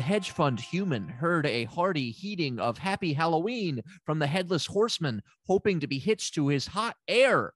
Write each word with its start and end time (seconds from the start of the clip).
The 0.00 0.06
hedge 0.06 0.30
fund 0.30 0.58
human 0.58 1.08
heard 1.08 1.44
a 1.44 1.64
hearty 1.64 2.10
heating 2.10 2.58
of 2.58 2.78
Happy 2.78 3.12
Halloween 3.12 3.82
from 4.06 4.18
the 4.18 4.26
headless 4.26 4.64
horseman, 4.64 5.20
hoping 5.46 5.78
to 5.80 5.86
be 5.86 5.98
hitched 5.98 6.32
to 6.36 6.48
his 6.48 6.68
hot 6.68 6.96
air. 7.06 7.52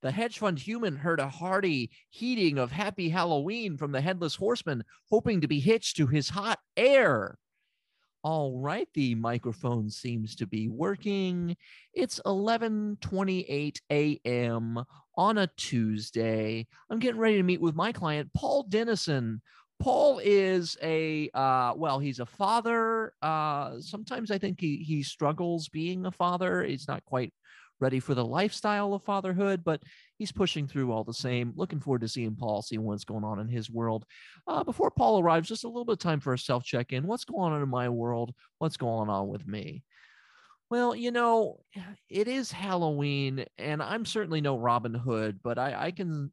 The 0.00 0.12
hedge 0.12 0.38
fund 0.38 0.60
human 0.60 0.94
heard 0.94 1.18
a 1.18 1.26
hearty 1.26 1.90
heating 2.08 2.56
of 2.56 2.70
Happy 2.70 3.08
Halloween 3.08 3.76
from 3.76 3.90
the 3.90 4.00
headless 4.00 4.36
horseman, 4.36 4.84
hoping 5.10 5.40
to 5.40 5.48
be 5.48 5.58
hitched 5.58 5.96
to 5.96 6.06
his 6.06 6.28
hot 6.28 6.60
air. 6.76 7.36
All 8.22 8.56
right, 8.60 8.86
the 8.94 9.16
microphone 9.16 9.90
seems 9.90 10.36
to 10.36 10.46
be 10.46 10.68
working. 10.68 11.56
It's 11.92 12.20
11:28 12.24 13.80
a.m. 13.90 14.84
on 15.16 15.38
a 15.38 15.48
Tuesday. 15.56 16.68
I'm 16.88 17.00
getting 17.00 17.20
ready 17.20 17.38
to 17.38 17.42
meet 17.42 17.60
with 17.60 17.74
my 17.74 17.90
client, 17.90 18.32
Paul 18.34 18.62
Dennison. 18.68 19.42
Paul 19.80 20.20
is 20.22 20.76
a 20.82 21.30
uh, 21.34 21.72
well, 21.74 21.98
he's 21.98 22.20
a 22.20 22.26
father. 22.26 23.14
Uh, 23.22 23.80
sometimes 23.80 24.30
I 24.30 24.38
think 24.38 24.60
he 24.60 24.76
he 24.76 25.02
struggles 25.02 25.68
being 25.68 26.06
a 26.06 26.12
father. 26.12 26.62
He's 26.62 26.86
not 26.86 27.04
quite 27.06 27.32
ready 27.80 27.98
for 27.98 28.14
the 28.14 28.24
lifestyle 28.24 28.92
of 28.92 29.02
fatherhood, 29.02 29.64
but 29.64 29.82
he's 30.18 30.30
pushing 30.30 30.68
through 30.68 30.92
all 30.92 31.02
the 31.02 31.14
same. 31.14 31.54
Looking 31.56 31.80
forward 31.80 32.02
to 32.02 32.08
seeing 32.08 32.36
Paul, 32.36 32.62
seeing 32.62 32.82
what's 32.82 33.04
going 33.04 33.24
on 33.24 33.40
in 33.40 33.48
his 33.48 33.70
world. 33.70 34.04
Uh, 34.46 34.62
before 34.62 34.90
Paul 34.90 35.20
arrives, 35.20 35.48
just 35.48 35.64
a 35.64 35.68
little 35.68 35.86
bit 35.86 35.94
of 35.94 35.98
time 35.98 36.20
for 36.20 36.34
a 36.34 36.38
self 36.38 36.62
check 36.62 36.92
in. 36.92 37.06
What's 37.06 37.24
going 37.24 37.52
on 37.52 37.62
in 37.62 37.68
my 37.68 37.88
world? 37.88 38.34
What's 38.58 38.76
going 38.76 39.08
on 39.08 39.28
with 39.28 39.46
me? 39.46 39.82
Well, 40.70 40.94
you 40.94 41.10
know, 41.10 41.58
it 42.08 42.28
is 42.28 42.52
Halloween, 42.52 43.44
and 43.58 43.82
I'm 43.82 44.04
certainly 44.04 44.40
no 44.40 44.56
Robin 44.56 44.94
Hood, 44.94 45.40
but 45.42 45.58
I, 45.58 45.86
I 45.86 45.90
can 45.90 46.30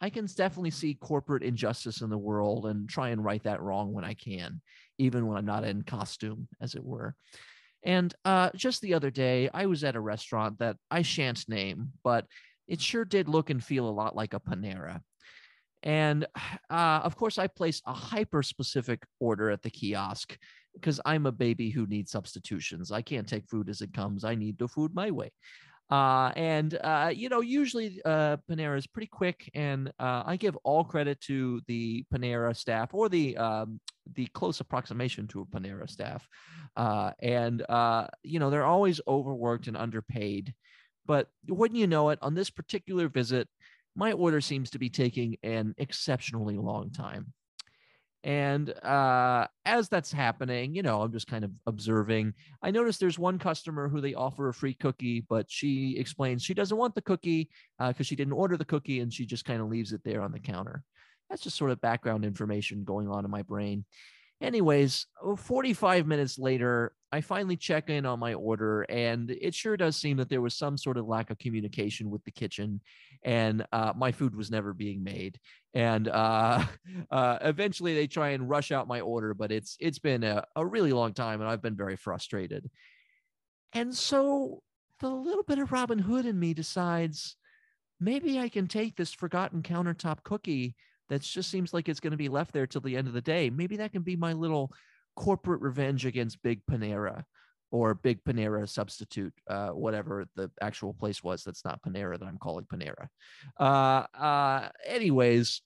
I 0.00 0.10
can 0.10 0.26
definitely 0.26 0.70
see 0.70 0.94
corporate 0.94 1.42
injustice 1.42 2.02
in 2.02 2.10
the 2.10 2.18
world 2.18 2.66
and 2.66 2.88
try 2.88 3.08
and 3.08 3.24
right 3.24 3.42
that 3.44 3.62
wrong 3.62 3.92
when 3.92 4.04
I 4.04 4.14
can, 4.14 4.60
even 4.98 5.26
when 5.26 5.38
I'm 5.38 5.46
not 5.46 5.64
in 5.64 5.82
costume, 5.82 6.48
as 6.60 6.74
it 6.74 6.84
were. 6.84 7.16
And 7.82 8.14
uh, 8.24 8.50
just 8.54 8.82
the 8.82 8.94
other 8.94 9.10
day, 9.10 9.48
I 9.52 9.66
was 9.66 9.82
at 9.82 9.96
a 9.96 10.00
restaurant 10.00 10.58
that 10.58 10.76
I 10.90 11.02
shan't 11.02 11.48
name, 11.48 11.92
but 12.04 12.26
it 12.68 12.80
sure 12.80 13.04
did 13.04 13.28
look 13.28 13.50
and 13.50 13.64
feel 13.64 13.88
a 13.88 13.90
lot 13.90 14.14
like 14.14 14.34
a 14.34 14.40
Panera. 14.40 15.00
And 15.82 16.26
uh, 16.70 17.00
of 17.02 17.16
course, 17.16 17.38
I 17.38 17.46
placed 17.46 17.82
a 17.86 17.94
hyper 17.94 18.42
specific 18.42 19.02
order 19.18 19.50
at 19.50 19.62
the 19.62 19.70
kiosk 19.70 20.36
because 20.80 21.00
I'm 21.04 21.26
a 21.26 21.32
baby 21.32 21.70
who 21.70 21.86
needs 21.86 22.10
substitutions. 22.10 22.92
I 22.92 23.02
can't 23.02 23.28
take 23.28 23.48
food 23.48 23.68
as 23.68 23.80
it 23.80 23.92
comes. 23.92 24.24
I 24.24 24.34
need 24.34 24.58
the 24.58 24.68
food 24.68 24.94
my 24.94 25.10
way. 25.10 25.30
Uh, 25.90 26.32
and 26.36 26.78
uh, 26.84 27.10
you 27.14 27.28
know, 27.30 27.40
usually 27.40 28.00
uh, 28.04 28.36
Panera 28.50 28.76
is 28.76 28.86
pretty 28.86 29.06
quick, 29.06 29.50
and 29.54 29.88
uh, 29.98 30.22
I 30.26 30.36
give 30.36 30.56
all 30.56 30.84
credit 30.84 31.18
to 31.22 31.62
the 31.66 32.04
Panera 32.12 32.54
staff 32.54 32.92
or 32.92 33.08
the 33.08 33.36
um, 33.38 33.80
the 34.14 34.26
close 34.26 34.60
approximation 34.60 35.26
to 35.28 35.40
a 35.40 35.46
Panera 35.46 35.88
staff. 35.88 36.28
Uh, 36.76 37.12
and 37.20 37.64
uh, 37.68 38.06
you 38.22 38.38
know, 38.38 38.50
they're 38.50 38.64
always 38.64 39.00
overworked 39.08 39.66
and 39.66 39.76
underpaid. 39.76 40.52
But 41.06 41.28
wouldn't 41.48 41.80
you 41.80 41.86
know 41.86 42.10
it, 42.10 42.18
on 42.20 42.34
this 42.34 42.50
particular 42.50 43.08
visit, 43.08 43.48
my 43.96 44.12
order 44.12 44.42
seems 44.42 44.70
to 44.70 44.78
be 44.78 44.90
taking 44.90 45.36
an 45.42 45.74
exceptionally 45.78 46.58
long 46.58 46.90
time. 46.90 47.32
And 48.28 48.68
uh, 48.84 49.46
as 49.64 49.88
that's 49.88 50.12
happening, 50.12 50.74
you 50.74 50.82
know, 50.82 51.00
I'm 51.00 51.12
just 51.12 51.28
kind 51.28 51.46
of 51.46 51.50
observing. 51.66 52.34
I 52.60 52.70
notice 52.70 52.98
there's 52.98 53.18
one 53.18 53.38
customer 53.38 53.88
who 53.88 54.02
they 54.02 54.12
offer 54.12 54.50
a 54.50 54.52
free 54.52 54.74
cookie, 54.74 55.24
but 55.30 55.50
she 55.50 55.96
explains 55.96 56.42
she 56.42 56.52
doesn't 56.52 56.76
want 56.76 56.94
the 56.94 57.00
cookie 57.00 57.48
because 57.78 58.06
she 58.06 58.16
didn't 58.16 58.34
order 58.34 58.58
the 58.58 58.66
cookie 58.66 59.00
and 59.00 59.10
she 59.10 59.24
just 59.24 59.46
kind 59.46 59.62
of 59.62 59.70
leaves 59.70 59.94
it 59.94 60.02
there 60.04 60.20
on 60.20 60.30
the 60.30 60.38
counter. 60.38 60.82
That's 61.30 61.40
just 61.40 61.56
sort 61.56 61.70
of 61.70 61.80
background 61.80 62.26
information 62.26 62.84
going 62.84 63.08
on 63.08 63.24
in 63.24 63.30
my 63.30 63.40
brain. 63.40 63.86
Anyways, 64.42 65.06
oh, 65.22 65.34
45 65.34 66.06
minutes 66.06 66.38
later, 66.38 66.92
I 67.10 67.22
finally 67.22 67.56
check 67.56 67.88
in 67.88 68.04
on 68.04 68.18
my 68.18 68.34
order, 68.34 68.82
and 68.82 69.30
it 69.30 69.54
sure 69.54 69.76
does 69.76 69.96
seem 69.96 70.18
that 70.18 70.28
there 70.28 70.42
was 70.42 70.54
some 70.54 70.76
sort 70.76 70.98
of 70.98 71.06
lack 71.06 71.30
of 71.30 71.38
communication 71.38 72.10
with 72.10 72.22
the 72.24 72.30
kitchen, 72.30 72.80
and 73.22 73.66
uh, 73.72 73.92
my 73.96 74.12
food 74.12 74.34
was 74.34 74.50
never 74.50 74.74
being 74.74 75.02
made. 75.02 75.38
And 75.72 76.08
uh, 76.08 76.66
uh, 77.10 77.38
eventually, 77.40 77.94
they 77.94 78.06
try 78.06 78.30
and 78.30 78.48
rush 78.48 78.72
out 78.72 78.88
my 78.88 79.00
order, 79.00 79.32
but 79.32 79.50
it's 79.50 79.76
it's 79.80 79.98
been 79.98 80.22
a, 80.22 80.44
a 80.54 80.66
really 80.66 80.92
long 80.92 81.14
time, 81.14 81.40
and 81.40 81.48
I've 81.48 81.62
been 81.62 81.76
very 81.76 81.96
frustrated. 81.96 82.68
And 83.72 83.94
so, 83.94 84.62
the 85.00 85.08
little 85.08 85.44
bit 85.44 85.58
of 85.58 85.72
Robin 85.72 85.98
Hood 85.98 86.26
in 86.26 86.38
me 86.38 86.52
decides 86.52 87.36
maybe 88.00 88.38
I 88.38 88.50
can 88.50 88.68
take 88.68 88.96
this 88.96 89.12
forgotten 89.12 89.62
countertop 89.62 90.22
cookie 90.24 90.76
that 91.08 91.22
just 91.22 91.50
seems 91.50 91.72
like 91.72 91.88
it's 91.88 92.00
going 92.00 92.10
to 92.10 92.18
be 92.18 92.28
left 92.28 92.52
there 92.52 92.66
till 92.66 92.82
the 92.82 92.96
end 92.96 93.08
of 93.08 93.14
the 93.14 93.20
day. 93.22 93.48
Maybe 93.48 93.78
that 93.78 93.92
can 93.92 94.02
be 94.02 94.16
my 94.16 94.34
little 94.34 94.72
corporate 95.18 95.60
revenge 95.60 96.06
against 96.06 96.40
Big 96.42 96.60
Panera 96.70 97.24
or 97.72 97.94
Big 97.94 98.22
Panera 98.22 98.68
substitute, 98.68 99.34
uh, 99.48 99.70
whatever 99.70 100.26
the 100.36 100.48
actual 100.62 100.94
place 100.94 101.24
was. 101.24 101.42
That's 101.42 101.64
not 101.64 101.82
Panera 101.82 102.16
that 102.16 102.24
I'm 102.24 102.38
calling 102.38 102.66
Panera. 102.72 103.08
Uh, 103.58 104.06
uh, 104.16 104.68
anyways, 104.86 105.60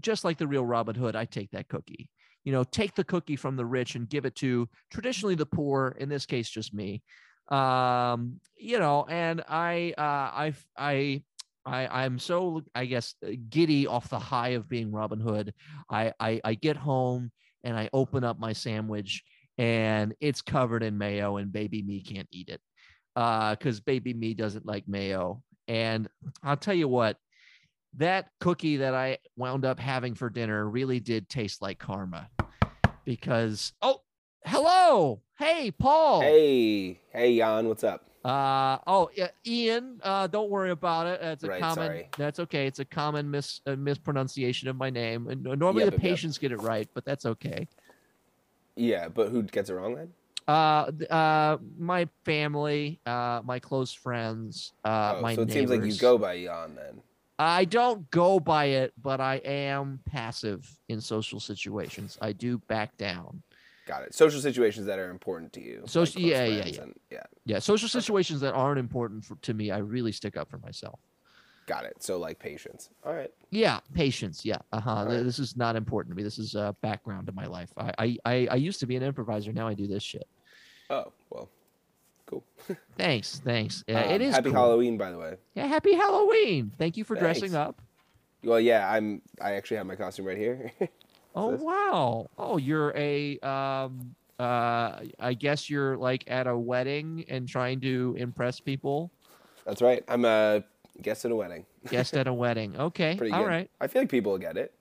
just 0.00 0.22
like 0.22 0.38
the 0.38 0.46
real 0.46 0.64
Robin 0.64 0.94
Hood, 0.94 1.16
I 1.16 1.24
take 1.24 1.50
that 1.50 1.68
cookie. 1.68 2.08
You 2.44 2.52
know, 2.52 2.62
take 2.62 2.94
the 2.94 3.04
cookie 3.04 3.34
from 3.36 3.56
the 3.56 3.66
rich 3.66 3.96
and 3.96 4.08
give 4.08 4.24
it 4.24 4.36
to 4.36 4.68
traditionally 4.92 5.34
the 5.34 5.46
poor. 5.46 5.96
In 5.98 6.08
this 6.08 6.24
case, 6.24 6.48
just 6.48 6.72
me. 6.72 7.02
Um, 7.48 8.40
you 8.56 8.78
know, 8.78 9.04
and 9.08 9.42
I, 9.48 9.94
uh, 9.98 10.02
I, 10.02 10.54
I 10.78 11.22
I, 11.64 12.04
I'm 12.04 12.18
so, 12.18 12.62
I 12.74 12.86
guess, 12.86 13.14
giddy 13.48 13.86
off 13.86 14.08
the 14.08 14.18
high 14.18 14.50
of 14.50 14.68
being 14.68 14.90
Robin 14.90 15.20
Hood. 15.20 15.54
I, 15.88 16.12
I, 16.18 16.40
I 16.42 16.54
get 16.54 16.76
home 16.76 17.30
and 17.64 17.76
I 17.76 17.88
open 17.92 18.24
up 18.24 18.38
my 18.38 18.52
sandwich 18.52 19.22
and 19.58 20.14
it's 20.20 20.42
covered 20.42 20.82
in 20.82 20.98
mayo 20.98 21.36
and 21.36 21.52
baby 21.52 21.82
me 21.82 22.02
can't 22.02 22.28
eat 22.30 22.48
it 22.48 22.60
because 23.14 23.78
uh, 23.78 23.82
baby 23.84 24.14
me 24.14 24.34
doesn't 24.34 24.66
like 24.66 24.88
mayo. 24.88 25.42
And 25.68 26.08
I'll 26.42 26.56
tell 26.56 26.74
you 26.74 26.88
what, 26.88 27.16
that 27.96 28.28
cookie 28.40 28.78
that 28.78 28.94
I 28.94 29.18
wound 29.36 29.64
up 29.64 29.78
having 29.78 30.14
for 30.14 30.30
dinner 30.30 30.68
really 30.68 31.00
did 31.00 31.28
taste 31.28 31.60
like 31.60 31.78
karma 31.78 32.30
because, 33.04 33.72
oh, 33.82 34.00
hello. 34.44 35.20
Hey, 35.38 35.70
Paul. 35.70 36.22
Hey, 36.22 37.00
hey, 37.12 37.36
Jan, 37.36 37.68
what's 37.68 37.84
up? 37.84 38.11
Uh 38.24 38.78
oh, 38.86 39.10
yeah, 39.16 39.28
Ian. 39.46 40.00
Uh, 40.02 40.26
don't 40.28 40.48
worry 40.48 40.70
about 40.70 41.06
it. 41.08 41.20
That's 41.20 41.42
a 41.42 41.48
Right, 41.48 41.60
common. 41.60 41.74
sorry. 41.86 42.08
That's 42.16 42.38
okay. 42.40 42.66
It's 42.66 42.78
a 42.78 42.84
common 42.84 43.30
mis 43.30 43.60
uh, 43.66 43.74
mispronunciation 43.74 44.68
of 44.68 44.76
my 44.76 44.90
name, 44.90 45.28
and 45.28 45.42
normally 45.42 45.82
Yep, 45.84 45.90
the 45.90 45.96
yep, 45.96 46.02
yep. 46.04 46.10
patients 46.10 46.38
get 46.38 46.52
it 46.52 46.62
right, 46.62 46.88
but 46.94 47.04
that's 47.04 47.26
okay. 47.26 47.66
Yeah, 48.76 49.08
but 49.08 49.28
who 49.30 49.42
gets 49.42 49.70
it 49.70 49.74
wrong 49.74 49.96
then? 49.96 50.12
Uh, 50.46 50.90
uh, 51.10 51.58
my 51.78 52.08
family, 52.24 53.00
uh, 53.06 53.40
my 53.44 53.58
close 53.58 53.92
friends, 53.92 54.72
uh, 54.84 55.14
oh, 55.16 55.22
my 55.22 55.34
so 55.34 55.42
it 55.42 55.52
seems 55.52 55.70
like 55.70 55.84
you 55.84 55.94
go 55.96 56.18
by 56.18 56.42
Jan 56.42 56.74
then. 56.74 57.00
I 57.38 57.64
don't 57.64 58.08
go 58.10 58.38
by 58.38 58.66
it, 58.66 58.92
but 59.00 59.20
I 59.20 59.36
am 59.36 60.00
passive 60.06 60.68
in 60.88 61.00
social 61.00 61.40
situations. 61.40 62.18
I 62.20 62.32
do 62.32 62.58
back 62.58 62.96
down. 62.96 63.42
Got 63.86 64.04
it. 64.04 64.14
Social 64.14 64.40
situations 64.40 64.86
that 64.86 64.98
are 64.98 65.10
important 65.10 65.52
to 65.54 65.60
you. 65.60 65.82
So- 65.86 66.00
like 66.00 66.16
yeah, 66.18 66.44
yeah, 66.44 66.64
yeah. 66.66 66.82
and- 66.82 67.00
yeah. 67.10 67.22
Yeah, 67.44 67.58
social 67.58 67.88
situations 67.88 68.40
that 68.40 68.54
aren't 68.54 68.78
important 68.78 69.24
for, 69.24 69.34
to 69.42 69.54
me, 69.54 69.70
I 69.70 69.78
really 69.78 70.12
stick 70.12 70.36
up 70.36 70.48
for 70.48 70.58
myself. 70.58 71.00
Got 71.66 71.84
it. 71.84 72.02
So 72.02 72.18
like 72.18 72.38
patience. 72.38 72.90
All 73.04 73.14
right. 73.14 73.30
Yeah, 73.50 73.80
patience. 73.94 74.44
Yeah, 74.44 74.58
uh 74.72 74.80
huh. 74.80 74.90
Alright. 74.90 75.24
This 75.24 75.38
is 75.38 75.56
not 75.56 75.76
important 75.76 76.12
to 76.12 76.16
me. 76.16 76.22
This 76.24 76.38
is 76.38 76.54
uh, 76.56 76.72
background 76.82 77.26
to 77.26 77.32
my 77.32 77.46
life. 77.46 77.70
I, 77.76 77.92
I 77.98 78.16
I 78.24 78.48
I 78.50 78.54
used 78.56 78.80
to 78.80 78.86
be 78.86 78.96
an 78.96 79.02
improviser. 79.04 79.52
Now 79.52 79.68
I 79.68 79.74
do 79.74 79.86
this 79.86 80.02
shit. 80.02 80.26
Oh 80.90 81.12
well, 81.30 81.48
cool. 82.26 82.42
Thanks, 82.98 83.40
thanks. 83.44 83.84
Yeah, 83.86 84.02
Um, 84.02 84.10
it 84.10 84.20
is 84.22 84.34
happy 84.34 84.50
cool. 84.50 84.58
Halloween, 84.58 84.98
by 84.98 85.12
the 85.12 85.18
way. 85.18 85.36
Yeah, 85.54 85.66
happy 85.68 85.94
Halloween. 85.94 86.72
Thank 86.78 86.96
you 86.96 87.04
for 87.04 87.14
dressing 87.14 87.54
up. 87.54 87.80
Well, 88.42 88.60
yeah, 88.60 88.90
I'm. 88.90 89.22
I 89.40 89.52
actually 89.52 89.76
have 89.76 89.86
my 89.86 89.94
costume 89.96 90.26
right 90.26 90.36
here. 90.38 90.72
Oh 91.34 91.52
this? 91.52 91.60
wow. 91.60 92.28
Oh, 92.38 92.56
you're 92.56 92.92
a 92.96 93.38
um 93.40 94.14
uh 94.38 95.00
I 95.20 95.34
guess 95.34 95.70
you're 95.70 95.96
like 95.96 96.24
at 96.26 96.46
a 96.46 96.56
wedding 96.56 97.24
and 97.28 97.48
trying 97.48 97.80
to 97.80 98.14
impress 98.18 98.60
people. 98.60 99.10
That's 99.64 99.80
right. 99.82 100.02
I'm 100.08 100.24
a 100.24 100.64
guest 101.00 101.24
at 101.24 101.30
a 101.30 101.36
wedding. 101.36 101.64
Guest 101.88 102.16
at 102.16 102.26
a 102.26 102.32
wedding. 102.32 102.76
Okay. 102.76 103.14
Pretty 103.18 103.32
All 103.32 103.42
good. 103.42 103.48
right. 103.48 103.70
I 103.80 103.86
feel 103.86 104.02
like 104.02 104.10
people 104.10 104.32
will 104.32 104.38
get 104.38 104.56
it. 104.56 104.74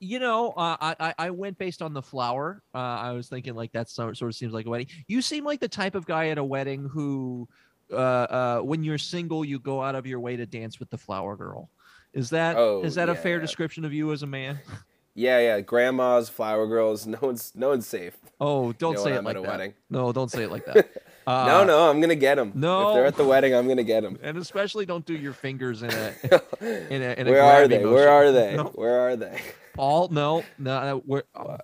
You 0.00 0.18
know, 0.18 0.50
uh, 0.56 0.76
I 0.80 0.96
I- 1.00 1.14
I 1.26 1.30
went 1.30 1.58
based 1.58 1.80
on 1.80 1.92
the 1.94 2.02
flower. 2.02 2.62
Uh, 2.74 2.78
I 2.78 3.12
was 3.12 3.28
thinking 3.28 3.54
like 3.54 3.70
that 3.72 3.88
sort 3.88 4.16
sort 4.16 4.30
of 4.30 4.34
seems 4.34 4.52
like 4.52 4.66
a 4.66 4.70
wedding. 4.70 4.88
You 5.06 5.22
seem 5.22 5.44
like 5.44 5.60
the 5.60 5.68
type 5.68 5.94
of 5.94 6.06
guy 6.06 6.28
at 6.28 6.38
a 6.38 6.44
wedding 6.44 6.88
who, 6.88 7.48
uh, 7.92 7.94
uh, 7.96 8.60
when 8.60 8.82
you're 8.82 8.98
single, 8.98 9.44
you 9.44 9.60
go 9.60 9.80
out 9.80 9.94
of 9.94 10.04
your 10.06 10.18
way 10.18 10.34
to 10.36 10.44
dance 10.44 10.80
with 10.80 10.90
the 10.90 10.98
flower 10.98 11.36
girl. 11.36 11.70
Is 12.12 12.30
that 12.30 12.56
is 12.56 12.58
Oh, 12.58 13.00
that 13.00 13.08
a 13.08 13.14
fair 13.14 13.38
description 13.38 13.84
of 13.84 13.92
you 13.92 14.12
as 14.12 14.22
a 14.22 14.26
man? 14.26 14.58
Yeah, 15.14 15.38
yeah. 15.40 15.60
Grandmas, 15.60 16.28
flower 16.28 16.66
girls. 16.66 17.06
No 17.12 17.18
one's 17.20 17.52
no 17.54 17.68
one's 17.70 17.86
safe. 17.86 18.16
Oh, 18.40 18.72
don't 18.72 18.94
know 18.94 19.04
say 19.04 19.12
it 19.12 19.24
like 19.24 19.36
at 19.36 19.38
a 19.38 19.42
that. 19.42 19.50
wedding. 19.50 19.74
No, 19.90 20.12
don't 20.12 20.30
say 20.30 20.44
it 20.44 20.50
like 20.50 20.64
that. 20.66 20.90
Uh, 21.24 21.46
no, 21.46 21.62
no, 21.62 21.88
I'm 21.88 22.00
gonna 22.00 22.16
get 22.16 22.34
them. 22.34 22.50
no. 22.52 22.88
if 22.88 22.94
they're 22.94 23.06
at 23.06 23.14
the 23.16 23.22
wedding, 23.22 23.54
I'm 23.54 23.68
gonna 23.68 23.84
get 23.84 24.02
them. 24.02 24.18
and 24.24 24.36
especially 24.36 24.86
don't 24.86 25.06
do 25.06 25.14
your 25.14 25.32
fingers 25.32 25.84
in 25.84 25.90
a 25.92 26.12
in 26.90 27.00
a, 27.00 27.14
in 27.16 27.28
a 27.28 27.30
Where 27.30 27.44
are 27.44 27.68
they? 27.68 27.84
Where 27.86 28.08
are 28.08 28.32
they? 28.32 28.56
Where 28.56 28.98
are 28.98 29.14
they? 29.14 29.40
Paul, 29.74 30.08
no, 30.08 30.42
no. 30.58 31.00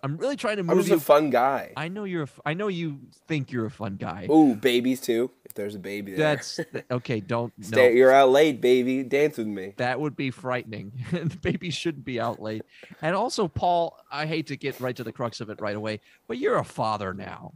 I'm 0.04 0.16
really 0.16 0.36
trying 0.36 0.58
to 0.58 0.62
move. 0.62 0.70
I'm 0.70 0.78
just 0.78 0.90
you. 0.90 0.96
a 0.96 1.00
fun 1.00 1.30
guy. 1.30 1.72
I 1.76 1.88
know 1.88 2.04
you're. 2.04 2.22
a 2.22 2.28
I 2.46 2.54
know 2.54 2.68
you 2.68 3.00
think 3.26 3.50
you're 3.50 3.66
a 3.66 3.70
fun 3.70 3.96
guy. 3.96 4.28
Ooh, 4.30 4.54
babies 4.54 5.00
too. 5.00 5.32
There's 5.58 5.74
a 5.74 5.80
baby 5.80 6.12
there, 6.12 6.36
That's 6.36 6.60
okay. 6.92 7.18
Don't 7.18 7.52
no. 7.72 7.82
You're 7.88 8.12
out 8.12 8.30
late, 8.30 8.60
baby. 8.60 9.02
Dance 9.02 9.38
with 9.38 9.48
me. 9.48 9.74
That 9.76 9.98
would 9.98 10.14
be 10.14 10.30
frightening. 10.30 10.92
the 11.10 11.36
baby 11.42 11.70
shouldn't 11.70 12.04
be 12.04 12.20
out 12.20 12.40
late. 12.40 12.62
And 13.02 13.16
also, 13.16 13.48
Paul, 13.48 13.98
I 14.08 14.24
hate 14.24 14.46
to 14.46 14.56
get 14.56 14.78
right 14.78 14.94
to 14.94 15.02
the 15.02 15.10
crux 15.10 15.40
of 15.40 15.50
it 15.50 15.60
right 15.60 15.74
away, 15.74 15.98
but 16.28 16.38
you're 16.38 16.58
a 16.58 16.64
father 16.64 17.12
now. 17.12 17.54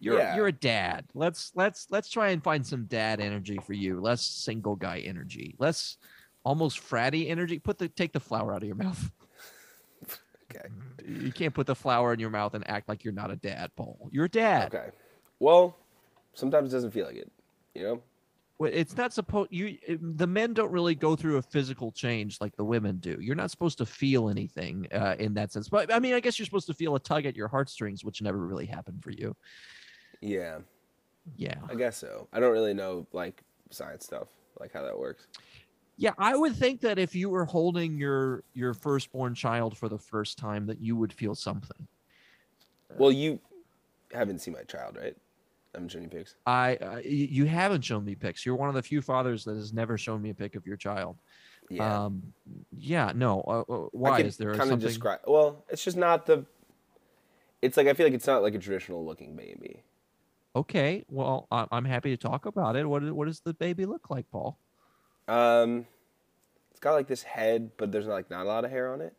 You're 0.00 0.18
Yeah. 0.18 0.36
you're 0.36 0.48
a 0.48 0.52
dad. 0.52 1.06
Let's 1.14 1.50
let's 1.54 1.86
let's 1.90 2.10
try 2.10 2.28
and 2.28 2.44
find 2.44 2.64
some 2.66 2.84
dad 2.84 3.20
energy 3.20 3.58
for 3.66 3.72
you. 3.72 4.00
Less 4.00 4.20
single 4.20 4.76
guy 4.76 4.98
energy. 4.98 5.54
Less 5.58 5.96
almost 6.44 6.78
fratty 6.78 7.30
energy. 7.30 7.58
Put 7.58 7.78
the 7.78 7.88
take 7.88 8.12
the 8.12 8.20
flower 8.20 8.52
out 8.54 8.62
of 8.62 8.66
your 8.66 8.76
mouth. 8.76 9.10
Okay. 10.52 10.68
You 11.06 11.30
can't 11.30 11.54
put 11.54 11.68
the 11.68 11.76
flower 11.76 12.12
in 12.12 12.18
your 12.18 12.28
mouth 12.30 12.54
and 12.54 12.68
act 12.68 12.88
like 12.88 13.04
you're 13.04 13.14
not 13.14 13.30
a 13.30 13.36
dad, 13.36 13.70
Paul. 13.76 14.08
You're 14.10 14.24
a 14.24 14.28
dad. 14.28 14.74
Okay. 14.74 14.88
Well, 15.38 15.76
sometimes 16.40 16.72
it 16.72 16.76
doesn't 16.76 16.90
feel 16.90 17.06
like 17.06 17.16
it. 17.16 17.30
You 17.74 17.82
know. 17.82 18.02
Well, 18.58 18.70
It's 18.74 18.96
not 18.96 19.12
supposed 19.12 19.52
you 19.52 19.78
the 20.00 20.26
men 20.26 20.52
don't 20.52 20.70
really 20.70 20.94
go 20.94 21.16
through 21.16 21.38
a 21.38 21.42
physical 21.42 21.92
change 21.92 22.40
like 22.40 22.56
the 22.56 22.64
women 22.64 22.96
do. 22.98 23.16
You're 23.20 23.36
not 23.36 23.50
supposed 23.50 23.78
to 23.78 23.86
feel 23.86 24.28
anything 24.28 24.86
uh, 24.92 25.16
in 25.18 25.32
that 25.34 25.52
sense. 25.52 25.68
But 25.68 25.92
I 25.92 25.98
mean, 25.98 26.14
I 26.14 26.20
guess 26.20 26.38
you're 26.38 26.46
supposed 26.46 26.66
to 26.66 26.74
feel 26.74 26.94
a 26.94 27.00
tug 27.00 27.24
at 27.24 27.36
your 27.36 27.48
heartstrings, 27.48 28.04
which 28.04 28.20
never 28.20 28.38
really 28.38 28.66
happened 28.66 29.02
for 29.02 29.12
you. 29.12 29.34
Yeah, 30.20 30.58
Yeah. 31.36 31.54
I 31.70 31.74
guess 31.74 31.96
so. 31.96 32.28
I 32.32 32.40
don't 32.40 32.52
really 32.52 32.74
know 32.74 33.06
like 33.12 33.42
science 33.70 34.04
stuff, 34.04 34.28
like 34.58 34.72
how 34.72 34.82
that 34.82 34.98
works. 34.98 35.26
Yeah, 35.96 36.12
I 36.18 36.36
would 36.36 36.56
think 36.56 36.80
that 36.82 36.98
if 36.98 37.14
you 37.14 37.30
were 37.30 37.44
holding 37.46 37.98
your 37.98 38.42
your 38.52 38.74
firstborn 38.74 39.34
child 39.34 39.76
for 39.76 39.88
the 39.88 39.98
first 39.98 40.38
time 40.38 40.66
that 40.66 40.80
you 40.80 40.96
would 40.96 41.12
feel 41.12 41.34
something. 41.34 41.86
Well, 42.98 43.12
you 43.12 43.40
haven't 44.12 44.40
seen 44.40 44.54
my 44.54 44.64
child, 44.64 44.96
right? 44.96 45.16
I'm 45.74 45.88
Jenny 45.88 46.08
Pigs. 46.08 46.34
I 46.46 46.76
uh, 46.76 47.00
you 47.04 47.44
haven't 47.46 47.82
shown 47.82 48.04
me 48.04 48.14
pics. 48.14 48.44
You're 48.44 48.56
one 48.56 48.68
of 48.68 48.74
the 48.74 48.82
few 48.82 49.00
fathers 49.00 49.44
that 49.44 49.54
has 49.56 49.72
never 49.72 49.96
shown 49.96 50.20
me 50.20 50.30
a 50.30 50.34
pic 50.34 50.56
of 50.56 50.66
your 50.66 50.76
child. 50.76 51.16
Yeah. 51.68 52.04
Um 52.04 52.32
yeah, 52.76 53.12
no. 53.14 53.42
Uh, 53.46 53.60
uh, 53.72 53.88
why 53.92 54.20
is 54.20 54.36
there 54.36 54.50
kind 54.50 54.62
of 54.62 54.68
something 54.68 54.88
describe? 54.88 55.20
Well, 55.26 55.64
it's 55.68 55.84
just 55.84 55.96
not 55.96 56.26
the. 56.26 56.44
It's 57.62 57.76
like 57.76 57.86
I 57.86 57.94
feel 57.94 58.06
like 58.06 58.14
it's 58.14 58.26
not 58.26 58.42
like 58.42 58.54
a 58.54 58.58
traditional 58.58 59.04
looking 59.04 59.36
baby. 59.36 59.82
Okay, 60.56 61.04
well, 61.08 61.46
I- 61.52 61.68
I'm 61.70 61.84
happy 61.84 62.10
to 62.10 62.16
talk 62.16 62.44
about 62.44 62.74
it. 62.74 62.84
What, 62.84 63.04
what 63.12 63.26
does 63.26 63.38
the 63.38 63.54
baby 63.54 63.86
look 63.86 64.10
like, 64.10 64.28
Paul? 64.32 64.58
Um, 65.28 65.86
it's 66.72 66.80
got 66.80 66.94
like 66.94 67.06
this 67.06 67.22
head, 67.22 67.70
but 67.76 67.92
there's 67.92 68.06
like 68.06 68.30
not 68.30 68.46
a 68.46 68.48
lot 68.48 68.64
of 68.64 68.70
hair 68.72 68.92
on 68.92 69.00
it. 69.00 69.14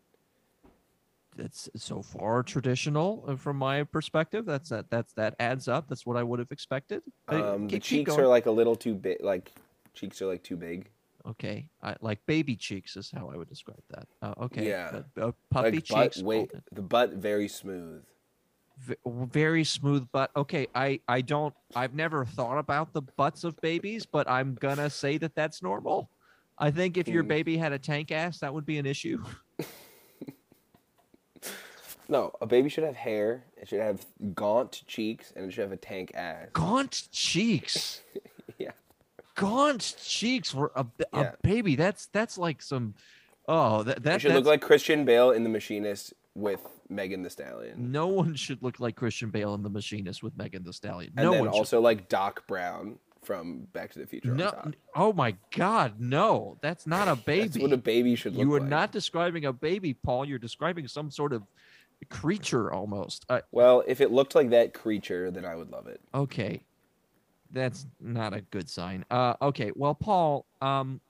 That's 1.38 1.70
so 1.76 2.02
far 2.02 2.44
traditional 2.44 3.24
uh, 3.28 3.36
from 3.36 3.58
my 3.58 3.84
perspective. 3.84 4.46
That's 4.46 4.70
that. 4.70 4.90
That's 4.90 5.14
that 5.14 5.36
adds 5.40 5.68
up. 5.68 5.88
That's 5.88 6.06
what 6.06 6.18
I 6.18 6.24
would 6.24 6.40
have 6.40 6.52
expected. 6.52 7.02
Um, 7.30 7.68
the 7.68 7.74
keep- 7.74 7.84
keep 7.84 7.84
cheeks 7.84 8.18
are 8.18 8.28
like 8.28 8.46
a 8.48 8.52
little 8.52 8.76
too 8.76 8.94
big. 8.94 9.18
Like 9.22 9.52
cheeks 9.94 10.22
are 10.22 10.26
like 10.28 10.44
too 10.44 10.58
big. 10.58 10.90
okay. 11.26 11.70
I, 11.82 11.96
like 12.02 12.26
baby 12.26 12.56
cheeks 12.56 12.98
is 12.98 13.12
how 13.16 13.30
I 13.34 13.38
would 13.38 13.48
describe 13.50 13.82
that. 13.92 14.08
Uh, 14.22 14.34
okay. 14.46 14.68
Yeah. 14.68 15.02
uh, 15.22 15.32
puppy 15.50 15.78
like 15.78 15.86
cheeks. 15.86 16.18
butt, 16.18 16.26
wait, 16.26 16.52
the 16.72 16.82
butt 16.82 17.14
very 17.14 17.48
smooth. 17.48 18.04
V- 18.80 18.96
very 19.06 19.64
smooth 19.64 20.08
butt. 20.12 20.32
Okay, 20.36 20.68
I 20.76 21.00
I 21.08 21.22
don't. 21.22 21.54
I've 21.76 21.94
never 21.94 22.26
thought 22.26 22.58
about 22.58 22.92
the 22.94 23.04
butts 23.04 23.44
of 23.46 23.56
babies, 23.62 24.06
but 24.06 24.30
I'm 24.30 24.56
gonna 24.56 24.90
say 24.90 25.18
that 25.20 25.34
that's 25.36 25.62
normal. 25.64 26.10
I 26.58 26.72
think 26.72 26.98
if 26.98 27.08
your 27.08 27.24
Hmm. 27.24 27.30
baby 27.30 27.58
had 27.58 27.72
a 27.72 27.80
tank 27.80 28.12
ass, 28.12 28.40
that 28.40 28.54
would 28.54 28.66
be 28.66 28.78
an 28.80 28.86
issue. 28.86 29.24
No, 32.12 32.34
a 32.42 32.46
baby 32.46 32.68
should 32.70 32.84
have 32.84 32.96
hair. 32.98 33.46
It 33.58 33.70
should 33.70 33.80
have 33.80 34.06
gaunt 34.36 34.84
cheeks, 34.86 35.32
and 35.36 35.46
it 35.46 35.54
should 35.54 35.62
have 35.64 35.72
a 35.72 35.78
tank 35.78 36.12
ass. 36.14 36.50
Gaunt 36.54 37.08
cheeks. 37.12 38.02
Yeah. 38.60 38.72
Gaunt 39.36 39.96
cheeks 39.98 40.52
for 40.52 40.72
a, 40.76 40.86
a 41.14 41.20
Yeah. 41.22 41.32
baby. 41.42 41.76
That's 41.76 42.08
that's 42.08 42.38
like 42.38 42.62
some. 42.62 42.94
Oh, 43.48 43.82
that 43.84 43.98
It 43.98 44.04
that 44.04 44.22
should 44.22 44.34
look 44.34 44.46
like 44.46 44.62
Christian 44.62 45.04
Bale 45.06 45.32
in 45.32 45.44
The 45.44 45.50
Machinist 45.50 46.14
with 46.36 46.60
Megan 46.90 47.24
Thee 47.24 47.30
Stallion. 47.30 47.92
no 47.92 48.08
one 48.08 48.36
should 48.36 48.62
look 48.62 48.80
like 48.80 48.96
Christian 48.98 49.30
Bale 49.30 49.54
in 49.56 49.64
The 49.64 49.70
Machinist 49.70 50.22
with 50.22 50.38
Megan 50.38 50.64
Thee 50.64 50.72
Stallion. 50.74 51.14
And 51.16 51.26
no 51.26 51.32
then 51.32 51.40
one 51.46 51.54
should. 51.54 51.58
also 51.58 51.82
like 51.82 52.08
Doc 52.10 52.46
Brown 52.46 53.00
from 53.24 53.62
Back 53.74 53.92
to 53.94 54.00
the 54.00 54.06
Future. 54.06 54.34
No. 54.34 54.72
Oh 54.96 55.14
my 55.14 55.36
God, 55.56 55.94
no! 56.00 56.58
That's 56.62 56.86
not 56.86 57.08
a 57.08 57.16
baby. 57.16 57.48
That's 57.48 57.58
what 57.60 57.74
a 57.74 57.78
baby 57.78 58.16
should 58.16 58.34
look 58.34 58.40
like. 58.40 58.46
you 58.48 58.54
are 58.56 58.60
like. 58.60 58.70
not 58.70 58.92
describing 58.92 59.46
a 59.46 59.54
baby, 59.54 59.94
Paul. 59.94 60.26
You're 60.26 60.40
describing 60.40 60.88
some 60.88 61.10
sort 61.10 61.32
of 61.34 61.44
creature 62.10 62.72
almost. 62.74 63.26
Uh, 63.30 63.42
Well, 63.52 63.84
if 63.88 64.02
it 64.02 64.12
looked 64.12 64.36
like 64.36 64.50
that 64.52 64.74
creature, 64.74 65.32
then 65.32 65.46
I 65.46 65.56
would 65.56 65.72
love 65.72 65.88
it. 65.88 66.02
okay, 66.14 66.64
that's 67.52 67.86
not 68.00 68.34
a 68.34 68.42
good 68.42 68.70
sign. 68.70 69.04
Uh, 69.12 69.36
okay, 69.42 69.72
well, 69.76 69.94
Paul, 69.94 70.46
um, 70.62 71.02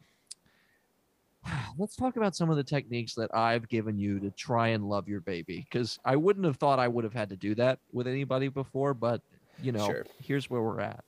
let's 1.78 1.96
talk 1.96 2.16
about 2.18 2.36
some 2.36 2.50
of 2.50 2.58
the 2.58 2.64
techniques 2.64 3.14
that 3.16 3.34
I've 3.34 3.68
given 3.70 3.98
you 3.98 4.20
to 4.20 4.32
try 4.32 4.70
and 4.70 4.88
love 4.88 5.08
your 5.08 5.22
baby. 5.22 5.66
Because 5.70 6.00
I 6.06 6.16
wouldn't 6.16 6.46
have 6.46 6.58
thought 6.58 6.80
I 6.80 6.88
would 6.88 7.04
have 7.04 7.14
had 7.14 7.30
to 7.30 7.38
do 7.38 7.56
that 7.56 7.80
with 7.92 8.08
anybody 8.08 8.48
before, 8.48 8.94
but 8.94 9.22
you 9.62 9.72
know, 9.72 9.86
Sure. 9.86 10.06
here's 10.20 10.50
where 10.50 10.62
we're 10.62 10.82
at. 10.82 11.04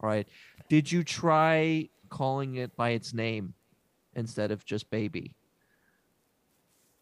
All 0.00 0.08
right, 0.08 0.26
did 0.68 0.90
you 0.90 1.04
try 1.04 1.88
calling 2.10 2.56
it 2.56 2.74
by 2.76 2.90
its 2.90 3.14
name 3.14 3.54
instead 4.14 4.50
of 4.50 4.64
just 4.64 4.90
baby? 4.90 5.34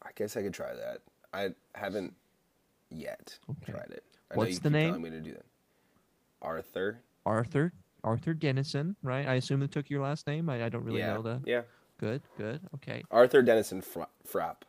I 0.03 0.09
guess 0.15 0.37
I 0.37 0.43
could 0.43 0.53
try 0.53 0.73
that. 0.73 1.01
I 1.33 1.49
haven't 1.75 2.13
yet 2.91 3.37
Okay. 3.49 3.71
tried 3.71 3.91
it. 3.91 4.03
I 4.31 4.35
What's 4.35 4.59
the 4.59 4.69
name? 4.69 4.89
telling 4.89 5.01
me 5.01 5.09
to 5.09 5.19
do 5.19 5.31
that. 5.33 5.45
Arthur. 6.41 7.01
Arthur 7.25 7.73
Arthur 8.03 8.33
Dennison, 8.33 8.95
right? 9.03 9.27
I 9.27 9.35
assume 9.35 9.61
it 9.61 9.71
took 9.71 9.89
your 9.89 10.01
last 10.01 10.25
name. 10.25 10.49
I, 10.49 10.65
I 10.65 10.69
don't 10.69 10.83
really 10.83 10.99
yeah. 10.99 11.13
know 11.13 11.21
that. 11.21 11.41
Yeah. 11.45 11.61
Good, 11.99 12.21
good. 12.37 12.61
Okay. 12.75 13.03
Arthur 13.11 13.41
Dennison 13.43 13.81
Fra- 13.81 14.09
Frapp. 14.27 14.63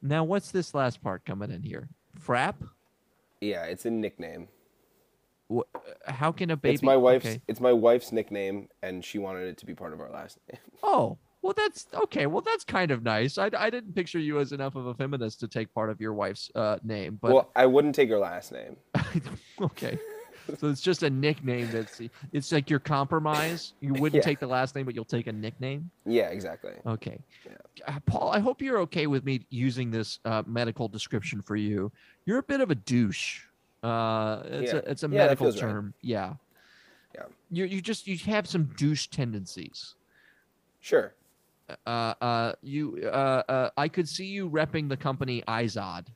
Now 0.00 0.24
what's 0.24 0.50
this 0.50 0.74
last 0.74 1.02
part 1.02 1.24
coming 1.26 1.50
in 1.50 1.62
here? 1.62 1.88
Frap? 2.18 2.54
Yeah, 3.40 3.64
it's 3.64 3.84
a 3.84 3.90
nickname. 3.90 4.48
How 6.06 6.32
can 6.32 6.50
a 6.50 6.56
baby? 6.56 6.74
It's 6.74 6.82
my 6.82 6.96
wife's. 6.96 7.26
Okay. 7.26 7.42
It's 7.48 7.60
my 7.60 7.72
wife's 7.72 8.12
nickname, 8.12 8.68
and 8.82 9.04
she 9.04 9.18
wanted 9.18 9.48
it 9.48 9.56
to 9.58 9.66
be 9.66 9.74
part 9.74 9.92
of 9.92 10.00
our 10.00 10.10
last 10.10 10.38
name. 10.50 10.60
Oh, 10.82 11.18
well, 11.42 11.54
that's 11.56 11.86
okay. 11.94 12.26
Well, 12.26 12.42
that's 12.42 12.64
kind 12.64 12.90
of 12.90 13.02
nice. 13.02 13.38
I, 13.38 13.50
I 13.56 13.70
didn't 13.70 13.94
picture 13.94 14.18
you 14.18 14.40
as 14.40 14.52
enough 14.52 14.74
of 14.74 14.86
a 14.86 14.94
feminist 14.94 15.40
to 15.40 15.48
take 15.48 15.72
part 15.72 15.90
of 15.90 16.00
your 16.00 16.12
wife's 16.12 16.50
uh, 16.54 16.78
name, 16.82 17.18
but 17.20 17.32
well, 17.32 17.50
I 17.54 17.66
wouldn't 17.66 17.94
take 17.94 18.08
her 18.10 18.18
last 18.18 18.52
name. 18.52 18.76
okay. 19.60 19.98
So 20.58 20.68
it's 20.68 20.80
just 20.80 21.02
a 21.02 21.10
nickname 21.10 21.68
that's 21.70 22.00
it's 22.32 22.52
like 22.52 22.70
your 22.70 22.78
compromise. 22.78 23.74
You 23.80 23.92
wouldn't 24.00 24.14
Yeah. 24.14 24.22
take 24.22 24.40
the 24.40 24.46
last 24.46 24.74
name, 24.74 24.86
but 24.86 24.94
you'll 24.94 25.04
take 25.04 25.26
a 25.26 25.32
nickname. 25.32 25.90
Yeah, 26.06 26.28
exactly. 26.28 26.72
Okay. 26.86 27.18
Yeah. 27.44 27.52
Uh, 27.86 28.00
Paul, 28.06 28.30
I 28.32 28.38
hope 28.38 28.62
you're 28.62 28.78
okay 28.80 29.06
with 29.06 29.24
me 29.24 29.44
using 29.50 29.90
this 29.90 30.20
uh, 30.24 30.42
medical 30.46 30.88
description 30.88 31.42
for 31.42 31.56
you. 31.56 31.92
You're 32.24 32.38
a 32.38 32.42
bit 32.42 32.60
of 32.60 32.70
a 32.70 32.74
douche. 32.74 33.42
Uh, 33.82 34.42
it's 34.44 34.72
Yeah. 34.72 34.78
a 34.78 34.90
it's 34.90 35.02
a 35.02 35.08
medical 35.08 35.46
feels 35.46 35.62
right. 35.62 35.70
term. 35.70 35.94
Yeah. 36.00 36.34
Yeah. 37.14 37.24
You 37.50 37.64
you 37.66 37.80
just 37.82 38.06
you 38.06 38.16
have 38.18 38.48
some 38.48 38.64
douche 38.76 39.06
tendencies. 39.08 39.94
Sure. 40.80 41.12
Uh, 41.86 42.14
uh, 42.20 42.52
you 42.62 42.98
uh, 43.04 43.42
uh, 43.48 43.70
I 43.76 43.88
could 43.88 44.08
see 44.08 44.26
you 44.26 44.48
repping 44.48 44.88
the 44.88 44.96
company 44.96 45.42
Izod, 45.48 46.06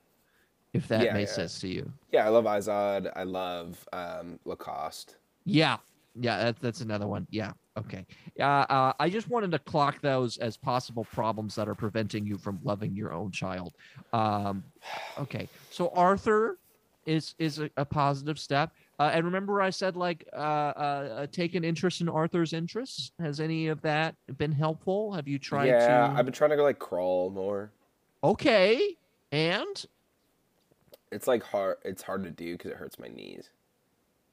if 0.73 0.89
that 0.89 1.05
Yeah, 1.05 1.15
makes 1.15 1.31
yeah. 1.31 1.37
sense 1.37 1.61
to 1.61 1.69
you. 1.69 1.93
Yeah, 2.11 2.27
I 2.27 2.29
love 2.29 2.45
Izod. 2.45 3.13
I 3.15 3.23
love 3.25 3.87
um, 3.93 4.39
Lacoste. 4.45 5.17
Yeah, 5.45 5.79
Yeah, 6.15 6.45
that's 6.45 6.61
that's 6.61 6.81
another 6.81 7.07
one. 7.07 7.27
Yeah. 7.31 7.53
Okay. 7.79 8.05
Uh, 8.39 8.43
uh, 8.43 8.93
I 9.01 9.09
just 9.09 9.29
wanted 9.29 9.51
to 9.53 9.59
clock 9.59 10.01
those 10.03 10.37
as 10.39 10.57
possible 10.59 11.05
problems 11.05 11.55
that 11.55 11.69
are 11.69 11.75
preventing 11.75 12.27
you 12.27 12.37
from 12.37 12.59
loving 12.63 12.95
your 12.95 13.13
own 13.15 13.31
child. 13.31 13.73
Um, 14.13 14.63
okay. 15.19 15.49
So 15.71 15.89
Arthur 15.95 16.59
is 17.07 17.35
is 17.39 17.59
a, 17.59 17.71
a 17.77 17.85
positive 17.85 18.39
step. 18.39 18.73
Uh, 18.99 19.11
and 19.15 19.25
remember, 19.25 19.61
I 19.61 19.71
said 19.71 19.97
like 19.97 20.29
uh, 20.33 20.37
uh, 20.37 21.27
take 21.33 21.55
an 21.55 21.65
interest 21.65 22.01
in 22.01 22.09
Arthur's 22.09 22.53
interests. 22.53 23.13
Has 23.19 23.41
any 23.41 23.69
of 23.69 23.81
that 23.83 24.15
been 24.39 24.53
helpful? 24.53 25.13
Have 25.13 25.27
you 25.27 25.39
tried 25.39 25.67
yeah, 25.67 26.09
to? 26.09 26.15
I've 26.17 26.25
been 26.25 26.35
trying 26.35 26.51
to 26.51 26.57
go 26.57 26.63
like 26.63 26.79
crawl 26.79 27.31
more. 27.31 27.73
Okay. 28.23 28.97
And 29.33 29.87
It's 31.11 31.27
like 31.27 31.43
hard. 31.43 31.79
It's 31.85 32.03
hard 32.03 32.23
to 32.25 32.31
do 32.31 32.53
because 32.53 32.71
it 32.71 32.77
hurts 32.77 32.99
my 32.99 33.09
knees. 33.09 33.51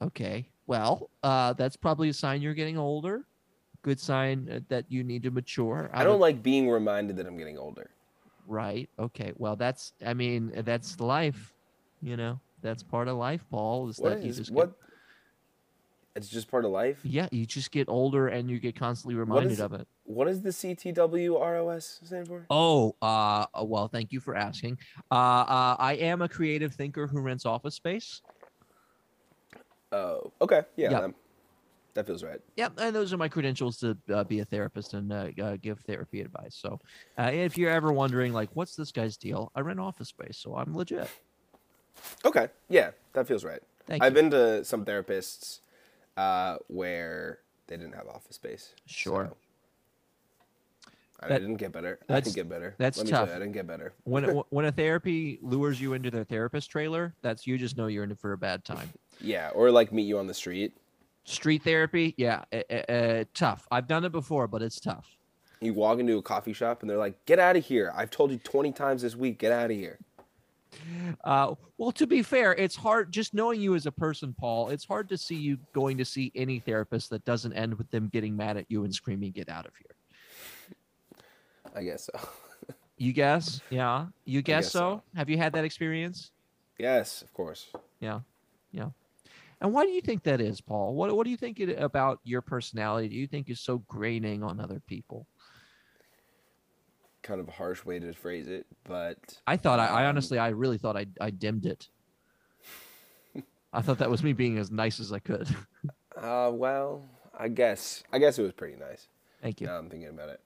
Okay. 0.02 0.46
Well, 0.66 1.10
uh, 1.22 1.54
that's 1.54 1.76
probably 1.76 2.08
a 2.08 2.12
sign 2.12 2.40
you're 2.42 2.54
getting 2.54 2.78
older. 2.78 3.24
Good 3.82 3.98
sign 3.98 4.48
uh, 4.50 4.60
that 4.68 4.84
you 4.88 5.02
need 5.02 5.22
to 5.24 5.30
mature. 5.30 5.90
I 5.92 6.04
don't 6.04 6.20
like 6.20 6.42
being 6.42 6.68
reminded 6.70 7.16
that 7.16 7.26
I'm 7.26 7.36
getting 7.36 7.58
older. 7.58 7.90
Right. 8.46 8.88
Okay. 8.98 9.32
Well, 9.36 9.56
that's. 9.56 9.94
I 10.06 10.14
mean, 10.14 10.52
that's 10.64 11.00
life. 11.00 11.54
You 12.02 12.16
know, 12.16 12.40
that's 12.62 12.82
part 12.82 13.08
of 13.08 13.16
life, 13.16 13.44
Paul. 13.50 13.88
Is 13.88 13.98
What 13.98 14.20
that 14.20 14.26
you 14.26 14.32
just 14.32 14.50
what? 14.50 14.72
It's 16.16 16.28
just 16.28 16.50
part 16.50 16.64
of 16.64 16.72
life. 16.72 16.98
Yeah, 17.02 17.28
you 17.30 17.46
just 17.46 17.70
get 17.70 17.88
older 17.88 18.28
and 18.28 18.50
you 18.50 18.58
get 18.58 18.76
constantly 18.76 19.14
reminded 19.14 19.52
is- 19.52 19.60
of 19.60 19.72
it. 19.72 19.86
What 20.04 20.26
does 20.26 20.42
the 20.42 20.50
CTWROS 20.50 22.04
stand 22.04 22.26
for? 22.26 22.44
Oh, 22.50 22.96
uh, 23.00 23.46
well, 23.62 23.86
thank 23.86 24.10
you 24.10 24.18
for 24.18 24.34
asking. 24.34 24.76
Uh, 25.08 25.14
uh, 25.14 25.76
I 25.78 25.92
am 26.00 26.20
a 26.20 26.28
creative 26.28 26.74
thinker 26.74 27.06
who 27.06 27.20
rents 27.20 27.46
office 27.46 27.76
space. 27.76 28.22
Oh, 29.92 30.32
okay, 30.40 30.62
yeah, 30.76 30.90
Yeah. 30.90 31.08
That, 31.94 32.06
feels 32.06 32.24
right. 32.24 32.40
Yep, 32.56 32.72
and 32.78 32.94
those 32.94 33.12
are 33.12 33.16
my 33.16 33.28
credentials 33.28 33.78
to 33.78 33.96
uh, 34.12 34.24
be 34.24 34.40
a 34.40 34.44
therapist 34.44 34.94
and 34.94 35.12
uh, 35.12 35.28
uh, 35.42 35.56
give 35.60 35.80
therapy 35.80 36.20
advice. 36.20 36.56
So, 36.56 36.78
uh, 37.18 37.30
if 37.32 37.58
you're 37.58 37.70
ever 37.70 37.92
wondering, 37.92 38.32
like, 38.32 38.48
what's 38.54 38.74
this 38.74 38.92
guy's 38.92 39.16
deal? 39.16 39.50
I 39.54 39.60
rent 39.60 39.80
office 39.80 40.08
space, 40.08 40.38
so 40.38 40.56
I'm 40.56 40.76
legit. 40.76 41.08
Okay, 42.24 42.48
yeah, 42.68 42.90
that 43.12 43.26
feels 43.26 43.44
right. 43.44 43.60
Thank 43.86 44.02
I've 44.02 44.12
you. 44.12 44.22
been 44.22 44.30
to 44.30 44.64
some 44.64 44.84
therapists 44.84 45.60
uh, 46.16 46.56
where 46.68 47.40
they 47.66 47.76
didn't 47.76 47.94
have 47.94 48.06
office 48.08 48.36
space. 48.36 48.74
Sure. 48.86 49.28
so- 49.30 49.36
I 51.22 51.28
didn't 51.38 51.56
get 51.56 51.70
better. 51.72 51.98
I 52.08 52.20
didn't 52.20 52.34
get 52.34 52.48
better. 52.48 52.74
that's 52.78 52.96
Let 52.96 53.08
tough. 53.08 53.28
you, 53.28 53.34
I 53.34 53.38
didn't 53.38 53.52
get 53.52 53.66
better. 53.66 53.92
When 54.04 54.24
when 54.48 54.64
a 54.64 54.72
therapy 54.72 55.38
lures 55.42 55.78
you 55.80 55.92
into 55.92 56.10
their 56.10 56.24
therapist 56.24 56.70
trailer, 56.70 57.14
that's 57.20 57.46
you 57.46 57.58
just 57.58 57.76
know 57.76 57.88
you're 57.88 58.04
in 58.04 58.14
for 58.14 58.32
a 58.32 58.38
bad 58.38 58.64
time. 58.64 58.88
Yeah, 59.20 59.50
or 59.54 59.70
like 59.70 59.92
meet 59.92 60.04
you 60.04 60.18
on 60.18 60.26
the 60.26 60.32
street. 60.34 60.72
Street 61.24 61.62
therapy, 61.62 62.14
yeah, 62.16 62.44
uh, 62.52 62.74
uh, 62.74 63.24
tough. 63.34 63.68
I've 63.70 63.86
done 63.86 64.04
it 64.06 64.12
before, 64.12 64.48
but 64.48 64.62
it's 64.62 64.80
tough. 64.80 65.14
You 65.60 65.74
walk 65.74 65.98
into 65.98 66.16
a 66.16 66.22
coffee 66.22 66.54
shop 66.54 66.80
and 66.80 66.88
they're 66.88 66.96
like, 66.96 67.22
"Get 67.26 67.38
out 67.38 67.54
of 67.54 67.66
here! 67.66 67.92
I've 67.94 68.10
told 68.10 68.30
you 68.30 68.38
twenty 68.38 68.72
times 68.72 69.02
this 69.02 69.14
week. 69.14 69.38
Get 69.38 69.52
out 69.52 69.70
of 69.70 69.76
here." 69.76 69.98
Uh, 71.24 71.54
well, 71.78 71.92
to 71.92 72.06
be 72.06 72.22
fair, 72.22 72.54
it's 72.54 72.76
hard 72.76 73.12
just 73.12 73.34
knowing 73.34 73.60
you 73.60 73.74
as 73.74 73.86
a 73.86 73.92
person, 73.92 74.34
Paul. 74.38 74.68
It's 74.68 74.84
hard 74.84 75.08
to 75.08 75.18
see 75.18 75.34
you 75.34 75.58
going 75.72 75.98
to 75.98 76.04
see 76.04 76.30
any 76.34 76.60
therapist 76.60 77.10
that 77.10 77.24
doesn't 77.24 77.52
end 77.52 77.74
with 77.74 77.90
them 77.90 78.08
getting 78.08 78.36
mad 78.36 78.56
at 78.56 78.66
you 78.68 78.84
and 78.84 78.94
screaming, 78.94 79.32
"Get 79.32 79.48
out 79.48 79.66
of 79.66 79.72
here!" 79.76 79.96
I 81.74 81.82
guess 81.84 82.06
so. 82.06 82.18
You 82.96 83.14
guess? 83.14 83.62
Yeah, 83.70 84.08
you 84.26 84.42
guess, 84.42 84.66
guess 84.66 84.72
so? 84.72 84.78
so. 84.78 85.02
Have 85.16 85.30
you 85.30 85.38
had 85.38 85.54
that 85.54 85.64
experience? 85.64 86.32
yes, 86.78 87.22
of 87.22 87.32
course. 87.32 87.68
Yeah, 87.98 88.20
yeah. 88.72 88.90
And 89.62 89.72
why 89.72 89.86
do 89.86 89.90
you 89.90 90.02
think 90.02 90.22
that 90.24 90.38
is, 90.40 90.60
Paul? 90.60 90.94
What 90.94 91.14
What 91.16 91.24
do 91.24 91.30
you 91.30 91.38
think 91.38 91.60
it, 91.60 91.80
about 91.80 92.20
your 92.24 92.42
personality? 92.42 93.08
Do 93.08 93.16
you 93.16 93.26
think 93.26 93.48
is 93.48 93.58
so 93.58 93.78
graining 93.88 94.42
on 94.42 94.60
other 94.60 94.82
people? 94.86 95.26
Kind 97.22 97.40
of 97.40 97.48
a 97.48 97.52
harsh 97.52 97.84
way 97.84 97.98
to 97.98 98.12
phrase 98.14 98.48
it, 98.48 98.66
but 98.84 99.18
I 99.46 99.56
thought 99.56 99.78
I, 99.78 99.86
I 99.86 100.02
Um, 100.04 100.08
honestly 100.10 100.38
I 100.38 100.48
really 100.48 100.78
thought 100.78 100.96
I 100.96 101.06
I 101.20 101.30
dimmed 101.30 101.66
it. 101.66 101.88
I 103.72 103.82
thought 103.82 103.98
that 103.98 104.10
was 104.10 104.22
me 104.22 104.32
being 104.32 104.56
as 104.58 104.70
nice 104.70 104.98
as 105.00 105.12
I 105.12 105.18
could. 105.18 105.48
uh, 106.16 106.50
well, 106.52 107.02
I 107.38 107.48
guess 107.48 108.02
I 108.12 108.18
guess 108.18 108.38
it 108.38 108.42
was 108.42 108.52
pretty 108.52 108.76
nice. 108.78 109.08
Thank 109.42 109.60
you. 109.60 109.66
Now 109.66 109.76
I'm 109.76 109.90
thinking 109.90 110.08
about 110.08 110.30
it. 110.30 110.40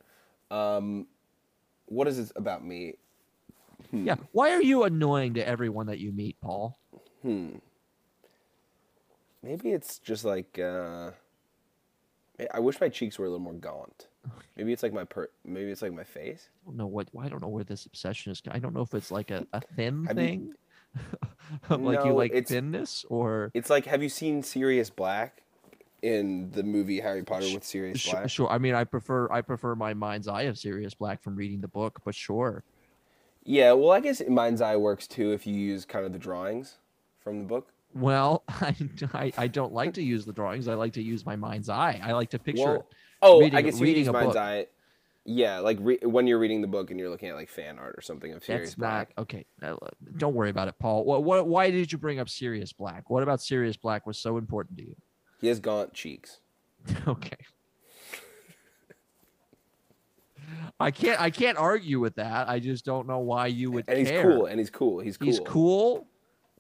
Um, 0.51 1.07
what 1.87 2.09
is 2.09 2.19
it 2.19 2.33
about 2.37 2.65
me? 2.65 2.95
Yeah. 3.93 4.17
Why 4.33 4.51
are 4.53 4.63
you 4.63 4.83
annoying 4.85 5.35
to 5.35 5.47
everyone 5.47 5.87
that 5.87 5.99
you 6.01 6.11
meet, 6.13 6.41
Paul? 6.41 6.77
Hmm. 7.23 7.57
Maybe 9.43 9.71
it's 9.71 9.99
just 9.99 10.25
like 10.25 10.59
uh, 10.59 11.11
I 12.53 12.61
wish 12.61 12.81
my 12.81 12.89
cheeks 12.89 13.19
were 13.19 13.27
a 13.27 13.29
little 13.29 13.45
more 13.45 13.53
gaunt. 13.55 14.09
Maybe 14.57 14.73
it's 14.73 14.83
like 14.83 14.93
my 14.93 15.05
per. 15.05 15.29
Maybe 15.45 15.71
it's 15.71 15.83
like 15.83 15.93
my 15.93 16.05
face. 16.05 16.49
I 16.65 16.69
don't 16.71 16.77
know 16.77 16.87
what 16.87 17.09
I 17.21 17.29
don't 17.29 17.43
know 17.43 17.49
where 17.49 17.65
this 17.65 17.87
obsession 17.87 18.33
is. 18.33 18.43
I 18.51 18.59
don't 18.59 18.75
know 18.75 18.83
if 18.83 18.95
it's 18.95 19.11
like 19.11 19.31
a, 19.31 19.47
a 19.53 19.61
thin 19.61 20.05
Have 20.07 20.19
you- 20.19 20.25
thing. 20.25 20.55
like 21.71 21.99
you 22.05 22.11
No, 22.11 22.15
like 22.15 22.31
it's- 22.33 22.49
thinness 22.49 23.05
or 23.09 23.51
It's 23.55 23.69
like, 23.71 23.85
have 23.87 24.03
you 24.03 24.09
seen 24.09 24.43
Sirius 24.43 24.91
Black 24.91 25.43
in 26.03 26.51
the 26.53 26.63
movie 26.63 27.01
Harry 27.01 27.23
Potter 27.25 27.47
with 27.53 27.65
Sirius 27.65 27.99
sure, 27.99 28.13
Black? 28.13 28.31
sure. 28.31 28.49
I 28.49 28.59
mean, 28.59 28.75
I 28.75 28.85
prefer 28.85 29.31
I 29.33 29.41
prefer 29.41 29.75
my 29.75 29.95
mind's 29.95 30.29
eye 30.29 30.43
of 30.43 30.59
Sirius 30.59 30.95
Black 30.95 31.23
from 31.23 31.35
reading 31.37 31.61
the 31.61 31.69
book, 31.69 32.01
but 32.05 32.15
sure. 32.15 32.63
Yeah, 33.47 33.73
well, 33.73 33.91
I 33.91 34.01
guess 34.01 34.23
Mind's 34.27 34.63
Eye 34.63 34.77
works 34.77 35.07
too 35.07 35.33
if 35.33 35.47
you 35.47 35.55
use 35.55 35.85
kind 35.85 36.07
of 36.07 36.13
the 36.15 36.19
drawings 36.19 36.79
from 37.21 37.41
the 37.41 37.45
book. 37.45 37.69
Well, 37.95 38.43
I, 38.49 38.75
I, 39.13 39.33
I 39.37 39.47
don't 39.49 39.73
like 39.75 39.93
to 39.95 40.03
use 40.03 40.25
the 40.25 40.33
drawings. 40.33 40.67
I 40.67 40.75
like 40.75 40.95
to 40.95 41.03
use 41.03 41.27
my 41.27 41.37
mind's 41.37 41.69
eye. 41.69 42.01
I 42.03 42.13
like 42.13 42.31
to 42.31 42.39
picture 42.39 42.65
Well, 42.65 42.75
it. 42.77 42.87
Oh, 43.25 43.41
reading- 43.41 43.57
I 43.59 43.63
guess 43.63 43.79
you 43.79 43.85
reading 43.85 44.01
use 44.01 44.09
a 44.09 44.13
Mind's 44.13 44.35
book. 44.35 44.43
Eye. 44.43 44.67
Yeah, 45.27 45.61
like 45.61 45.79
re- 45.81 45.99
when 46.03 46.27
you're 46.27 46.39
reading 46.39 46.61
the 46.61 46.67
book 46.69 46.91
and 46.91 47.01
you're 47.01 47.09
looking 47.09 47.31
at 47.31 47.35
like 47.35 47.49
fan 47.49 47.79
art 47.79 47.95
or 47.97 48.03
something 48.03 48.33
of 48.35 48.45
Sirius 48.45 48.71
That's 48.71 48.75
Black. 48.75 49.13
not 49.17 49.23
okay. 49.23 49.47
Don't 50.19 50.35
worry 50.35 50.51
about 50.51 50.69
it, 50.69 50.75
Paul. 50.79 51.05
What, 51.05 51.25
what? 51.25 51.47
Why 51.49 51.71
did 51.71 51.91
you 51.91 51.97
bring 51.97 52.19
up 52.21 52.29
Sirius 52.29 52.75
Black? 52.75 53.09
What 53.09 53.23
about 53.23 53.41
Sirius 53.41 53.79
Black 53.79 54.07
was 54.07 54.19
so 54.19 54.37
important 54.37 54.77
to 54.79 54.85
you? 54.85 54.95
He 55.41 55.47
has 55.49 55.61
gaunt 55.61 55.95
cheeks. 55.95 56.41
Okay. 57.09 57.37
I 60.79 60.91
can't. 60.91 61.21
I 61.21 61.31
can't 61.31 61.57
argue 61.57 62.01
with 62.01 62.17
that. 62.17 62.49
I 62.49 62.59
just 62.59 62.85
don't 62.85 63.07
know 63.07 63.21
why 63.21 63.47
you 63.47 63.71
would 63.71 63.85
and 63.89 63.99
he's 63.99 64.11
care. 64.11 64.23
cool. 64.23 64.47
And 64.47 64.59
he's 64.59 64.71
cool. 64.71 65.01
He's 65.01 65.17
cool. 65.17 65.27
He's 65.27 65.41
cool. 65.41 66.07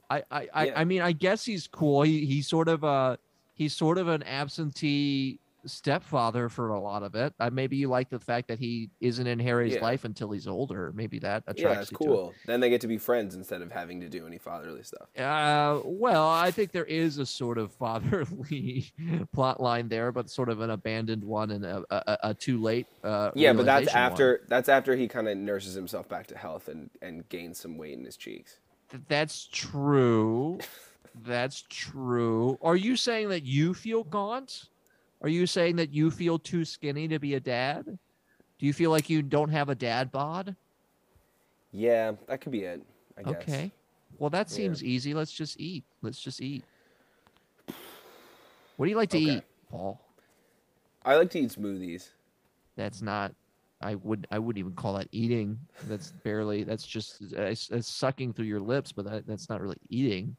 I. 0.08 0.22
I. 0.30 0.48
I, 0.54 0.64
Yeah. 0.66 0.72
I 0.80 0.84
mean, 0.84 1.02
I 1.02 1.12
guess 1.12 1.44
he's 1.44 1.66
cool. 1.66 2.02
He. 2.02 2.24
He's 2.24 2.48
sort 2.48 2.68
of 2.68 2.84
a. 2.84 3.18
He's 3.54 3.74
sort 3.74 3.98
of 3.98 4.08
an 4.08 4.22
absentee 4.22 5.38
stepfather 5.66 6.48
for 6.48 6.70
a 6.70 6.80
lot 6.80 7.02
of 7.02 7.14
it. 7.14 7.32
Uh, 7.40 7.50
maybe 7.50 7.76
you 7.76 7.88
like 7.88 8.10
the 8.10 8.18
fact 8.18 8.48
that 8.48 8.58
he 8.58 8.90
isn't 9.00 9.26
in 9.26 9.38
Harry's 9.38 9.74
Yeah. 9.74 9.82
life 9.82 10.04
until 10.04 10.30
he's 10.30 10.46
older. 10.46 10.92
Maybe 10.94 11.18
that 11.20 11.42
attracts 11.46 11.60
Yeah, 11.60 11.80
it's 11.82 11.90
you 11.92 11.98
to 11.98 12.04
cool. 12.04 12.34
Then 12.46 12.60
they 12.60 12.70
get 12.70 12.80
to 12.82 12.86
be 12.88 12.98
friends 12.98 13.34
instead 13.34 13.62
of 13.62 13.72
having 13.72 14.00
to 14.00 14.08
do 14.08 14.26
any 14.26 14.38
fatherly 14.38 14.82
stuff. 14.82 15.08
Uh, 15.18 15.80
well, 15.84 16.28
I 16.28 16.50
think 16.50 16.72
there 16.72 16.84
is 16.84 17.18
a 17.18 17.26
sort 17.26 17.58
of 17.58 17.72
fatherly 17.78 18.92
plot 19.32 19.60
line 19.60 19.88
there, 19.88 20.12
but 20.12 20.30
sort 20.30 20.48
of 20.48 20.60
an 20.60 20.70
abandoned 20.70 21.24
one 21.24 21.50
and 21.50 21.64
a, 21.64 21.84
a, 21.90 22.18
a- 22.30 22.34
too 22.34 22.60
late. 22.60 22.86
Uh, 23.02 23.30
Yeah, 23.34 23.52
but 23.52 23.64
that's 23.66 23.86
realization 23.86 24.00
one. 24.02 24.12
after 24.12 24.40
that's 24.48 24.68
after 24.68 24.96
he 24.96 25.08
kind 25.08 25.28
of 25.28 25.36
nurses 25.36 25.74
himself 25.74 26.08
back 26.08 26.26
to 26.28 26.36
health 26.38 26.68
and 26.68 26.90
and 27.02 27.28
gains 27.28 27.58
some 27.58 27.76
weight 27.78 27.98
in 27.98 28.04
his 28.04 28.16
cheeks. 28.16 28.58
That's 29.08 29.46
true. 29.50 30.58
That's 31.22 31.62
true. 31.68 32.58
Are 32.60 32.74
you 32.74 32.96
saying 32.96 33.28
that 33.28 33.44
you 33.44 33.72
feel 33.72 34.02
gaunt? 34.02 34.64
Are 35.24 35.28
you 35.30 35.46
saying 35.46 35.76
that 35.76 35.90
you 35.90 36.10
feel 36.10 36.38
too 36.38 36.66
skinny 36.66 37.08
to 37.08 37.18
be 37.18 37.32
a 37.32 37.40
dad? 37.40 37.86
Do 37.86 38.66
you 38.66 38.74
feel 38.74 38.90
like 38.90 39.08
you 39.08 39.22
don't 39.22 39.48
have 39.48 39.70
a 39.70 39.74
dad 39.74 40.12
bod? 40.12 40.54
Yeah, 41.72 42.12
that 42.28 42.42
could 42.42 42.52
be 42.52 42.64
it. 42.64 42.82
I 43.16 43.22
guess. 43.22 43.42
Okay. 43.42 43.72
Well, 44.18 44.28
that 44.28 44.50
Yeah. 44.50 44.56
seems 44.56 44.84
easy. 44.84 45.14
Let's 45.14 45.32
just 45.32 45.58
eat. 45.58 45.82
Let's 46.02 46.20
just 46.20 46.42
eat. 46.42 46.62
What 48.76 48.84
do 48.84 48.90
you 48.90 48.98
like 48.98 49.08
to 49.10 49.16
Okay. 49.16 49.36
eat, 49.36 49.44
Paul? 49.70 49.98
I 51.06 51.16
like 51.16 51.30
to 51.30 51.38
eat 51.38 51.52
smoothies. 51.52 52.10
That's 52.76 53.00
not. 53.00 53.32
I 53.80 53.94
would. 53.94 54.26
I 54.30 54.38
wouldn't 54.38 54.58
even 54.58 54.74
call 54.74 54.92
that 54.98 55.08
eating. 55.10 55.58
That's 55.88 56.12
barely. 56.22 56.64
That's 56.64 56.86
just 56.86 57.22
uh, 57.34 57.44
it's, 57.44 57.70
it's 57.70 57.88
sucking 57.88 58.34
through 58.34 58.44
your 58.44 58.60
lips, 58.60 58.92
but 58.92 59.06
that, 59.06 59.26
that's 59.26 59.48
not 59.48 59.62
really 59.62 59.78
eating. 59.88 60.36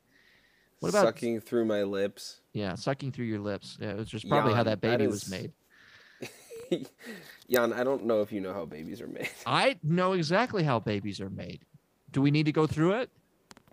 What 0.79 0.89
about 0.89 1.07
sucking 1.07 1.41
through 1.41 1.65
my 1.65 1.83
lips? 1.83 2.41
Yeah, 2.53 2.75
sucking 2.75 3.11
through 3.11 3.25
your 3.25 3.39
lips. 3.39 3.77
Yeah, 3.79 3.95
which 3.95 4.13
is 4.13 4.23
probably 4.23 4.53
how 4.53 4.59
Jan, 4.59 4.65
that 4.65 4.81
that 4.81 4.97
baby 4.97 5.07
was 5.07 5.29
made. 5.29 5.51
Jan, 7.49 7.73
I 7.73 7.83
don't 7.83 8.05
know 8.05 8.21
if 8.21 8.31
you 8.31 8.41
know 8.41 8.53
how 8.53 8.65
babies 8.65 9.01
are 9.01 9.07
made. 9.07 9.29
I 9.45 9.77
know 9.83 10.13
exactly 10.13 10.63
how 10.63 10.79
babies 10.79 11.19
are 11.21 11.29
made. 11.29 11.61
Do 12.11 12.21
we 12.21 12.31
need 12.31 12.45
to 12.45 12.51
go 12.51 12.67
through 12.67 12.93
it? 12.93 13.09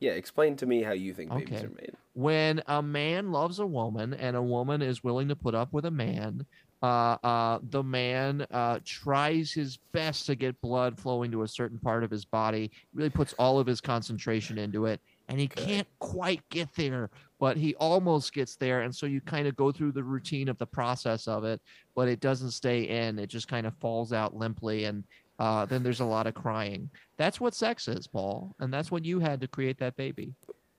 Yeah, 0.00 0.12
explain 0.12 0.56
to 0.56 0.66
me 0.66 0.82
how 0.82 0.92
you 0.92 1.14
think 1.14 1.30
babies 1.30 1.48
Okay. 1.48 1.64
are 1.64 1.70
made. 1.70 1.92
When 2.14 2.62
a 2.66 2.82
man 2.82 3.30
loves 3.30 3.60
a 3.60 3.66
woman 3.66 4.14
and 4.14 4.36
a 4.36 4.42
woman 4.42 4.82
is 4.82 5.04
willing 5.04 5.28
to 5.28 5.36
put 5.36 5.54
up 5.54 5.72
with 5.72 5.86
a 5.86 5.90
man, 5.90 6.44
uh, 6.82 7.16
uh, 7.22 7.60
the 7.62 7.84
man 7.84 8.44
uh, 8.50 8.80
tries 8.84 9.52
his 9.52 9.78
best 9.92 10.26
to 10.26 10.34
get 10.34 10.60
blood 10.60 10.98
flowing 10.98 11.30
to 11.30 11.42
a 11.42 11.48
certain 11.48 11.78
part 11.78 12.02
of 12.02 12.10
his 12.10 12.24
body, 12.24 12.72
really 12.92 13.10
puts 13.10 13.32
all 13.34 13.60
of 13.60 13.66
his 13.66 13.80
concentration 13.80 14.58
into 14.58 14.86
it, 14.86 15.00
and 15.32 15.40
he 15.40 15.46
Okay. 15.46 15.64
can't 15.64 15.88
quite 15.98 16.46
get 16.50 16.68
there. 16.76 17.10
but 17.40 17.56
he 17.56 17.74
almost 17.74 18.32
gets 18.32 18.54
there. 18.54 18.82
And 18.82 18.94
so 18.94 19.04
you 19.04 19.20
kind 19.20 19.48
of 19.48 19.56
go 19.56 19.72
through 19.72 19.90
the 19.90 20.04
routine 20.04 20.48
of 20.48 20.56
the 20.58 20.66
process 20.66 21.26
of 21.26 21.42
it, 21.42 21.60
but 21.96 22.06
it 22.06 22.20
doesn't 22.20 22.52
stay 22.52 22.84
in. 22.84 23.18
It 23.18 23.26
just 23.26 23.48
kind 23.48 23.66
of 23.66 23.74
falls 23.78 24.12
out 24.12 24.36
limply. 24.36 24.84
And 24.84 25.02
uh, 25.40 25.66
then 25.66 25.82
there's 25.82 25.98
a 25.98 26.04
lot 26.04 26.28
of 26.28 26.34
crying. 26.34 26.88
That's 27.16 27.40
what 27.40 27.52
sex 27.56 27.88
is, 27.88 28.06
Paul. 28.06 28.54
And 28.60 28.72
that's 28.72 28.92
what 28.92 29.04
you 29.04 29.18
had 29.18 29.40
to 29.40 29.48
create 29.48 29.76
that 29.80 29.96
baby. 29.96 30.32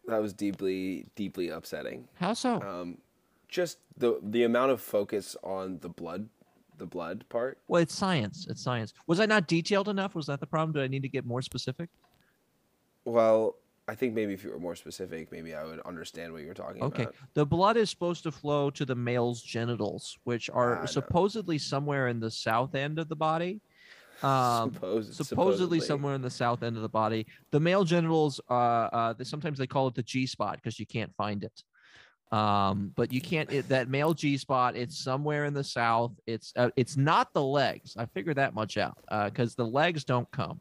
That 0.08 0.22
was 0.22 0.32
deeply, 0.34 1.06
deeply 1.16 1.50
upsetting. 1.50 2.08
How 2.14 2.34
so? 2.34 2.62
Um, 2.62 2.98
just 3.50 3.80
the 3.98 4.20
the 4.24 4.44
amount 4.44 4.72
of 4.72 4.80
focus 4.80 5.36
on 5.44 5.80
the 5.80 5.90
blood, 5.90 6.30
the 6.78 6.86
blood 6.86 7.26
part. 7.28 7.58
well, 7.68 7.82
it's 7.82 7.94
science. 7.94 8.48
It's 8.50 8.64
science. 8.64 8.94
Was 9.06 9.20
I 9.20 9.26
not 9.26 9.48
detailed 9.48 9.90
enough? 9.90 10.16
Was 10.16 10.28
that 10.28 10.40
the 10.40 10.48
problem? 10.48 10.72
Do 10.72 10.82
I 10.82 10.88
need 10.88 11.02
to 11.04 11.10
get 11.10 11.26
more 11.26 11.42
specific? 11.42 11.90
Well, 13.04 13.58
I 13.88 13.96
think 13.96 14.14
maybe 14.14 14.34
if 14.34 14.44
you 14.44 14.52
were 14.52 14.60
more 14.60 14.76
specific, 14.76 15.32
maybe 15.32 15.54
I 15.54 15.66
would 15.66 15.82
understand 15.82 16.32
what 16.32 16.44
you're 16.44 16.54
talking 16.54 16.82
Okay. 16.82 17.04
about. 17.04 17.10
Okay. 17.10 17.18
The 17.34 17.46
blood 17.46 17.76
is 17.76 17.90
supposed 17.90 18.24
to 18.24 18.32
flow 18.32 18.70
to 18.70 18.86
the 18.86 18.96
male's 18.96 19.42
genitals, 19.42 20.18
which 20.24 20.50
are 20.50 20.76
Ah, 20.78 20.82
no. 20.82 20.86
supposedly 20.86 21.58
somewhere 21.58 22.08
in 22.08 22.20
the 22.20 22.32
south 22.32 22.76
end 22.76 23.00
of 23.00 23.10
the 23.10 23.16
body. 23.16 23.62
Um, 24.22 24.72
Suppose, 24.72 25.18
supposedly 25.18 25.82
somewhere 25.82 26.16
in 26.16 26.22
the 26.22 26.30
south 26.30 26.64
end 26.64 26.78
of 26.78 26.82
the 26.82 26.88
body. 26.88 27.28
The 27.52 27.60
male 27.60 27.84
genitals, 27.84 28.40
uh, 28.50 28.54
uh, 28.54 29.14
they, 29.14 29.26
sometimes 29.26 29.58
they 29.58 29.68
call 29.68 29.88
it 29.88 29.96
the 29.96 30.04
G 30.04 30.26
spot 30.26 30.56
because 30.56 30.80
you 30.80 30.86
can't 30.86 31.14
find 31.18 31.44
it. 31.44 31.64
Um, 32.34 32.94
but 32.96 33.12
you 33.12 33.20
can't. 33.20 33.52
It, 33.52 33.68
that 33.68 33.90
male 33.90 34.14
G 34.14 34.38
spot, 34.38 34.78
it's 34.78 34.98
somewhere 34.98 35.44
in 35.44 35.54
the 35.54 35.64
south. 35.64 36.14
It's 36.26 36.54
uh, 36.56 36.70
it's 36.78 36.96
not 36.96 37.34
the 37.34 37.44
legs. 37.44 37.96
I 37.98 38.06
figured 38.06 38.38
that 38.38 38.54
much 38.54 38.78
out 38.78 38.98
because 39.26 39.56
the 39.56 39.68
legs 39.68 40.06
don't 40.06 40.32
come. 40.32 40.58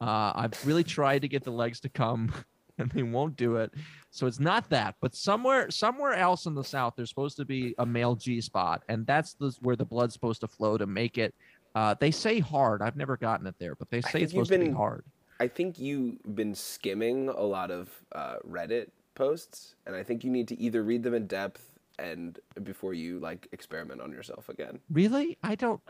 Uh, 0.00 0.32
I've 0.34 0.66
really 0.66 0.84
tried 0.84 1.22
to 1.22 1.28
get 1.28 1.44
the 1.44 1.50
legs 1.50 1.80
to 1.80 1.88
come, 1.88 2.32
and 2.78 2.90
they 2.90 3.02
won't 3.02 3.36
do 3.36 3.56
it. 3.56 3.72
So 4.10 4.26
it's 4.26 4.40
not 4.40 4.68
that. 4.70 4.96
But 5.00 5.14
somewhere 5.14 5.70
somewhere 5.70 6.14
else 6.14 6.46
in 6.46 6.54
the 6.54 6.64
south, 6.64 6.94
there's 6.96 7.08
supposed 7.08 7.36
to 7.38 7.44
be 7.44 7.74
a 7.78 7.86
male 7.86 8.14
G 8.14 8.40
spot, 8.40 8.82
and 8.88 9.06
that's 9.06 9.34
the, 9.34 9.54
where 9.60 9.76
the 9.76 9.84
blood's 9.84 10.14
supposed 10.14 10.40
to 10.42 10.48
flow 10.48 10.78
to 10.78 10.86
make 10.86 11.18
it. 11.18 11.34
Uh, 11.74 11.94
they 11.98 12.10
say 12.10 12.40
hard. 12.40 12.82
I've 12.82 12.96
never 12.96 13.16
gotten 13.16 13.46
it 13.46 13.54
there, 13.58 13.74
but 13.74 13.90
they 13.90 14.00
say 14.00 14.22
it's 14.22 14.32
supposed 14.32 14.50
to 14.50 14.58
be 14.58 14.66
been- 14.66 14.74
hard. 14.74 15.04
I 15.40 15.46
think 15.46 15.78
you've 15.78 16.18
been 16.34 16.52
skimming 16.52 17.28
a 17.28 17.42
lot 17.42 17.70
of 17.70 17.88
uh, 18.12 18.36
Reddit 18.44 18.88
posts, 19.14 19.76
and 19.86 19.94
I 19.94 20.02
think 20.02 20.24
you 20.24 20.30
need 20.30 20.48
to 20.48 20.58
either 20.60 20.82
read 20.82 21.04
them 21.04 21.14
in 21.14 21.28
depth 21.28 21.64
and 21.98 22.38
before 22.64 22.94
you 22.94 23.18
like 23.20 23.46
experiment 23.52 24.00
on 24.00 24.10
yourself 24.12 24.48
again. 24.48 24.80
Really? 24.90 25.38
I 25.42 25.54
don't. 25.54 25.80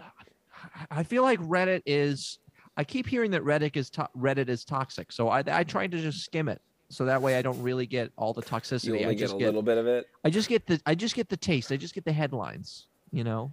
I 0.90 1.02
feel 1.02 1.22
like 1.22 1.38
Reddit 1.40 1.82
is. 1.86 2.38
I 2.78 2.84
keep 2.84 3.08
hearing 3.08 3.32
that 3.32 3.42
Reddit 3.42 3.76
is 3.76 3.90
to, 3.90 4.08
Reddit 4.16 4.48
is 4.48 4.64
toxic, 4.64 5.10
so 5.10 5.28
I 5.28 5.42
I 5.46 5.64
tried 5.64 5.90
to 5.90 6.00
just 6.00 6.24
skim 6.24 6.48
it, 6.48 6.62
so 6.88 7.04
that 7.04 7.20
way 7.20 7.36
I 7.36 7.42
don't 7.42 7.60
really 7.60 7.86
get 7.86 8.12
all 8.16 8.32
the 8.32 8.40
toxicity. 8.40 8.86
You 8.86 8.92
only 8.94 9.06
I 9.06 9.14
get 9.14 9.18
just 9.18 9.34
a 9.34 9.38
get, 9.38 9.46
little 9.46 9.62
bit 9.62 9.78
of 9.78 9.88
it. 9.88 10.08
I 10.24 10.30
just 10.30 10.48
get 10.48 10.64
the 10.64 10.80
I 10.86 10.94
just 10.94 11.16
get 11.16 11.28
the 11.28 11.36
taste. 11.36 11.72
I 11.72 11.76
just 11.76 11.92
get 11.92 12.04
the 12.04 12.12
headlines. 12.12 12.86
You 13.10 13.24
know. 13.24 13.52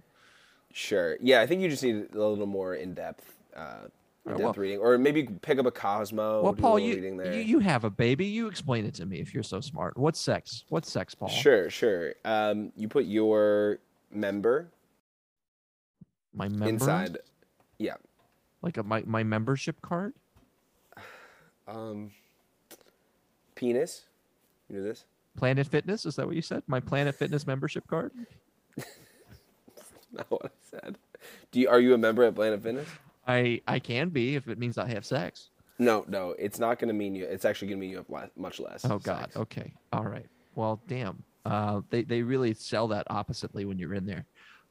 Sure. 0.72 1.16
Yeah, 1.20 1.40
I 1.40 1.46
think 1.46 1.60
you 1.60 1.68
just 1.68 1.82
need 1.82 2.08
a 2.14 2.18
little 2.18 2.46
more 2.46 2.74
in 2.74 2.92
depth, 2.92 3.34
uh, 3.56 3.88
in-depth 4.26 4.42
well- 4.42 4.52
reading, 4.52 4.78
or 4.78 4.98
maybe 4.98 5.24
pick 5.24 5.58
up 5.58 5.66
a 5.66 5.70
Cosmo. 5.70 6.42
well, 6.42 6.52
Paul, 6.52 6.78
you, 6.78 6.94
reading 6.94 7.16
there. 7.16 7.32
you 7.32 7.40
you 7.40 7.58
have 7.58 7.82
a 7.84 7.90
baby. 7.90 8.26
You 8.26 8.46
explain 8.46 8.84
it 8.84 8.94
to 8.94 9.06
me 9.06 9.18
if 9.18 9.34
you're 9.34 9.42
so 9.42 9.60
smart. 9.60 9.96
What's 9.96 10.20
sex? 10.20 10.64
What's 10.68 10.90
sex, 10.90 11.14
Paul? 11.16 11.30
Sure, 11.30 11.68
sure. 11.68 12.14
Um, 12.24 12.72
you 12.76 12.86
put 12.88 13.06
your 13.06 13.78
member 14.12 14.68
My 16.32 16.48
member 16.48 16.68
inside. 16.68 17.18
Yeah. 17.78 17.94
Like 18.62 18.76
a, 18.76 18.82
my 18.82 19.02
my 19.06 19.22
membership 19.22 19.80
card. 19.82 20.14
Um, 21.68 22.10
penis. 23.54 24.04
You 24.68 24.78
know 24.78 24.84
this? 24.84 25.04
Planet 25.36 25.66
Fitness. 25.66 26.06
Is 26.06 26.16
that 26.16 26.26
what 26.26 26.36
you 26.36 26.42
said? 26.42 26.62
My 26.66 26.80
Planet 26.80 27.14
Fitness 27.14 27.46
membership 27.46 27.86
card. 27.86 28.12
Not 30.12 30.30
what 30.30 30.46
I 30.46 30.48
said. 30.70 30.98
Do 31.52 31.60
you? 31.60 31.68
Are 31.68 31.80
you 31.80 31.94
a 31.94 31.98
member 31.98 32.24
at 32.24 32.34
Planet 32.34 32.62
Fitness? 32.62 32.88
I 33.26 33.60
I 33.66 33.78
can 33.78 34.08
be 34.08 34.36
if 34.36 34.48
it 34.48 34.58
means 34.58 34.78
I 34.78 34.88
have 34.88 35.04
sex. 35.04 35.50
No, 35.78 36.04
no. 36.08 36.34
It's 36.38 36.58
not 36.58 36.78
going 36.78 36.88
to 36.88 36.94
mean 36.94 37.14
you. 37.14 37.26
It's 37.26 37.44
actually 37.44 37.68
going 37.68 37.78
to 37.78 37.80
mean 37.82 37.90
you 37.90 37.98
have 37.98 38.08
le- 38.08 38.30
much 38.36 38.60
less. 38.60 38.84
Oh 38.84 38.98
God. 38.98 39.24
sex. 39.24 39.36
Okay. 39.36 39.74
All 39.92 40.04
right. 40.04 40.26
Well, 40.54 40.80
damn. 40.88 41.22
Uh, 41.44 41.82
they 41.90 42.02
they 42.02 42.22
really 42.22 42.54
sell 42.54 42.88
that 42.88 43.06
oppositely 43.10 43.64
when 43.64 43.78
you're 43.78 43.94
in 43.94 44.06
there. 44.06 44.24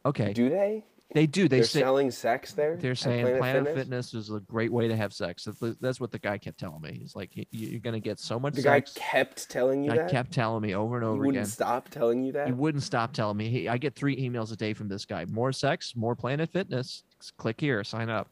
Okay. 0.05 0.33
Do 0.33 0.49
they? 0.49 0.83
They 1.13 1.27
do. 1.27 1.47
They 1.47 1.57
They're 1.59 1.65
say 1.65 1.79
selling 1.81 2.11
sex 2.11 2.53
there. 2.53 2.75
they're 2.77 2.95
saying 2.95 3.37
Planet, 3.37 3.75
Fitness? 3.75 4.13
is 4.13 4.29
a 4.31 4.39
great 4.41 4.71
way 4.71 4.87
to 4.87 4.95
have 4.97 5.13
sex. 5.13 5.47
That's 5.79 5.99
what 5.99 6.11
the 6.11 6.19
guy 6.19 6.37
kept 6.37 6.57
telling 6.59 6.81
me. 6.81 6.97
He's 6.99 7.15
like, 7.15 7.35
"You- 7.35 7.45
you're 7.51 7.79
gonna 7.79 7.99
get 7.99 8.19
so 8.19 8.39
much 8.39 8.55
The 8.55 8.63
guy 8.63 8.81
kept 8.81 9.49
telling 9.49 9.83
you 9.83 9.91
that. 9.91 10.09
kept 10.09 10.31
telling 10.31 10.61
me 10.63 10.73
over 10.75 10.95
and 10.97 11.03
he 11.05 11.07
over 11.09 11.17
wouldn't 11.19 11.35
again. 11.37 11.45
stop 11.45 11.89
telling 11.89 12.23
you 12.23 12.31
that. 12.33 12.47
He 12.47 12.53
wouldn't 12.53 12.83
stop 12.83 13.13
telling 13.13 13.37
me. 13.37 13.49
He, 13.49 13.69
I 13.69 13.77
get 13.77 13.95
three 13.95 14.17
emails 14.17 14.51
a 14.51 14.55
day 14.55 14.73
from 14.73 14.87
this 14.87 15.05
guy. 15.05 15.25
More 15.25 15.51
sex, 15.53 15.95
more 15.95 16.15
Planet 16.15 16.49
Fitness. 16.51 17.03
Just 17.19 17.37
click 17.37 17.61
here, 17.61 17.83
sign 17.83 18.09
up. 18.09 18.27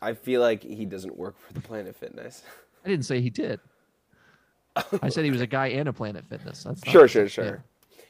I 0.00 0.14
feel 0.14 0.40
like 0.40 0.62
he 0.62 0.84
doesn't 0.84 1.16
work 1.16 1.38
for 1.38 1.52
the 1.54 1.60
Planet 1.60 1.96
Fitness. 1.96 2.42
I 2.84 2.88
didn't 2.88 3.06
say 3.06 3.20
he 3.20 3.30
did. 3.30 3.58
I 5.02 5.08
said 5.08 5.24
he 5.24 5.30
was 5.30 5.40
a 5.40 5.46
guy 5.46 5.66
in 5.66 5.86
a 5.86 5.92
Planet 5.92 6.24
Fitness. 6.28 6.64
That's 6.64 6.86
Sure, 6.88 7.06
sure. 7.08 7.28
Sure. 7.28 7.64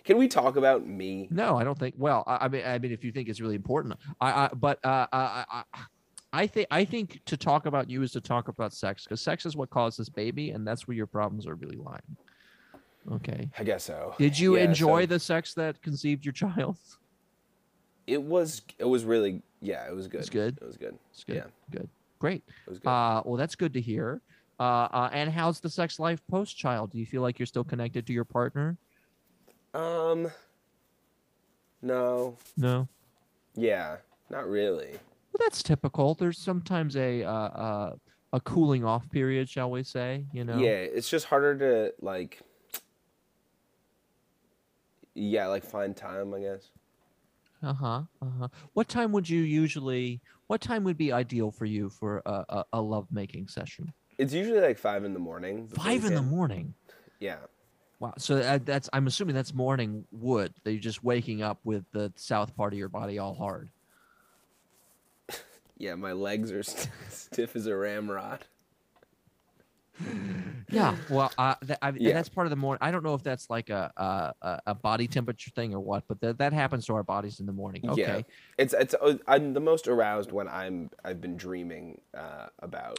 Can 0.05 0.19
we 0.19 0.29
talk 0.29 0.57
about 0.57 0.87
me? 0.87 1.29
No, 1.31 1.57
I 1.57 1.65
don't 1.65 1.79
think. 1.79 1.95
Well, 1.99 2.25
I, 2.27 2.47
I 2.47 2.49
mean, 2.49 2.65
I 2.65 2.79
mean, 2.79 2.93
if 2.93 3.05
you 3.05 3.13
think 3.13 3.29
it's 3.29 3.41
really 3.41 3.55
important, 3.55 3.95
I, 4.21 4.45
I 4.45 4.51
but 4.55 4.85
uh, 4.85 5.07
I, 5.13 5.45
I, 5.51 5.65
I 6.33 6.47
think 6.47 6.67
I 6.71 6.85
think 6.85 7.21
to 7.27 7.37
talk 7.37 7.67
about 7.67 7.89
you 7.89 8.03
is 8.03 8.13
to 8.13 8.21
talk 8.21 8.49
about 8.49 8.73
sex 8.73 9.05
because 9.05 9.21
sex 9.21 9.47
is 9.47 9.57
what 9.57 9.71
caused 9.71 9.99
this 9.99 10.09
baby, 10.09 10.51
and 10.51 10.67
that's 10.67 10.89
where 10.89 10.97
your 10.97 11.07
problems 11.07 11.47
are 11.47 11.55
really 11.55 11.77
lying. 11.77 12.17
Okay. 13.11 13.51
I 13.59 13.65
guess 13.65 13.85
so. 13.85 14.15
Did 14.19 14.39
you 14.39 14.57
Yeah, 14.57 14.65
enjoy 14.65 15.03
so 15.03 15.07
the 15.07 15.19
sex 15.19 15.55
that 15.55 15.83
conceived 15.83 16.25
your 16.25 16.33
child? 16.33 16.77
It 18.07 18.23
was. 18.23 18.63
It 18.79 18.85
was 18.85 19.05
really. 19.05 19.43
Yeah, 19.61 19.87
it 19.89 19.95
was 19.95 20.09
good. 20.09 20.21
It's 20.21 20.31
good? 20.31 20.59
It 20.61 20.67
was 20.67 20.77
good. 20.77 20.99
It's 21.13 21.25
good. 21.25 21.37
Yeah. 21.37 21.45
Good. 21.71 21.89
Great. 22.19 22.43
It 22.67 22.71
was 22.71 22.79
good. 22.79 22.89
Uh, 22.89 23.23
well, 23.25 23.37
that's 23.37 23.55
good 23.55 23.73
to 23.75 23.81
hear. 23.81 24.21
Uh, 24.59 24.89
uh, 24.93 25.11
and 25.13 25.31
how's 25.31 25.61
the 25.61 25.71
sex 25.71 25.99
life 25.99 26.21
post 26.31 26.57
child? 26.57 26.93
Do 26.93 26.99
you 26.99 27.07
feel 27.07 27.23
like 27.23 27.39
you're 27.39 27.47
still 27.47 27.65
connected 27.65 28.07
to 28.07 28.13
your 28.13 28.25
partner? 28.25 28.77
Um. 29.75 30.31
No. 31.81 32.37
No. 32.57 32.89
Yeah. 33.55 33.97
Not 34.31 34.49
really. 34.49 34.93
Well, 34.93 35.39
that's 35.41 35.63
typical. 35.63 36.15
There's 36.15 36.39
sometimes 36.39 36.97
a 36.97 37.23
uh, 37.25 37.31
uh, 37.31 37.93
a 38.33 38.41
cooling 38.41 38.85
off 38.85 39.09
period, 39.11 39.49
shall 39.49 39.71
we 39.71 39.83
say? 39.83 40.27
You 40.33 40.45
know. 40.45 40.59
Yeah, 40.59 40.71
it's 40.71 41.09
just 41.09 41.27
harder 41.27 41.59
to 41.59 41.95
like. 42.01 42.41
Yeah, 45.15 45.47
like 45.49 45.65
find 45.65 45.97
time. 45.97 46.33
I 46.35 46.41
guess. 46.41 46.71
Uh 47.63 47.75
huh. 47.75 48.03
Uh 48.21 48.27
huh. 48.41 48.49
What 48.73 48.89
time 48.89 49.13
would 49.13 49.29
you 49.29 49.43
usually? 49.43 50.21
What 50.47 50.61
time 50.61 50.85
would 50.85 50.99
be 50.99 51.13
ideal 51.13 51.51
for 51.51 51.65
you 51.65 51.91
for 51.91 52.23
a 52.27 52.45
a, 52.49 52.65
a 52.75 52.81
love 52.81 53.07
making 53.11 53.49
session? 53.49 53.93
It's 54.19 54.33
usually 54.33 54.61
like 54.61 54.79
five 54.79 55.05
in 55.05 55.15
the 55.15 55.21
morning. 55.21 55.69
Five 55.69 56.05
in 56.05 56.15
the 56.15 56.23
morning. 56.23 56.75
Yeah. 57.21 57.39
Wow. 58.03 58.15
So 58.19 58.35
that, 58.35 58.67
that's 58.67 58.91
I'm 58.93 59.07
assuming 59.07 59.37
that's 59.37 59.55
morning 59.55 60.05
wood. 60.11 60.53
That 60.65 60.73
you're 60.73 60.81
just 60.81 61.05
waking 61.05 61.41
up 61.41 61.61
with 61.63 61.85
the 61.93 62.13
south 62.17 62.57
part 62.57 62.73
of 62.73 62.79
your 62.79 62.89
body 62.89 63.19
all 63.21 63.33
hard. 63.35 63.71
Yeah, 65.79 65.95
my 65.97 66.13
legs 66.13 66.53
are 66.53 66.63
st- 66.65 66.89
stiff 67.11 67.57
as 67.57 67.67
a 67.67 67.75
ramrod. 67.77 68.45
Yeah. 70.71 70.97
Well, 71.11 71.33
uh, 71.37 71.57
that, 71.63 71.79
I, 71.83 71.93
Yeah. 71.97 72.13
that's 72.13 72.29
part 72.29 72.47
of 72.47 72.51
the 72.51 72.57
morning. 72.57 72.79
I 72.81 72.91
don't 72.93 73.03
know 73.03 73.15
if 73.15 73.23
that's 73.23 73.51
like 73.51 73.69
a 73.71 73.93
a, 73.97 74.47
a- 74.47 74.61
a 74.69 74.75
body 74.75 75.07
temperature 75.09 75.51
thing 75.51 75.75
or 75.75 75.81
what, 75.81 76.05
but 76.09 76.21
that 76.21 76.39
that 76.39 76.53
happens 76.53 76.87
to 76.87 76.95
our 76.95 77.03
bodies 77.03 77.41
in 77.41 77.47
the 77.47 77.53
morning. 77.53 77.89
Okay. 77.89 78.01
Yeah. 78.01 78.21
It's 78.59 78.75
it's 78.75 78.95
uh, 78.95 79.19
I'm 79.27 79.55
the 79.55 79.61
most 79.61 79.87
aroused 79.89 80.31
when 80.33 80.49
I'm 80.49 80.91
I've 81.05 81.21
been 81.21 81.37
dreaming 81.37 82.01
uh, 82.17 82.47
about 82.61 82.99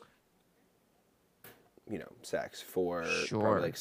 you 1.90 2.00
know 2.00 2.12
sex 2.22 2.62
for 2.62 3.06
Sure. 3.06 3.40
probably 3.42 3.62
like 3.64 3.78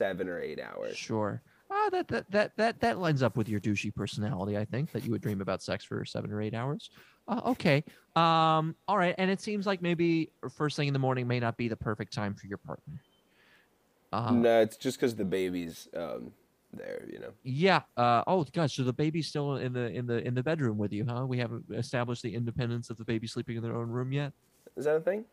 seven 0.00 0.28
or 0.28 0.40
eight 0.40 0.58
hours. 0.60 0.96
Sure. 0.96 1.42
Ah, 1.70 1.88
that, 1.92 2.08
that 2.08 2.30
that 2.30 2.56
that 2.56 2.80
that 2.80 2.98
lines 2.98 3.22
up 3.22 3.36
with 3.36 3.48
your 3.48 3.60
douchey 3.60 3.94
personality. 3.94 4.56
I 4.56 4.64
think 4.64 4.90
that 4.92 5.04
you 5.04 5.10
would 5.12 5.20
dream 5.20 5.40
about 5.40 5.62
sex 5.62 5.84
for 5.84 6.04
seven 6.04 6.32
or 6.32 6.40
eight 6.40 6.54
hours. 6.54 6.90
Uh, 7.28 7.40
okay. 7.46 7.84
Um. 8.16 8.74
All 8.88 8.98
right. 8.98 9.14
And 9.18 9.30
it 9.30 9.40
seems 9.40 9.66
like 9.66 9.80
maybe 9.82 10.32
first 10.56 10.76
thing 10.76 10.88
in 10.88 10.92
the 10.92 10.98
morning 10.98 11.28
may 11.28 11.38
not 11.38 11.56
be 11.56 11.68
the 11.68 11.76
perfect 11.76 12.12
time 12.12 12.34
for 12.34 12.46
your 12.48 12.58
partner. 12.58 12.94
Uh, 14.12 14.32
No, 14.32 14.60
it's 14.62 14.76
just 14.76 14.98
because 14.98 15.14
the 15.14 15.24
baby's 15.24 15.88
um, 15.96 16.32
there. 16.72 17.04
You 17.12 17.20
know. 17.20 17.32
Yeah. 17.44 17.82
Uh, 17.96 18.24
oh 18.26 18.44
gosh. 18.52 18.74
So 18.74 18.82
the 18.82 18.92
baby's 18.92 19.28
still 19.28 19.56
in 19.56 19.72
the 19.72 19.92
in 19.92 20.06
the 20.06 20.26
in 20.26 20.34
the 20.34 20.42
bedroom 20.42 20.76
with 20.76 20.92
you, 20.92 21.04
huh? 21.08 21.24
We 21.26 21.38
haven't 21.38 21.66
established 21.72 22.22
the 22.22 22.34
independence 22.34 22.90
of 22.90 22.96
the 22.96 23.04
baby 23.04 23.28
sleeping 23.28 23.56
in 23.56 23.62
their 23.62 23.76
own 23.76 23.90
room 23.90 24.12
yet. 24.12 24.32
Is 24.76 24.86
that 24.86 24.96
a 24.96 25.00
thing? 25.00 25.24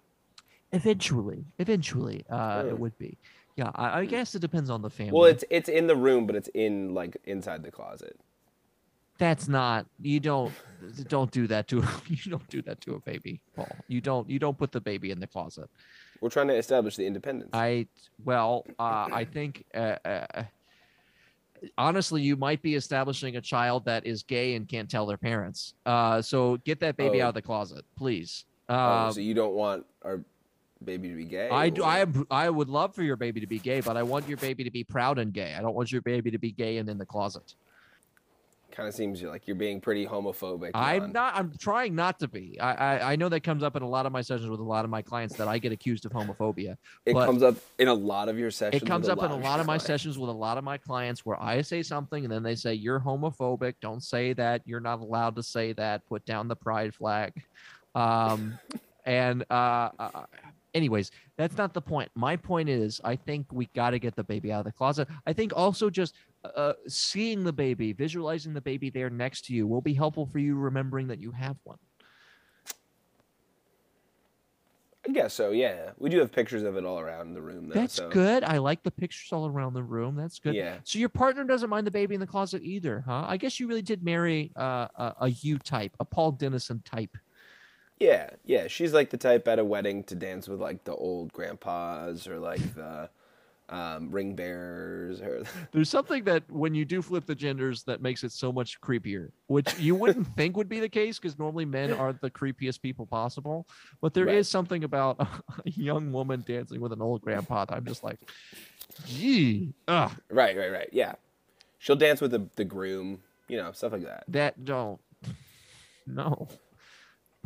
Eventually, 0.74 1.46
eventually, 1.58 2.26
uh, 2.30 2.62
Hmm. 2.64 2.70
it 2.70 2.80
would 2.80 2.98
be. 3.00 3.18
Yeah. 3.58 3.72
I, 3.76 4.00
I 4.00 4.06
guess 4.06 4.34
it 4.36 4.40
depends 4.40 4.70
on 4.70 4.82
the 4.82 4.90
family. 4.90 5.14
Well, 5.14 5.26
it's 5.26 5.44
it's 5.50 5.68
in 5.68 5.88
the 5.88 5.96
room, 5.96 6.26
but 6.28 6.36
it's 6.36 6.50
in 6.54 6.94
like 6.94 7.18
inside 7.26 7.64
the 7.64 7.72
closet. 7.72 8.16
that's 9.20 9.48
not 9.48 9.88
you 10.00 10.20
don't 10.20 10.54
don't 11.08 11.32
do 11.32 11.48
that 11.48 11.68
to 11.68 11.78
you 12.08 12.32
don't 12.34 12.48
do 12.50 12.62
that 12.62 12.80
to 12.82 12.94
a 12.94 13.00
baby 13.00 13.42
paul 13.56 13.68
you 13.88 14.00
don't 14.00 14.30
you 14.30 14.38
don't 14.38 14.58
put 14.62 14.72
the 14.72 14.80
baby 14.92 15.10
in 15.10 15.20
the 15.20 15.26
closet 15.36 15.68
We're 16.22 16.30
trying 16.30 16.50
to 16.54 16.58
establish 16.64 16.96
the 16.98 17.06
independence. 17.12 17.50
i 17.52 17.88
well 18.24 18.52
uh, 18.78 19.08
i 19.22 19.24
think 19.36 19.66
uh, 19.74 19.98
uh, 20.06 20.44
honestly, 21.80 22.22
you 22.22 22.36
might 22.36 22.62
be 22.62 22.76
establishing 22.76 23.38
a 23.38 23.42
child 23.42 23.86
that 23.86 24.06
is 24.06 24.22
gay 24.22 24.54
and 24.56 24.68
can't 24.68 24.90
tell 24.96 25.06
their 25.08 25.18
parents. 25.18 25.74
Uh, 25.88 26.22
so 26.22 26.58
get 26.70 26.80
that 26.82 26.96
baby 26.98 27.20
Oh. 27.22 27.26
out 27.26 27.30
of 27.30 27.34
the 27.36 27.42
closet, 27.42 27.84
please. 27.98 28.46
Oh, 28.70 28.76
Uh, 28.76 29.12
so 29.12 29.20
you 29.22 29.34
don't 29.34 29.56
want 29.56 29.84
our 30.04 30.24
baby 30.84 31.10
to 31.10 31.16
be 31.16 31.26
gay? 31.26 31.50
I 31.50 31.70
do. 31.70 31.82
or- 31.84 31.86
I 31.86 32.00
am. 32.00 32.26
I 32.30 32.50
would 32.50 32.70
love 32.70 32.96
for 32.96 33.04
your 33.04 33.16
baby 33.16 33.40
to 33.42 33.48
be 33.48 33.60
gay, 33.60 33.82
but 33.82 33.98
I 33.98 34.04
want 34.04 34.28
your 34.28 34.38
baby 34.38 34.64
to 34.64 34.72
be 34.72 34.84
proud 34.84 35.20
and 35.20 35.34
gay. 35.34 35.56
I 35.58 35.62
don't 35.62 35.76
want 35.76 35.92
your 35.92 36.02
baby 36.02 36.32
to 36.32 36.38
be 36.38 36.52
gay 36.52 36.78
and 36.78 36.90
in 36.90 36.98
the 36.98 37.06
closet. 37.06 37.56
Kind 38.70 38.90
of 38.90 38.94
seems 38.94 39.24
like 39.24 39.48
you're 39.48 39.56
being 39.56 39.82
pretty 39.82 40.06
homophobic. 40.06 40.72
I'm 40.76 41.12
not. 41.12 41.36
I'm 41.36 41.52
trying 41.58 41.96
not 41.96 42.20
to 42.20 42.28
be. 42.28 42.60
I, 42.60 42.74
I 42.74 43.14
I 43.14 43.16
know 43.16 43.28
that 43.30 43.40
comes 43.40 43.64
up 43.64 43.76
in 43.76 43.82
a 43.82 43.88
lot 43.88 44.06
of 44.06 44.12
my 44.12 44.22
sessions 44.22 44.50
with 44.50 44.60
a 44.60 44.64
lot 44.64 44.86
of 44.86 44.92
my 44.92 45.02
clients 45.02 45.36
that 45.38 45.48
I 45.48 45.58
get 45.58 45.72
accused 45.72 46.06
of 46.06 46.12
homophobia. 46.12 46.78
It 47.04 47.14
comes 47.14 47.42
up 47.42 47.56
in 47.80 47.88
a 47.88 47.94
lot 47.94 48.30
of 48.30 48.38
your 48.38 48.52
sessions. 48.52 48.84
It 48.84 48.86
comes 48.86 49.10
up 49.10 49.18
in 49.24 49.32
a 49.32 49.36
lot 49.36 49.60
of 49.60 49.66
my 49.66 49.78
clients. 49.78 49.86
sessions 49.86 50.20
with 50.20 50.30
a 50.30 50.34
lot 50.34 50.60
of 50.60 50.64
my 50.64 50.78
clients 50.78 51.26
where 51.26 51.42
I 51.42 51.62
say 51.62 51.82
something 51.82 52.24
and 52.24 52.32
then 52.32 52.44
they 52.44 52.54
say 52.54 52.76
you're 52.76 53.00
homophobic. 53.00 53.76
Don't 53.82 54.04
say 54.04 54.34
that. 54.34 54.62
You're 54.66 54.82
not 54.82 55.00
allowed 55.00 55.38
to 55.38 55.44
say 55.44 55.74
that. 55.74 56.06
Put 56.08 56.24
down 56.26 56.48
the 56.48 56.56
pride 56.56 56.94
flag. 56.94 57.34
Um, 57.96 58.60
and 59.06 59.44
uh, 59.50 59.90
anyways, 60.78 61.12
that's 61.36 61.58
not 61.58 61.74
the 61.74 61.82
point. 61.82 62.10
My 62.16 62.36
point 62.36 62.70
is, 62.70 63.02
I 63.04 63.16
think 63.16 63.48
we 63.52 63.66
got 63.76 63.90
to 63.90 64.00
get 64.00 64.16
the 64.16 64.24
baby 64.24 64.52
out 64.52 64.60
of 64.60 64.66
the 64.66 64.72
closet. 64.72 65.08
I 65.26 65.34
think 65.34 65.52
also 65.56 65.90
just 65.90 66.16
uh, 66.56 66.74
seeing 66.88 67.44
the 67.44 67.52
baby, 67.52 67.92
visualizing 67.92 68.54
the 68.54 68.62
baby 68.62 68.90
there 68.90 69.10
next 69.10 69.46
to 69.46 69.54
you 69.54 69.68
will 69.68 69.82
be 69.82 69.94
helpful 69.94 70.26
for 70.26 70.40
you 70.40 70.56
remembering 70.56 71.08
that 71.08 71.20
you 71.20 71.32
have 71.32 71.58
one. 71.64 71.78
I 75.08 75.12
guess 75.12 75.34
so. 75.34 75.52
Yeah, 75.52 75.92
we 75.98 76.10
do 76.10 76.20
have 76.20 76.34
pictures 76.34 76.64
of 76.64 76.76
it 76.76 76.84
all 76.84 77.00
around 77.00 77.34
the 77.34 77.42
room. 77.42 77.70
Though, 77.70 77.76
That's 77.76 77.94
so. 77.94 78.10
good. 78.10 78.44
I 78.44 78.58
like 78.58 78.84
the 78.84 78.92
pictures 78.92 79.32
all 79.32 79.48
around 79.48 79.74
the 79.74 79.84
room. 79.84 80.18
That's 80.18 80.38
good. 80.38 80.54
Yeah. 80.54 80.76
So 80.84 81.00
your 81.00 81.08
partner 81.08 81.46
doesn't 81.46 81.70
mind 81.70 81.88
the 81.88 81.92
baby 81.92 82.14
in 82.14 82.20
the 82.20 82.28
closet 82.28 82.62
either, 82.62 83.06
huh? 83.08 83.24
I 83.26 83.38
guess 83.38 83.58
you 83.58 83.68
really 83.68 83.82
did 83.82 84.04
marry 84.04 84.52
uh, 84.58 84.88
a, 84.96 85.16
a 85.22 85.30
U 85.30 85.60
type, 85.60 85.96
a 86.02 86.06
Paul 86.06 86.34
Dennison 86.34 86.82
type. 86.84 87.16
Yeah, 88.00 88.30
yeah. 88.46 88.68
She's 88.68 88.94
like 88.94 89.10
the 89.10 89.18
type 89.18 89.48
at 89.48 89.60
a 89.60 89.66
wedding 89.66 90.04
to 90.06 90.16
dance 90.16 90.48
with 90.48 90.62
like 90.62 90.84
the 90.84 90.94
old 90.94 91.34
grandpas 91.34 92.28
or 92.28 92.40
like 92.40 92.76
the 92.76 93.10
um, 93.70 94.12
ring 94.12 94.36
bearers 94.36 95.20
or 95.20 95.44
There's 95.72 95.90
something 95.90 96.24
that 96.26 96.44
when 96.50 96.74
you 96.76 96.86
do 96.86 97.02
flip 97.02 97.26
the 97.26 97.36
genders 97.36 97.84
that 97.84 98.02
makes 98.02 98.24
it 98.24 98.32
so 98.32 98.52
much 98.52 98.80
creepier, 98.82 99.32
which 99.48 99.78
you 99.80 99.96
wouldn't 99.96 100.28
think 100.38 100.56
would 100.58 100.70
be 100.70 100.80
the 100.80 100.88
case 100.90 101.18
because 101.20 101.38
normally 101.40 101.66
men 101.66 101.92
aren't 101.92 102.22
the 102.22 102.30
creepiest 102.30 102.82
people 102.82 103.06
possible. 103.06 103.68
But 104.00 104.14
there 104.14 104.28
is 104.28 104.36
Right. 104.36 104.46
something 104.46 104.84
about 104.84 105.20
a 105.66 105.70
young 105.70 106.12
woman 106.12 106.44
dancing 106.48 106.80
with 106.80 106.94
an 106.94 107.02
old 107.02 107.22
grandpa 107.22 107.66
that 107.66 107.76
I'm 107.76 107.86
just 107.86 108.04
like, 108.04 108.20
gee, 109.06 109.74
ugh, 109.88 110.12
right, 110.30 110.56
right, 110.56 110.72
right. 110.72 110.90
Yeah, 110.92 111.16
she'll 111.80 111.96
dance 111.96 112.22
with 112.22 112.32
the 112.32 112.48
the 112.56 112.66
groom, 112.66 113.24
you 113.48 113.58
know, 113.58 113.72
stuff 113.72 113.92
like 113.92 114.04
that. 114.04 114.24
that 114.30 114.64
don't. 114.64 115.02
No. 116.06 116.48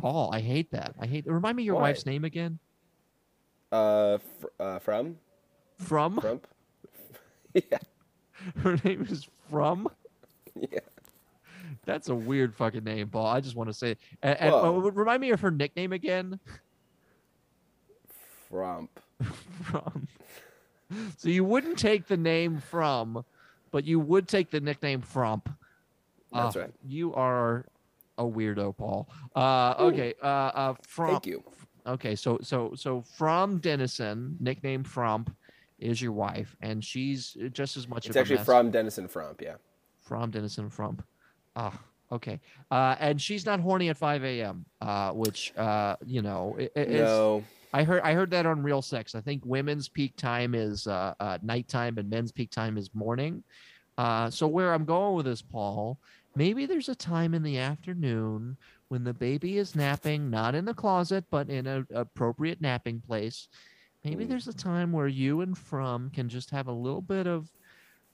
Paul, 0.02 0.30
I 0.32 0.40
hate 0.40 0.72
that. 0.72 0.94
I 0.98 1.06
hate. 1.06 1.26
Remind 1.28 1.56
me 1.56 1.62
your 1.62 1.76
Why? 1.76 1.82
wife's 1.82 2.04
name 2.04 2.24
again. 2.24 2.58
Uh, 3.70 4.18
fr- 4.40 4.46
uh 4.58 4.78
from 4.80 5.16
From 5.78 6.20
Trump. 6.20 6.46
yeah, 7.54 7.78
her 8.58 8.76
name 8.84 9.06
is 9.08 9.28
From. 9.48 9.88
yeah. 10.60 10.80
That's 11.86 12.08
a 12.08 12.14
weird 12.14 12.54
fucking 12.54 12.82
name, 12.82 13.08
Paul. 13.10 13.26
I 13.26 13.40
just 13.40 13.54
want 13.54 13.70
to 13.70 13.74
say. 13.74 13.96
And, 14.22 14.38
and 14.40 14.52
uh, 14.52 14.72
remind 14.72 15.20
me 15.20 15.30
of 15.30 15.40
her 15.40 15.52
nickname 15.52 15.92
again. 15.92 16.38
Frump. 18.50 18.90
From. 19.62 20.08
So 21.16 21.28
you 21.28 21.44
wouldn't 21.44 21.78
take 21.78 22.06
the 22.08 22.16
name 22.16 22.58
From, 22.58 23.24
but 23.70 23.84
you 23.84 24.00
would 24.00 24.26
take 24.28 24.50
the 24.50 24.60
nickname 24.60 25.00
Frump. 25.00 25.48
That's 26.32 26.56
Ah, 26.56 26.60
right. 26.60 26.70
You 26.86 27.14
are 27.14 27.66
a 28.18 28.24
weirdo, 28.24 28.76
Paul. 28.76 29.08
Uh, 29.34 29.74
okay. 29.78 30.14
Uh, 30.22 30.26
uh, 30.26 30.74
Frump. 30.86 31.12
Thank 31.12 31.26
you. 31.26 31.42
Okay, 31.86 32.14
so 32.14 32.38
so 32.42 32.72
so 32.76 33.02
from 33.02 33.58
Dennison, 33.58 34.36
nickname 34.38 34.84
Frump, 34.84 35.34
is 35.80 36.00
your 36.00 36.12
wife, 36.12 36.54
and 36.60 36.84
she's 36.84 37.36
just 37.52 37.76
as 37.76 37.88
much 37.88 38.06
It's 38.06 38.14
of 38.14 38.20
actually 38.20 38.36
a 38.36 38.38
mess. 38.40 38.46
from 38.46 38.70
Dennison 38.70 39.08
Frump. 39.08 39.40
Yeah. 39.42 39.56
from 40.00 40.30
Dennison 40.30 40.68
Frump. 40.70 41.02
Ah, 41.56 41.76
okay. 42.12 42.40
Uh, 42.70 42.94
and 43.00 43.20
she's 43.20 43.44
not 43.46 43.58
horny 43.60 43.88
at 43.88 43.96
5 43.96 44.22
a.m. 44.24 44.64
Uh, 44.80 45.10
which 45.12 45.52
uh, 45.56 45.96
you 46.06 46.22
know, 46.22 46.54
i- 46.58 46.70
i- 46.76 46.80
is, 46.84 47.00
No. 47.00 47.42
I 47.72 47.82
heard 47.84 48.02
I 48.02 48.12
heard 48.12 48.30
that 48.30 48.46
on 48.46 48.62
Real 48.62 48.82
Sex. 48.82 49.14
I 49.16 49.20
think 49.20 49.42
women's 49.44 49.88
peak 49.88 50.14
time 50.16 50.54
is 50.54 50.86
uh, 50.86 51.14
uh, 51.18 51.38
nighttime, 51.42 51.98
and 51.98 52.08
men's 52.08 52.30
peak 52.30 52.50
time 52.50 52.78
is 52.78 52.94
morning. 52.94 53.42
Uh, 53.98 54.30
so 54.30 54.46
where 54.46 54.72
I'm 54.72 54.84
going 54.84 55.16
with 55.16 55.26
this, 55.26 55.42
Paul, 55.42 55.98
maybe 56.34 56.66
there's 56.66 56.88
a 56.88 56.94
time 56.94 57.34
in 57.34 57.42
the 57.42 57.58
afternoon 57.58 58.56
when 58.88 59.04
the 59.04 59.14
baby 59.14 59.58
is 59.58 59.74
napping, 59.74 60.30
not 60.30 60.54
in 60.54 60.64
the 60.64 60.74
closet, 60.74 61.24
but 61.30 61.48
in 61.48 61.66
an 61.66 61.86
appropriate 61.94 62.60
napping 62.60 63.00
place. 63.00 63.48
Maybe 64.04 64.24
Mm. 64.24 64.28
there's 64.28 64.48
a 64.48 64.52
time 64.54 64.92
where 64.92 65.08
you 65.08 65.40
and 65.40 65.56
From 65.56 66.10
can 66.10 66.28
just 66.28 66.50
have 66.50 66.66
a 66.66 66.72
little 66.72 67.02
bit 67.02 67.26
of 67.26 67.50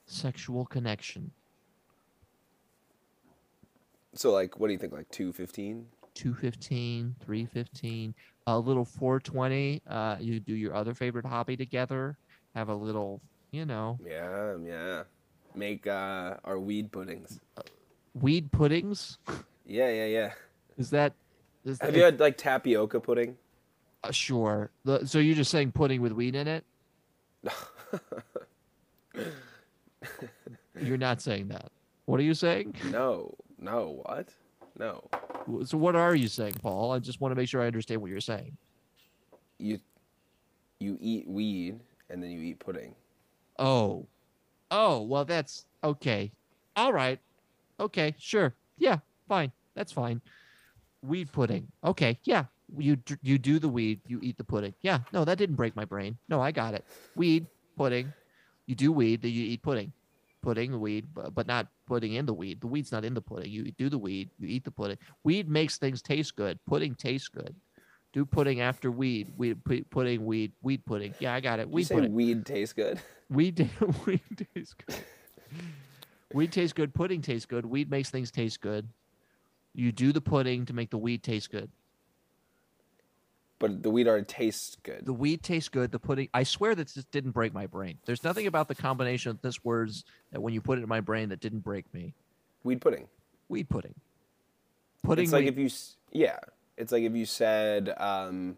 sexual 0.06 0.66
connection. 0.66 1.32
So 4.14 4.32
like, 4.32 4.58
what 4.58 4.66
do 4.68 4.72
you 4.72 4.78
think? 4.78 4.92
Like 4.92 5.08
two 5.10 5.32
fifteen? 5.32 5.86
215 6.14 7.14
315 7.20 8.12
a 8.48 8.58
little 8.58 8.84
420 8.84 9.80
uh 9.86 10.16
you 10.18 10.40
do 10.40 10.52
your 10.52 10.74
other 10.74 10.92
favorite 10.92 11.24
hobby 11.24 11.56
together 11.56 12.18
have 12.56 12.70
a 12.70 12.74
little 12.74 13.22
you 13.52 13.64
know 13.64 13.96
Yeah, 14.04 14.56
yeah. 14.64 15.02
Make 15.54 15.86
uh, 15.86 16.34
our 16.44 16.58
weed 16.58 16.90
puddings. 16.90 17.40
Weed 18.14 18.50
puddings 18.52 19.18
Yeah, 19.66 19.88
yeah, 19.90 20.06
yeah. 20.06 20.32
is 20.76 20.90
that 20.90 21.12
is 21.64 21.78
that 21.78 21.84
Have 21.86 21.94
that, 21.94 21.98
you 21.98 22.04
had 22.04 22.20
like 22.20 22.36
tapioca 22.36 23.00
pudding? 23.00 23.36
uh, 24.04 24.10
sure 24.12 24.70
The- 24.84 25.06
so 25.06 25.18
you're 25.18 25.34
just 25.36 25.50
saying 25.50 25.72
pudding 25.72 26.00
with 26.00 26.12
weed 26.12 26.34
in 26.34 26.46
it 26.48 26.64
you're 30.80 30.96
not 30.96 31.20
saying 31.20 31.48
that 31.48 31.70
what 32.06 32.20
are 32.20 32.24
you 32.24 32.34
saying 32.34 32.74
No, 32.90 33.34
no. 33.58 34.02
What? 34.04 34.28
No. 34.78 35.08
so 35.64 35.76
what 35.76 35.96
are 35.96 36.14
you 36.14 36.28
saying 36.28 36.54
paul 36.62 36.92
i 36.92 36.98
just 37.00 37.20
want 37.20 37.32
to 37.32 37.36
make 37.36 37.48
sure 37.48 37.60
i 37.62 37.66
understand 37.66 38.00
what 38.00 38.10
you're 38.10 38.20
saying 38.20 38.56
You 39.58 39.78
you 40.80 40.96
eat 41.00 41.26
weed 41.28 41.80
and 42.10 42.22
then 42.22 42.30
you 42.30 42.40
eat 42.40 42.60
pudding. 42.60 42.94
Oh. 43.58 44.06
Oh, 44.70 45.02
well 45.02 45.24
that's 45.24 45.66
okay. 45.82 46.30
All 46.76 46.92
right. 46.92 47.18
Okay, 47.80 48.14
sure. 48.18 48.54
Yeah, 48.78 48.98
fine. 49.28 49.52
That's 49.74 49.92
fine. 49.92 50.20
Weed 51.02 51.30
pudding. 51.32 51.68
Okay, 51.84 52.18
yeah. 52.24 52.44
You 52.76 52.98
you 53.22 53.38
do 53.38 53.58
the 53.58 53.68
weed, 53.68 54.00
you 54.06 54.18
eat 54.22 54.36
the 54.36 54.44
pudding. 54.44 54.74
Yeah. 54.82 55.00
No, 55.12 55.24
that 55.24 55.38
didn't 55.38 55.56
break 55.56 55.74
my 55.74 55.84
brain. 55.84 56.18
No, 56.28 56.40
I 56.40 56.50
got 56.52 56.74
it. 56.74 56.84
Weed, 57.16 57.46
pudding. 57.76 58.12
You 58.66 58.74
do 58.74 58.92
weed, 58.92 59.22
then 59.22 59.32
you 59.32 59.44
eat 59.44 59.62
pudding. 59.62 59.92
Pudding, 60.42 60.72
the 60.72 60.78
weed, 60.78 61.06
but, 61.14 61.46
not 61.46 61.68
putting 61.86 62.12
in 62.12 62.26
the 62.26 62.34
weed. 62.34 62.60
The 62.60 62.66
weed's 62.66 62.92
not 62.92 63.04
in 63.04 63.14
the 63.14 63.20
pudding. 63.20 63.50
You 63.50 63.72
do 63.72 63.88
the 63.88 63.98
weed, 63.98 64.30
you 64.38 64.46
eat 64.48 64.64
the 64.64 64.70
pudding. 64.70 64.98
Weed 65.24 65.48
makes 65.48 65.78
things 65.78 66.00
taste 66.02 66.36
good. 66.36 66.58
Pudding 66.66 66.94
tastes 66.94 67.28
good. 67.28 67.56
Do 68.12 68.24
pudding 68.24 68.60
after 68.60 68.90
weed. 68.90 69.32
Weed 69.36 69.58
pudding, 69.90 70.24
weed, 70.26 70.52
weed 70.62 70.84
pudding. 70.84 71.14
Yeah, 71.18 71.34
I 71.34 71.40
got 71.40 71.58
it. 71.58 71.64
Did 71.64 71.70
you 71.70 71.74
Weed 71.76 71.86
say 71.86 71.94
pudding. 71.96 72.12
weed 72.14 72.46
tastes 72.46 72.72
good? 72.72 73.00
Weed, 73.30 73.68
weed 74.06 74.48
tastes 74.54 74.74
good. 74.74 74.96
Weed 76.32 76.52
tastes 76.52 76.72
good. 76.72 76.94
Pudding 76.94 77.22
tastes 77.22 77.46
good. 77.46 77.64
Weed 77.64 77.90
makes 77.90 78.10
things 78.10 78.30
taste 78.30 78.60
good. 78.60 78.88
You 79.74 79.92
do 79.92 80.12
the 80.12 80.20
pudding 80.20 80.66
to 80.66 80.72
make 80.72 80.90
the 80.90 80.98
weed 80.98 81.22
taste 81.22 81.50
good. 81.50 81.70
But 83.58 83.82
the 83.82 83.90
weed 83.90 84.06
already 84.06 84.24
tastes 84.24 84.76
good. 84.82 85.04
The 85.04 85.12
weed 85.12 85.42
tastes 85.42 85.68
good. 85.68 85.90
The 85.90 85.98
pudding. 85.98 86.28
I 86.32 86.44
swear 86.44 86.74
that 86.74 86.88
this 86.88 87.04
didn't 87.06 87.32
break 87.32 87.52
my 87.52 87.66
brain. 87.66 87.98
There's 88.06 88.22
nothing 88.22 88.46
about 88.46 88.68
the 88.68 88.74
combination 88.74 89.30
of 89.30 89.40
this 89.42 89.64
words 89.64 90.04
that 90.32 90.40
when 90.40 90.54
you 90.54 90.60
put 90.60 90.78
it 90.78 90.82
in 90.82 90.88
my 90.88 91.00
brain 91.00 91.30
that 91.30 91.40
didn't 91.40 91.60
break 91.60 91.92
me. 91.92 92.14
Weed 92.62 92.80
pudding. 92.80 93.08
Weed 93.48 93.68
pudding. 93.68 93.94
Pudding. 95.02 95.24
it's 95.24 95.32
like 95.32 95.44
weed- 95.44 95.48
if 95.48 95.58
you 95.58 95.70
yeah, 96.12 96.38
it's 96.76 96.92
like 96.92 97.02
if 97.02 97.14
you 97.14 97.24
said 97.24 97.92
um 97.96 98.56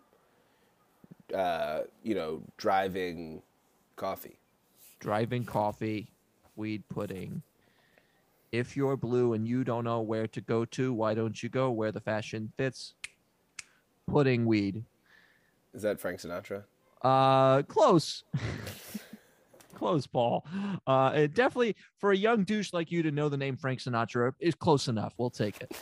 uh 1.34 1.80
you 2.02 2.14
know, 2.14 2.42
driving 2.56 3.42
coffee. 3.96 4.36
driving 4.98 5.44
coffee, 5.44 6.10
weed 6.56 6.82
pudding. 6.88 7.42
If 8.52 8.76
you're 8.76 8.96
blue 8.96 9.34
and 9.34 9.46
you 9.46 9.62
don't 9.62 9.84
know 9.84 10.00
where 10.00 10.26
to 10.26 10.40
go 10.40 10.64
to, 10.66 10.92
why 10.92 11.14
don't 11.14 11.40
you 11.42 11.48
go 11.48 11.70
where 11.70 11.92
the 11.92 12.00
fashion 12.00 12.52
fits? 12.56 12.94
Pudding 14.08 14.44
weed. 14.44 14.84
Is 15.72 15.82
that 15.82 16.00
Frank 16.00 16.18
Sinatra? 16.18 16.64
Uh, 17.02 17.62
close. 17.62 18.24
close, 19.80 20.06
Paul. 20.06 20.46
Uh, 20.86 21.12
it 21.14 21.34
definitely 21.34 21.74
for 21.96 22.12
a 22.12 22.16
young 22.16 22.44
douche 22.44 22.72
like 22.74 22.92
you 22.92 23.02
to 23.02 23.10
know 23.10 23.30
the 23.30 23.36
name 23.38 23.56
Frank 23.56 23.80
Sinatra 23.80 24.32
is 24.38 24.54
close 24.54 24.88
enough. 24.88 25.14
We'll 25.16 25.30
take 25.30 25.60
it. 25.62 25.74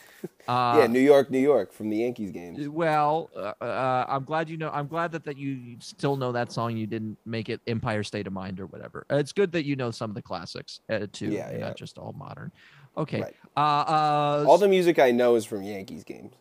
Uh, 0.47 0.77
yeah, 0.79 0.87
New 0.87 1.01
York, 1.01 1.31
New 1.31 1.41
York 1.41 1.73
from 1.73 1.91
the 1.91 1.97
Yankees 1.97 2.31
games. 2.31 2.69
Well, 2.69 3.29
uh, 3.37 3.53
uh, 3.63 4.07
I'm 4.09 4.25
glad 4.25 4.49
you 4.49 4.57
know. 4.57 4.71
I'm 4.73 4.87
glad 4.87 5.13
that 5.13 5.25
that 5.25 5.37
you 5.37 5.77
still 5.81 6.17
know 6.17 6.33
that 6.33 6.53
song. 6.53 6.77
You 6.77 6.87
didn't 6.87 7.19
make 7.27 7.49
it 7.49 7.61
Empire 7.67 8.05
State 8.05 8.27
of 8.27 8.33
Mind 8.33 8.61
or 8.61 8.67
whatever. 8.67 9.05
It's 9.11 9.33
good 9.33 9.53
that 9.53 9.65
you 9.67 9.77
know 9.77 9.91
some 9.91 10.11
of 10.11 10.15
the 10.15 10.23
classics 10.23 10.81
uh, 10.89 11.07
too, 11.13 11.31
Yeah, 11.33 11.51
yeah. 11.51 11.59
not 11.59 11.77
just 11.77 11.99
all 11.99 12.15
modern. 12.17 12.53
Okay. 12.97 13.21
Right. 13.21 13.37
Uh, 13.57 13.61
uh, 13.61 14.45
All 14.49 14.59
the 14.59 14.69
music 14.69 14.99
I 14.99 15.11
know 15.11 15.35
is 15.35 15.45
from 15.45 15.63
Yankees 15.63 16.05
games. 16.05 16.33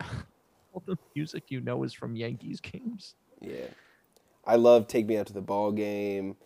all 0.72 0.82
the 0.86 0.96
music 1.14 1.44
you 1.48 1.60
know 1.60 1.82
is 1.84 1.92
from 1.92 2.16
Yankees 2.16 2.60
games. 2.60 3.14
Yeah. 3.40 3.66
I 4.46 4.56
love 4.56 4.86
Take 4.88 5.06
Me 5.06 5.16
Out 5.16 5.26
to 5.28 5.32
the 5.32 5.40
Ball 5.40 5.72
Game, 5.72 6.36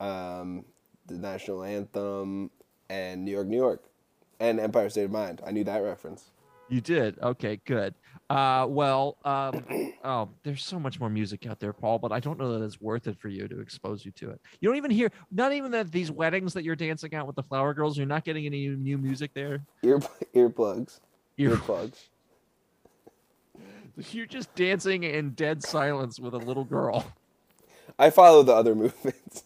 um, 0.00 0.64
the 1.06 1.14
national 1.14 1.62
anthem, 1.62 2.50
and 2.90 3.24
New 3.24 3.30
York, 3.32 3.46
New 3.46 3.56
York, 3.56 3.84
and 4.40 4.60
Empire 4.60 4.88
State 4.90 5.04
of 5.04 5.10
Mind. 5.10 5.42
I 5.46 5.50
knew 5.50 5.64
that 5.64 5.78
reference. 5.78 6.30
You 6.68 6.80
did. 6.80 7.18
Okay, 7.20 7.60
good. 7.66 7.94
Uh, 8.30 8.66
well, 8.66 9.18
um, 9.26 9.64
oh, 10.04 10.28
there's 10.42 10.64
so 10.64 10.78
much 10.78 10.98
more 10.98 11.10
music 11.10 11.46
out 11.46 11.60
there, 11.60 11.72
Paul, 11.72 11.98
but 11.98 12.12
I 12.12 12.20
don't 12.20 12.38
know 12.38 12.58
that 12.58 12.64
it's 12.64 12.80
worth 12.80 13.06
it 13.06 13.18
for 13.18 13.28
you 13.28 13.46
to 13.46 13.60
expose 13.60 14.06
you 14.06 14.10
to 14.12 14.30
it. 14.30 14.40
You 14.60 14.70
don't 14.70 14.76
even 14.76 14.90
hear, 14.90 15.10
not 15.30 15.52
even 15.52 15.70
that 15.72 15.92
these 15.92 16.10
weddings 16.10 16.54
that 16.54 16.64
you're 16.64 16.76
dancing 16.76 17.12
at 17.12 17.26
with 17.26 17.36
the 17.36 17.42
flower 17.42 17.74
girls, 17.74 17.98
you're 17.98 18.06
not 18.06 18.24
getting 18.24 18.46
any 18.46 18.68
new 18.68 18.96
music 18.96 19.32
there. 19.34 19.62
Ear 19.82 19.98
earplugs. 20.34 21.00
You're, 21.36 21.56
Earplugs. 21.56 22.08
you're 24.12 24.26
just 24.26 24.54
dancing 24.54 25.02
in 25.04 25.30
dead 25.30 25.62
silence 25.62 26.18
with 26.18 26.34
a 26.34 26.38
little 26.38 26.64
girl. 26.64 27.04
I 27.98 28.10
follow 28.10 28.42
the 28.42 28.54
other 28.54 28.74
movements. 28.74 29.44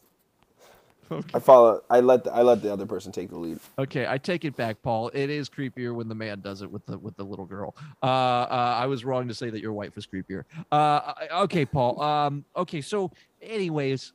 Okay. 1.11 1.31
I 1.35 1.39
follow. 1.39 1.83
I 1.89 2.01
let 2.01 2.25
the, 2.25 2.33
I 2.33 2.43
let 2.43 2.63
the 2.63 2.73
other 2.73 2.87
person 2.87 3.13
take 3.13 3.31
the 3.31 3.39
lead. 3.39 3.59
Okay, 3.79 4.07
I 4.09 4.19
take 4.19 4.45
it 4.45 4.57
back, 4.57 4.83
Paul. 4.83 5.11
It 5.15 5.31
is 5.31 5.49
creepier 5.49 5.95
when 5.95 6.09
the 6.09 6.15
man 6.15 6.41
does 6.41 6.63
it 6.63 6.71
with 6.71 6.85
the 6.87 6.99
with 6.99 7.17
the 7.17 7.25
little 7.25 7.47
girl. 7.47 7.77
Uh, 8.03 8.07
uh 8.07 8.77
I 8.81 8.87
was 8.87 9.05
wrong 9.05 9.29
to 9.29 9.35
say 9.35 9.51
that 9.51 9.61
your 9.61 9.73
wife 9.73 9.95
was 9.95 10.07
creepier. 10.07 10.45
Uh, 10.73 11.13
okay, 11.43 11.65
Paul. 11.65 12.01
Um, 12.01 12.45
okay, 12.57 12.81
so 12.81 13.13
anyways, 13.41 14.13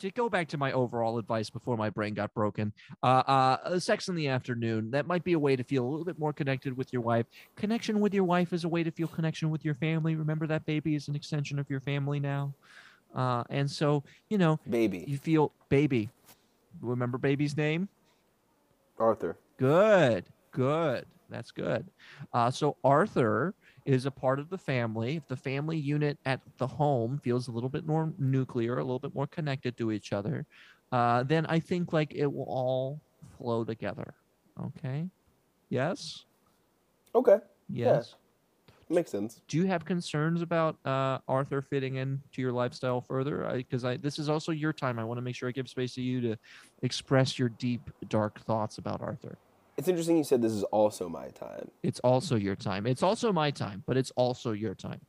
to 0.00 0.10
go 0.10 0.28
back 0.28 0.48
to 0.48 0.58
my 0.58 0.72
overall 0.72 1.18
advice 1.18 1.50
before 1.50 1.76
my 1.76 1.90
brain 1.90 2.14
got 2.14 2.32
broken, 2.34 2.72
uh, 3.02 3.22
uh, 3.26 3.78
sex 3.78 4.08
in 4.08 4.14
the 4.14 4.28
afternoon. 4.28 4.90
That 4.90 5.06
might 5.06 5.24
be 5.24 5.34
a 5.34 5.38
way 5.38 5.56
to 5.56 5.62
feel 5.62 5.84
a 5.84 5.88
little 5.88 6.04
bit 6.04 6.18
more 6.18 6.32
connected 6.32 6.76
with 6.76 6.92
your 6.92 7.02
wife. 7.02 7.26
Connection 7.56 8.00
with 8.00 8.14
your 8.14 8.24
wife 8.24 8.52
is 8.52 8.64
a 8.64 8.68
way 8.68 8.82
to 8.82 8.90
feel 8.90 9.08
connection 9.08 9.50
with 9.50 9.64
your 9.64 9.74
family. 9.74 10.16
Remember 10.16 10.46
that 10.46 10.66
baby 10.66 10.94
is 10.94 11.08
an 11.08 11.14
extension 11.14 11.58
of 11.58 11.68
your 11.70 11.80
family 11.80 12.18
now. 12.18 12.52
Uh, 13.14 13.44
and 13.50 13.70
so 13.70 14.02
you 14.28 14.38
know 14.38 14.58
Baby 14.68 15.04
you 15.06 15.18
feel 15.18 15.52
baby. 15.68 16.08
Remember 16.80 17.18
baby's 17.18 17.56
name? 17.56 17.88
Arthur. 18.98 19.36
Good, 19.58 20.26
good. 20.52 21.06
That's 21.28 21.52
good. 21.52 21.86
Uh, 22.32 22.50
so 22.50 22.76
Arthur 22.82 23.54
is 23.86 24.06
a 24.06 24.10
part 24.10 24.38
of 24.38 24.50
the 24.50 24.58
family. 24.58 25.16
If 25.16 25.26
the 25.28 25.36
family 25.36 25.78
unit 25.78 26.18
at 26.24 26.40
the 26.58 26.66
home 26.66 27.18
feels 27.18 27.48
a 27.48 27.52
little 27.52 27.68
bit 27.68 27.86
more 27.86 28.12
nuclear, 28.18 28.78
a 28.78 28.84
little 28.84 28.98
bit 28.98 29.14
more 29.14 29.26
connected 29.28 29.76
to 29.78 29.92
each 29.92 30.12
other, 30.12 30.46
uh, 30.92 31.22
then 31.22 31.46
I 31.46 31.60
think 31.60 31.92
like 31.92 32.12
it 32.14 32.26
will 32.26 32.46
all 32.48 33.00
flow 33.38 33.64
together. 33.64 34.14
Okay. 34.60 35.06
Yes. 35.70 36.24
Okay. 37.14 37.38
Yes. 37.68 38.14
Makes 38.90 39.10
sense. 39.10 39.40
Do 39.48 39.56
you 39.56 39.66
have 39.66 39.84
concerns 39.84 40.42
about 40.42 40.76
uh, 40.84 41.18
Arthur 41.28 41.62
fitting 41.62 41.96
into 41.96 42.20
your 42.36 42.52
lifestyle 42.52 43.00
further? 43.00 43.50
Because 43.54 43.84
I, 43.84 43.96
this 43.96 44.18
is 44.18 44.28
also 44.28 44.52
your 44.52 44.72
time. 44.72 44.98
I 44.98 45.04
want 45.04 45.18
to 45.18 45.22
make 45.22 45.36
sure 45.36 45.48
I 45.48 45.52
give 45.52 45.68
space 45.68 45.94
to 45.94 46.02
you 46.02 46.20
to 46.22 46.36
express 46.82 47.38
your 47.38 47.50
deep, 47.50 47.90
dark 48.08 48.40
thoughts 48.40 48.78
about 48.78 49.00
Arthur. 49.00 49.38
It's 49.76 49.88
interesting 49.88 50.16
you 50.18 50.24
said 50.24 50.42
this 50.42 50.52
is 50.52 50.64
also 50.64 51.08
my 51.08 51.28
time. 51.28 51.70
It's 51.82 52.00
also 52.00 52.36
your 52.36 52.56
time. 52.56 52.86
It's 52.86 53.02
also 53.02 53.32
my 53.32 53.50
time, 53.50 53.82
but 53.86 53.96
it's 53.96 54.10
also 54.16 54.52
your 54.52 54.74
time. 54.74 55.00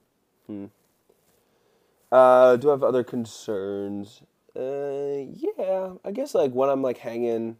Uh, 2.11 2.57
do 2.57 2.69
I 2.69 2.71
have 2.71 2.83
other 2.83 3.03
concerns? 3.03 4.21
Uh, 4.55 5.25
yeah, 5.33 5.93
I 6.03 6.11
guess 6.11 6.35
like 6.35 6.51
when 6.51 6.69
I'm 6.69 6.81
like 6.81 6.97
hanging, 6.97 7.57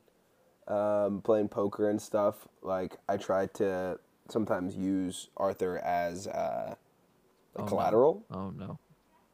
um, 0.68 1.22
playing 1.22 1.50
poker 1.50 1.90
and 1.90 2.02
stuff, 2.02 2.48
like 2.62 2.98
I 3.08 3.18
try 3.18 3.48
to 3.56 4.00
sometimes 4.30 4.76
use 4.76 5.30
Arthur 5.38 5.78
as 5.80 6.28
uh, 6.28 6.76
Oh, 7.54 7.60
like 7.60 7.66
no. 7.66 7.70
collateral. 7.70 8.26
Oh 8.32 8.50
no, 8.52 8.80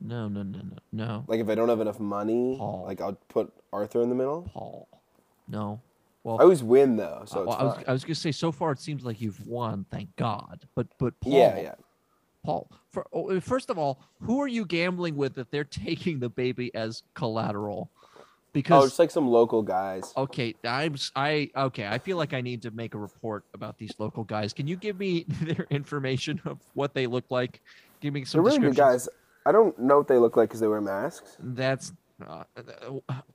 no, 0.02 0.28
no, 0.28 0.42
no, 0.44 0.60
no, 0.60 0.78
no, 0.92 1.26
Like 1.28 1.40
if 1.40 1.50
I 1.50 1.56
don't 1.56 1.70
have 1.70 1.82
enough 1.82 2.00
money, 2.00 2.56
Paul. 2.58 2.84
like 2.88 3.00
I'll 3.00 3.14
put 3.30 3.54
Arthur 3.72 4.02
in 4.02 4.10
the 4.10 4.16
middle. 4.16 4.50
Paul. 4.54 4.88
No. 5.48 5.82
Well, 6.24 6.40
I 6.40 6.44
always 6.44 6.64
win 6.64 6.98
though, 6.98 7.24
so 7.26 7.42
I, 7.42 7.44
it's 7.44 7.56
I 7.56 7.64
was 7.64 7.84
I 7.90 7.92
was 7.94 8.04
gonna 8.04 8.16
say 8.16 8.32
so 8.32 8.52
far 8.52 8.72
it 8.72 8.80
seems 8.80 9.06
like 9.06 9.22
you've 9.22 9.46
won, 9.48 9.86
thank 9.92 10.16
God. 10.16 10.68
But 10.76 10.88
but 10.98 11.18
Paul, 11.22 11.32
Yeah, 11.34 11.58
yeah. 11.60 11.76
Paul. 12.44 12.72
For, 12.92 13.06
oh, 13.14 13.40
first 13.40 13.70
of 13.70 13.78
all, 13.78 14.00
who 14.22 14.40
are 14.42 14.48
you 14.48 14.66
gambling 14.66 15.16
with 15.16 15.36
that 15.36 15.52
they're 15.52 15.64
taking 15.86 16.20
the 16.20 16.30
baby 16.30 16.74
as 16.74 17.04
collateral? 17.14 17.92
Oh, 18.58 18.62
Because 18.62 18.86
it's 18.88 19.00
like 19.00 19.12
some 19.12 19.28
local 19.28 19.62
guys. 19.62 20.14
Okay, 20.18 20.56
I'm 20.64 20.96
I 21.16 21.50
okay. 21.56 21.88
I 21.88 22.00
feel 22.00 22.18
like 22.18 22.34
I 22.34 22.42
need 22.42 22.64
to 22.64 22.72
make 22.72 22.96
a 22.96 22.98
report 22.98 23.46
about 23.54 23.78
these 23.78 23.94
local 24.00 24.24
guys. 24.24 24.54
Can 24.54 24.68
you 24.68 24.76
give 24.76 24.98
me 25.00 25.26
their 25.42 25.68
information 25.70 26.42
of 26.46 26.60
what 26.74 26.94
they 26.94 27.06
look 27.08 27.26
like? 27.30 27.62
Give 28.02 28.14
me 28.14 28.26
some 28.26 28.44
They're 28.44 28.52
really 28.54 28.68
good 28.68 28.76
guys. 28.76 29.08
I 29.46 29.52
don't 29.52 29.78
know 29.80 29.98
what 29.98 30.08
they 30.08 30.18
look 30.18 30.36
like 30.36 30.50
because 30.50 30.60
they 30.60 30.68
wear 30.68 30.82
masks. 30.82 31.38
That's 31.40 31.94
uh, 32.26 32.44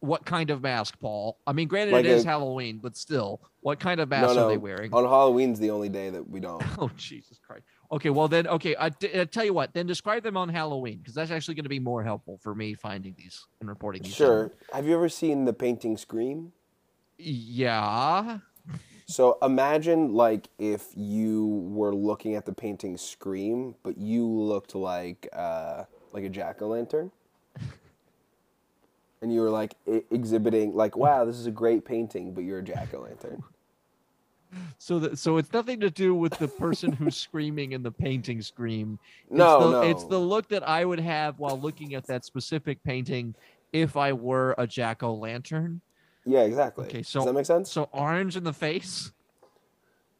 what 0.01 0.25
kind 0.25 0.51
of 0.51 0.61
mask, 0.63 0.99
Paul? 1.01 1.39
I 1.47 1.53
mean, 1.53 1.69
granted 1.69 1.93
Like 1.93 2.05
it 2.05 2.11
is 2.11 2.25
a- 2.25 2.29
Halloween, 2.29 2.79
but 2.83 2.97
still, 2.97 3.41
what 3.61 3.79
kind 3.79 4.01
of 4.01 4.09
mask 4.09 4.35
no, 4.35 4.47
are 4.47 4.49
they 4.49 4.57
wearing? 4.57 4.93
On 4.93 5.05
Halloween's 5.05 5.61
the 5.61 5.71
only 5.71 5.89
day 5.89 6.11
that 6.11 6.29
we 6.29 6.41
don't. 6.41 6.63
Oh 6.79 6.91
Jesus 6.97 7.39
Christ! 7.47 7.65
Okay, 7.92 8.09
well 8.09 8.26
then, 8.26 8.46
okay. 8.46 8.74
I, 8.74 8.88
d- 8.88 9.20
I 9.20 9.24
tell 9.26 9.44
you 9.44 9.52
what, 9.52 9.74
then 9.74 9.87
describe 9.87 10.22
them 10.22 10.37
on 10.37 10.48
Halloween 10.48 10.98
because 10.98 11.14
that's 11.14 11.31
actually 11.31 11.57
going 11.57 11.64
to 11.64 11.68
be 11.68 11.78
more 11.78 12.02
helpful 12.02 12.38
for 12.42 12.55
me 12.55 12.72
finding 12.72 13.14
these 13.18 13.46
and 13.61 13.68
reporting 13.68 14.02
these. 14.02 14.14
Sure. 14.14 14.50
Have 14.72 14.87
you 14.87 14.94
ever 14.94 15.11
seen 15.11 15.44
the 15.44 15.52
painting 15.52 15.98
Scream? 15.98 16.52
Yeah. 17.18 18.38
So 19.07 19.37
imagine 19.42 20.14
like 20.14 20.48
if 20.59 20.87
you 20.96 21.68
were 21.70 21.94
looking 21.94 22.35
at 22.35 22.46
the 22.46 22.52
painting 22.55 22.96
Scream, 22.96 23.74
but 23.83 23.98
you 23.98 24.26
looked 24.26 24.74
like 24.74 25.28
uh, 25.35 25.85
like 26.12 26.24
a 26.24 26.31
jack 26.31 26.62
o' 26.62 26.68
lantern, 26.68 27.11
and 29.20 29.35
you 29.35 29.40
were 29.40 29.50
like 29.50 29.74
e- 29.87 30.00
exhibiting 30.11 30.74
like, 30.74 30.96
"Wow, 30.96 31.26
this 31.26 31.37
is 31.37 31.46
a 31.46 31.50
great 31.50 31.85
painting," 31.85 32.33
but 32.33 32.44
you're 32.44 32.61
a 32.61 32.64
jack 32.64 32.94
o' 32.94 33.00
lantern. 33.00 33.42
So 34.79 34.99
that 34.99 35.19
so 35.19 35.37
it's 35.37 35.53
nothing 35.53 35.81
to 35.81 35.91
do 35.91 36.15
with 36.15 36.37
the 36.38 36.49
person 36.49 36.93
who's 36.93 37.17
screaming 37.17 37.73
in 37.73 37.83
the 37.83 37.91
painting 37.91 38.43
scream. 38.43 38.99
It's 39.25 39.38
No, 39.38 39.71
the, 39.71 39.71
no. 39.71 39.83
It's 39.83 40.05
the 40.05 40.19
look 40.19 40.49
that 40.49 40.69
I 40.69 40.85
would 40.85 41.01
have 41.01 41.38
while 41.38 41.59
looking 41.59 41.95
at 41.95 42.07
that 42.07 42.25
specific 42.25 42.83
painting 42.85 43.35
if 43.73 43.97
I 43.97 44.12
were 44.12 44.55
a 44.59 44.67
jack 44.67 45.03
o' 45.03 45.15
lantern. 45.15 45.81
Yeah, 46.25 46.43
exactly. 46.43 46.87
Okay, 46.87 47.03
so 47.03 47.21
Does 47.21 47.27
that 47.27 47.33
make 47.33 47.47
sense? 47.47 47.71
So 47.71 47.88
orange 47.93 48.37
in 48.37 48.45
the 48.45 48.53
face. 48.53 49.12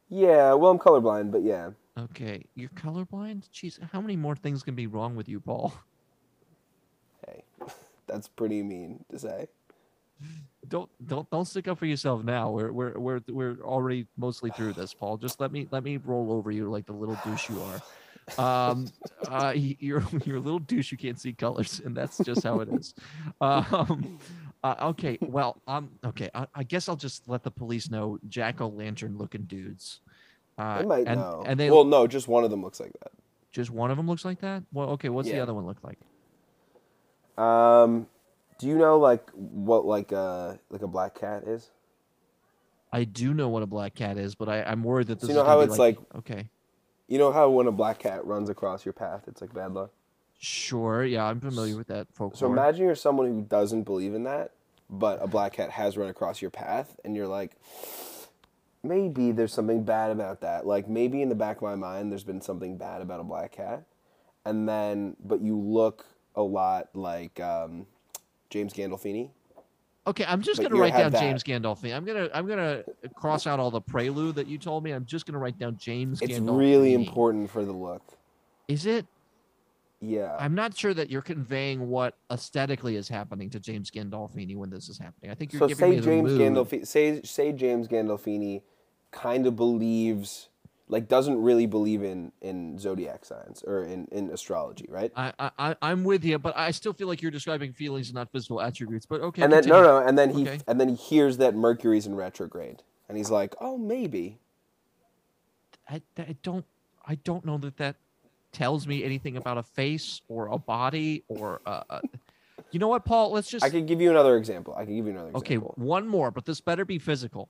Yeah. 0.09 0.55
Well, 0.55 0.71
I'm 0.71 0.79
colorblind, 0.79 1.31
but 1.31 1.42
yeah. 1.42 1.71
Okay, 1.99 2.45
you're 2.55 2.71
colorblind. 2.71 3.49
Jeez, 3.51 3.79
how 3.92 4.01
many 4.01 4.16
more 4.16 4.35
things 4.35 4.62
can 4.62 4.75
be 4.75 4.87
wrong 4.87 5.14
with 5.14 5.29
you, 5.29 5.40
Paul? 5.40 5.75
Hey, 7.27 7.45
that's 8.07 8.29
pretty 8.29 8.62
mean 8.62 9.05
to 9.11 9.18
say. 9.18 9.49
Don't 10.68 10.88
don't 11.07 11.29
don't 11.31 11.44
stick 11.44 11.66
up 11.68 11.79
for 11.79 11.87
yourself 11.87 12.22
now. 12.22 12.51
We're 12.51 12.72
we're 12.72 12.98
we're 12.98 13.20
we're 13.29 13.57
already 13.62 14.07
mostly 14.16 14.51
through 14.51 14.75
this, 14.75 14.94
Paul. 14.94 15.16
Just 15.16 15.40
let 15.40 15.51
me 15.53 15.66
let 15.70 15.83
me 15.83 15.96
roll 15.96 16.33
over 16.33 16.51
you 16.51 16.70
like 16.70 16.87
the 16.87 16.92
little 16.92 17.18
douche 17.25 17.48
you 17.48 17.61
are. 17.61 17.83
Um, 18.38 18.87
uh, 19.29 19.53
you're 19.57 20.05
you're 20.25 20.37
a 20.37 20.40
little 20.40 20.61
douche. 20.61 20.92
You 20.92 20.98
can't 20.98 21.18
see 21.18 21.33
colors, 21.33 21.81
and 21.85 21.96
that's 21.96 22.18
just 22.18 22.44
how 22.44 22.61
it 22.61 22.68
is. 22.68 22.94
Um, 23.40 24.18
uh, 24.62 24.77
okay, 24.83 25.18
well, 25.20 25.61
um, 25.66 25.90
okay. 26.05 26.31
I, 26.33 26.46
I 26.55 26.62
guess 26.62 26.88
I'll 26.88 26.94
just 26.96 27.29
let 27.29 27.42
the 27.42 27.51
police 27.51 27.90
know 27.90 28.18
jack 28.29 28.61
o' 28.61 28.68
lantern 28.68 29.18
looking 29.18 29.42
dudes. 29.42 30.01
Uh, 30.57 30.79
They 30.79 30.85
might 30.87 31.07
and, 31.09 31.20
know. 31.20 31.42
And 31.44 31.59
they 31.59 31.70
well, 31.70 31.85
no, 31.85 32.07
just 32.07 32.29
one 32.29 32.44
of 32.44 32.51
them 32.51 32.62
looks 32.62 32.79
like 32.79 32.92
that. 33.01 33.11
just 33.51 33.70
one 33.70 33.90
of 33.90 33.96
them 33.96 34.07
looks 34.07 34.25
like 34.25 34.40
that. 34.42 34.62
Well, 34.72 34.90
okay. 34.90 35.09
What's 35.09 35.29
the 35.29 35.40
other 35.40 35.55
one 35.55 35.66
look 35.66 35.79
like? 35.83 35.98
Um, 37.44 38.07
do 38.62 38.68
you 38.68 38.79
know 38.79 38.96
like 38.96 39.29
what 39.33 39.85
like 39.85 40.12
a 40.12 40.59
like 40.70 40.83
a 40.83 40.87
black 40.87 41.18
cat 41.18 41.42
is? 41.48 41.68
I 42.92 43.03
do 43.05 43.35
know 43.35 43.48
what 43.48 43.64
a 43.64 43.66
black 43.66 43.94
cat 43.96 44.16
is, 44.18 44.37
but 44.37 44.48
I, 44.48 44.62
I'm 44.62 44.85
worried 44.85 45.09
that 45.09 45.20
So 45.20 45.27
this 45.27 45.35
you 45.35 45.40
is 45.40 45.44
know 45.44 45.51
how 45.51 45.61
it's 45.62 45.79
like, 45.79 45.98
like- 45.98 46.14
okay, 46.16 46.48
You 47.09 47.18
know 47.18 47.33
how 47.33 47.51
when 47.51 47.66
a 47.66 47.72
black 47.72 47.98
cat 47.98 48.25
runs 48.25 48.48
across 48.48 48.85
your 48.87 48.92
path, 48.92 49.25
it's 49.27 49.40
like 49.40 49.53
bad 49.53 49.72
luck. 49.75 49.90
sure, 50.38 51.05
yeah, 51.05 51.25
I'm 51.25 51.40
familiar 51.40 51.77
with 51.77 51.88
that 51.88 52.07
folklore. 52.12 52.38
So 52.38 52.46
imagine 52.53 52.85
you're 52.87 52.94
someone 52.94 53.27
who 53.27 53.42
doesn't 53.42 53.83
believe 53.83 54.14
in 54.14 54.22
that, 54.25 54.53
but 54.88 55.20
a 55.20 55.27
black 55.27 55.55
cat 55.55 55.70
has 55.70 55.96
run 55.96 56.09
across 56.09 56.40
your 56.40 56.51
path, 56.53 56.94
and 57.05 57.16
you're 57.16 57.27
like, 57.27 57.57
maybe 58.83 59.33
there's 59.33 59.53
something 59.53 59.83
bad 59.85 60.11
about 60.12 60.40
that. 60.42 60.66
Like 60.66 60.88
maybe 60.88 61.22
in 61.22 61.29
the 61.29 61.35
back 61.35 61.57
of 61.57 61.62
my 61.62 61.75
mind, 61.75 62.12
there's 62.12 62.25
been 62.25 62.40
something 62.42 62.77
bad 62.77 63.01
about 63.01 63.20
a 63.20 63.25
black 63.25 63.53
cat, 63.53 63.85
and 64.44 64.68
then 64.68 65.16
but 65.25 65.40
you 65.40 65.57
look 65.59 66.07
a 66.37 66.42
lot 66.42 66.88
like 66.94 67.40
um, 67.40 67.87
James 68.53 68.73
Gandolfini, 68.75 69.31
Okay, 70.07 70.25
I'm 70.27 70.43
just 70.43 70.61
gonna 70.61 70.75
write 70.75 70.95
down 70.95 71.12
that. 71.12 71.21
James 71.21 71.43
Gandolfini. 71.45 71.95
I'm 71.95 72.05
gonna 72.05 72.29
I'm 72.35 72.47
gonna 72.47 72.83
cross 73.15 73.47
out 73.47 73.59
all 73.61 73.71
the 73.71 73.81
prelude 73.81 74.35
that 74.35 74.47
you 74.49 74.59
told 74.59 74.83
me. 74.85 74.91
I'm 74.91 75.07
just 75.07 75.27
gonna 75.27 75.38
write 75.38 75.59
down 75.59 75.77
James 75.77 76.21
It's 76.21 76.33
Gandolfini. 76.38 76.59
really 76.59 76.95
important 76.95 77.51
for 77.51 77.65
the 77.65 77.73
look. 77.73 78.03
Is 78.69 78.85
it? 78.85 79.07
Yeah. 80.01 80.37
I'm 80.41 80.57
not 80.57 80.77
sure 80.77 80.93
that 80.93 81.09
you're 81.09 81.23
conveying 81.23 81.88
what 81.88 82.17
aesthetically 82.33 82.97
is 82.97 83.09
happening 83.09 83.49
to 83.51 83.61
James 83.61 83.91
Gandolfini 83.93 84.57
when 84.57 84.71
this 84.71 84.88
is 84.88 84.99
happening. 84.99 85.31
I 85.31 85.35
think 85.37 85.53
you're 85.53 85.61
so 85.61 85.69
giving 85.69 85.79
say 85.85 85.91
me 85.91 85.97
the 86.01 86.03
James 86.05 86.33
mood. 86.33 86.41
Gandolfini 86.41 86.87
say 86.87 87.23
say 87.23 87.53
James 87.53 87.87
Gandolfini 87.87 88.62
kind 89.12 89.47
of 89.47 89.55
believes 89.55 90.49
like 90.92 91.09
doesn't 91.09 91.40
really 91.40 91.64
believe 91.66 92.02
in 92.02 92.33
in 92.42 92.78
zodiac 92.78 93.24
signs 93.24 93.64
or 93.66 93.83
in 93.83 94.07
in 94.12 94.31
astrology, 94.31 94.87
right? 94.90 95.11
I, 95.16 95.33
I 95.59 95.74
I'm 95.81 96.05
with 96.05 96.22
you, 96.22 96.38
but 96.38 96.57
I 96.57 96.70
still 96.70 96.92
feel 96.92 97.09
like 97.09 97.22
you're 97.22 97.31
describing 97.31 97.72
feelings 97.72 98.09
and 98.09 98.14
not 98.14 98.31
physical 98.31 98.61
attributes. 98.61 99.07
But 99.07 99.22
okay, 99.22 99.42
and 99.42 99.52
then 99.52 99.64
no 99.64 99.76
continue. 99.83 100.00
no 100.00 100.07
and 100.07 100.18
then 100.18 100.31
he 100.31 100.42
Okay. 100.42 100.59
and 100.68 100.78
then 100.78 100.90
he 100.90 100.94
hears 100.94 101.38
that 101.38 101.55
Mercury's 101.55 102.07
in 102.07 102.14
retrograde 102.14 102.83
and 103.09 103.16
he's 103.16 103.31
like, 103.31 103.55
"Oh, 103.61 103.78
maybe." 103.78 104.38
I, 105.88 106.02
I 106.18 106.37
don't 106.42 106.64
I 107.07 107.14
don't 107.16 107.44
know 107.44 107.59
that 107.59 107.78
that 107.78 107.96
tells 108.52 108.87
me 108.87 109.02
anything 109.02 109.38
about 109.38 109.57
a 109.57 109.62
face 109.62 110.20
or 110.28 110.48
a 110.48 110.59
body 110.59 111.24
or 111.28 111.62
uh, 111.64 111.83
uh, 111.88 112.00
you 112.70 112.78
know 112.78 112.88
what, 112.88 113.07
Paul? 113.07 113.33
Let's 113.33 113.48
just 113.48 113.64
I 113.64 113.70
could 113.70 113.87
give 113.87 114.02
you 114.02 114.11
another 114.11 114.37
example. 114.37 114.74
I 114.76 114.85
can 114.85 114.94
give 114.94 115.07
you 115.07 115.12
another 115.12 115.31
example. 115.31 115.68
okay 115.68 115.83
one 115.83 116.07
more, 116.07 116.31
but 116.31 116.44
this 116.44 116.61
better 116.61 116.85
be 116.85 116.98
physical. 116.98 117.48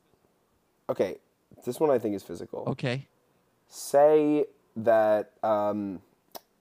Okay. 0.88 1.16
This 1.64 1.78
one 1.78 1.90
I 1.90 1.98
think 1.98 2.14
is 2.16 2.22
physical. 2.22 2.64
Okay, 2.66 3.06
say 3.74 4.44
that 4.76 5.30
um, 5.42 6.00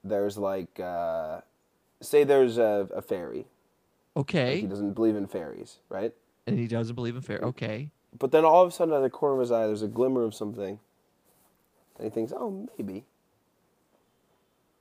there's 0.02 0.38
like 0.38 0.80
uh, 0.80 1.42
say 2.00 2.24
there's 2.24 2.56
a, 2.56 2.88
a 2.94 3.02
fairy 3.02 3.44
Like, 4.16 4.22
okay, 4.22 4.60
he 4.62 4.66
doesn't 4.66 4.94
believe 4.94 5.14
in 5.14 5.26
fairies 5.26 5.76
right 5.90 6.12
and 6.46 6.58
he 6.58 6.66
doesn't 6.66 6.94
believe 6.94 7.14
in 7.14 7.20
fairies. 7.22 7.44
Okay, 7.44 7.90
but 8.18 8.32
then 8.32 8.46
all 8.46 8.62
of 8.62 8.68
a 8.68 8.72
sudden 8.72 8.94
out 8.94 8.98
of 8.98 9.02
the 9.02 9.10
corner 9.10 9.34
of 9.34 9.40
his 9.40 9.52
eye 9.52 9.66
there's 9.66 9.82
a 9.82 9.88
glimmer 9.88 10.22
of 10.22 10.34
something 10.34 10.78
and 11.98 12.04
he 12.04 12.08
thinks 12.10 12.32
oh 12.34 12.66
maybe 12.78 13.04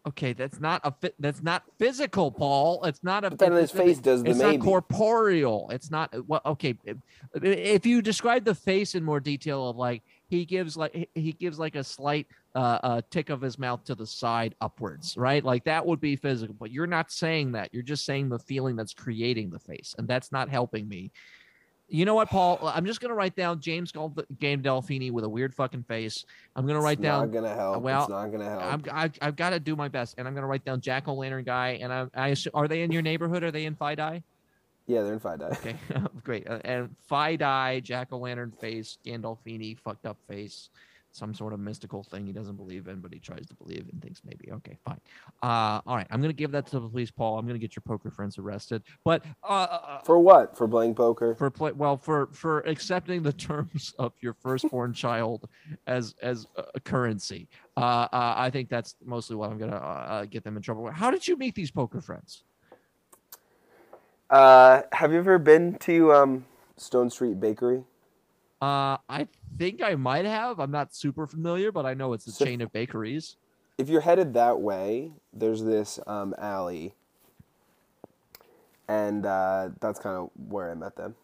okay, 0.07 0.33
that's 0.33 0.59
not 0.59 0.81
a 0.83 0.91
fit. 0.91 1.13
That's 1.19 1.43
not 1.43 1.63
physical, 1.77 2.31
Paul. 2.31 2.83
It's 2.85 3.03
not 3.03 3.23
a. 3.23 3.29
But 3.29 3.37
then 3.39 3.51
his 3.51 3.69
face 3.69 3.99
does 3.99 4.23
the 4.23 4.31
It's 4.31 4.39
maybe. 4.39 4.57
not 4.57 4.63
corporeal. 4.65 5.69
It's 5.71 5.91
not 5.91 6.11
well. 6.27 6.41
Okay, 6.45 6.75
if- 6.85 6.97
if 7.35 7.85
you 7.85 8.01
describe 8.01 8.43
the 8.43 8.55
face 8.55 8.95
in 8.95 9.03
more 9.03 9.19
detail 9.19 9.69
of 9.69 9.77
like 9.77 10.01
he 10.31 10.45
gives 10.45 10.77
like 10.77 11.09
he- 11.13 11.33
gives 11.33 11.59
like 11.59 11.75
a 11.75 11.83
slight 11.83 12.25
uh, 12.55 12.79
uh 12.81 13.01
tick 13.11 13.29
of 13.29 13.41
his 13.41 13.59
mouth 13.59 13.83
to 13.83 13.95
the 13.95 14.07
side 14.07 14.55
upwards, 14.61 15.17
right? 15.17 15.43
Like 15.43 15.65
that 15.65 15.85
would 15.85 15.99
be 15.99 16.15
physical. 16.15 16.55
But 16.57 16.71
you're 16.71 16.87
not 16.87 17.11
saying 17.11 17.51
that. 17.51 17.69
You're 17.73 17.83
just 17.83 18.05
saying 18.05 18.29
the 18.29 18.39
feeling 18.39 18.77
that's 18.77 18.93
creating 18.93 19.49
the 19.49 19.59
face, 19.59 19.93
and 19.97 20.07
that's 20.07 20.31
not 20.31 20.47
helping 20.49 20.87
me. 20.87 21.11
You 21.89 22.05
know 22.05 22.15
what, 22.15 22.29
Paul? 22.29 22.59
I'm 22.63 22.85
just 22.85 23.01
gonna 23.01 23.13
write 23.13 23.35
down 23.35 23.59
James 23.59 23.91
Gold 23.91 24.23
Game 24.39 24.63
Delfini 24.63 25.11
with 25.11 25.25
a 25.25 25.29
weird 25.29 25.53
fucking 25.53 25.83
face. 25.83 26.23
I'm 26.55 26.65
gonna 26.65 26.79
write 26.79 26.99
it's 26.99 27.03
down 27.03 27.29
not 27.29 27.33
gonna 27.33 27.53
help 27.53 27.83
well, 27.83 28.03
it's 28.03 28.09
not 28.09 28.27
gonna 28.27 28.49
help 28.49 28.63
I'm, 28.63 28.83
I, 28.89 29.11
I've 29.21 29.35
got 29.35 29.49
to 29.49 29.59
do 29.59 29.75
my 29.75 29.89
best, 29.89 30.15
and 30.17 30.25
I'm 30.25 30.33
going 30.33 30.43
to 30.43 30.47
write 30.47 30.63
down 30.63 30.79
Jack 30.79 31.09
O' 31.09 31.13
Lantern 31.13 31.43
guy. 31.43 31.79
And 31.81 31.91
I, 31.91 32.07
I 32.15 32.27
assume, 32.29 32.51
are 32.53 32.69
they 32.69 32.83
in 32.83 32.91
your 32.93 33.01
neighborhood? 33.01 33.43
Are 33.43 33.51
they 33.51 33.65
in 33.65 33.75
FiDi? 33.75 34.23
Yeah 34.91 35.03
they're 35.03 35.13
in 35.13 35.19
FiDi 35.19 35.51
Okay, 35.51 35.75
great. 36.23 36.47
Uh, 36.49 36.59
and 36.65 36.95
FiDi, 37.09 37.81
Jack 37.83 38.09
O' 38.11 38.17
Lantern 38.17 38.51
face, 38.51 38.97
Gandolfini, 39.05 39.77
fucked 39.77 40.05
up 40.05 40.17
face, 40.27 40.69
some 41.11 41.33
sort 41.33 41.53
of 41.53 41.59
mystical 41.59 42.03
thing 42.03 42.25
he 42.25 42.33
doesn't 42.33 42.55
believe 42.55 42.87
in, 42.87 42.99
but 42.99 43.13
he 43.13 43.19
tries 43.19 43.45
to 43.47 43.53
believe 43.55 43.87
and 43.91 44.01
thinks 44.01 44.21
maybe. 44.25 44.51
Okay, 44.51 44.77
fine. 44.83 44.99
Uh, 45.43 45.81
all 45.85 45.95
right, 45.95 46.07
I'm 46.09 46.21
going 46.21 46.29
to 46.29 46.37
give 46.37 46.51
that 46.51 46.65
to 46.67 46.79
the 46.79 46.87
police, 46.87 47.11
Paul. 47.11 47.37
I'm 47.37 47.45
going 47.45 47.59
to 47.59 47.59
get 47.59 47.75
your 47.75 47.83
poker 47.85 48.11
friends 48.11 48.37
arrested. 48.37 48.83
But 49.03 49.25
uh, 49.43 49.47
uh, 49.47 50.01
for 50.03 50.19
what 50.19 50.57
for 50.57 50.67
playing 50.67 50.95
poker 50.95 51.35
for 51.35 51.49
play 51.49 51.71
well 51.71 51.97
for 51.97 52.27
for 52.33 52.59
accepting 52.61 53.23
the 53.23 53.33
terms 53.49 53.93
of 53.99 54.13
your 54.21 54.33
firstborn 54.33 54.93
child 54.93 55.47
as 55.87 56.15
as 56.21 56.47
a 56.75 56.79
currency 56.79 57.47
uh, 57.77 58.07
uh 58.11 58.33
i 58.37 58.49
think 58.49 58.69
that's 58.69 58.95
mostly 59.03 59.35
what 59.35 59.51
i'm 59.51 59.57
gonna 59.57 59.75
uh, 59.75 60.25
get 60.25 60.43
them 60.43 60.57
in 60.57 60.61
trouble 60.61 60.83
with 60.83 60.93
how 60.93 61.11
did 61.11 61.27
you 61.27 61.37
meet 61.37 61.55
these 61.55 61.71
poker 61.71 62.01
friends 62.01 62.43
uh, 64.31 64.81
have 64.93 65.11
you 65.11 65.19
ever 65.19 65.37
been 65.37 65.75
to 65.79 66.11
um, 66.13 66.45
Stone 66.77 67.09
Street 67.11 67.39
Bakery? 67.39 67.83
Uh 68.61 68.97
i 69.09 69.27
think 69.57 69.81
i 69.81 69.95
might 69.95 70.25
have. 70.25 70.59
I'm 70.59 70.69
not 70.69 70.93
super 70.93 71.25
familiar 71.25 71.71
but 71.71 71.85
i 71.87 71.95
know 71.95 72.13
it's 72.13 72.27
a 72.27 72.31
So- 72.31 72.45
chain 72.45 72.61
of 72.61 72.71
bakeries. 72.71 73.35
if 73.79 73.89
you're 73.89 74.01
headed 74.01 74.35
that 74.35 74.59
way, 74.61 75.11
there's 75.33 75.63
this 75.63 75.99
um, 76.05 76.35
alley, 76.37 76.93
and 78.87 79.25
uh, 79.25 79.69
that's 79.79 79.99
kind 79.99 80.15
of 80.17 80.29
where 80.49 80.69
I 80.69 80.75
met 80.75 80.95
them. 80.95 81.15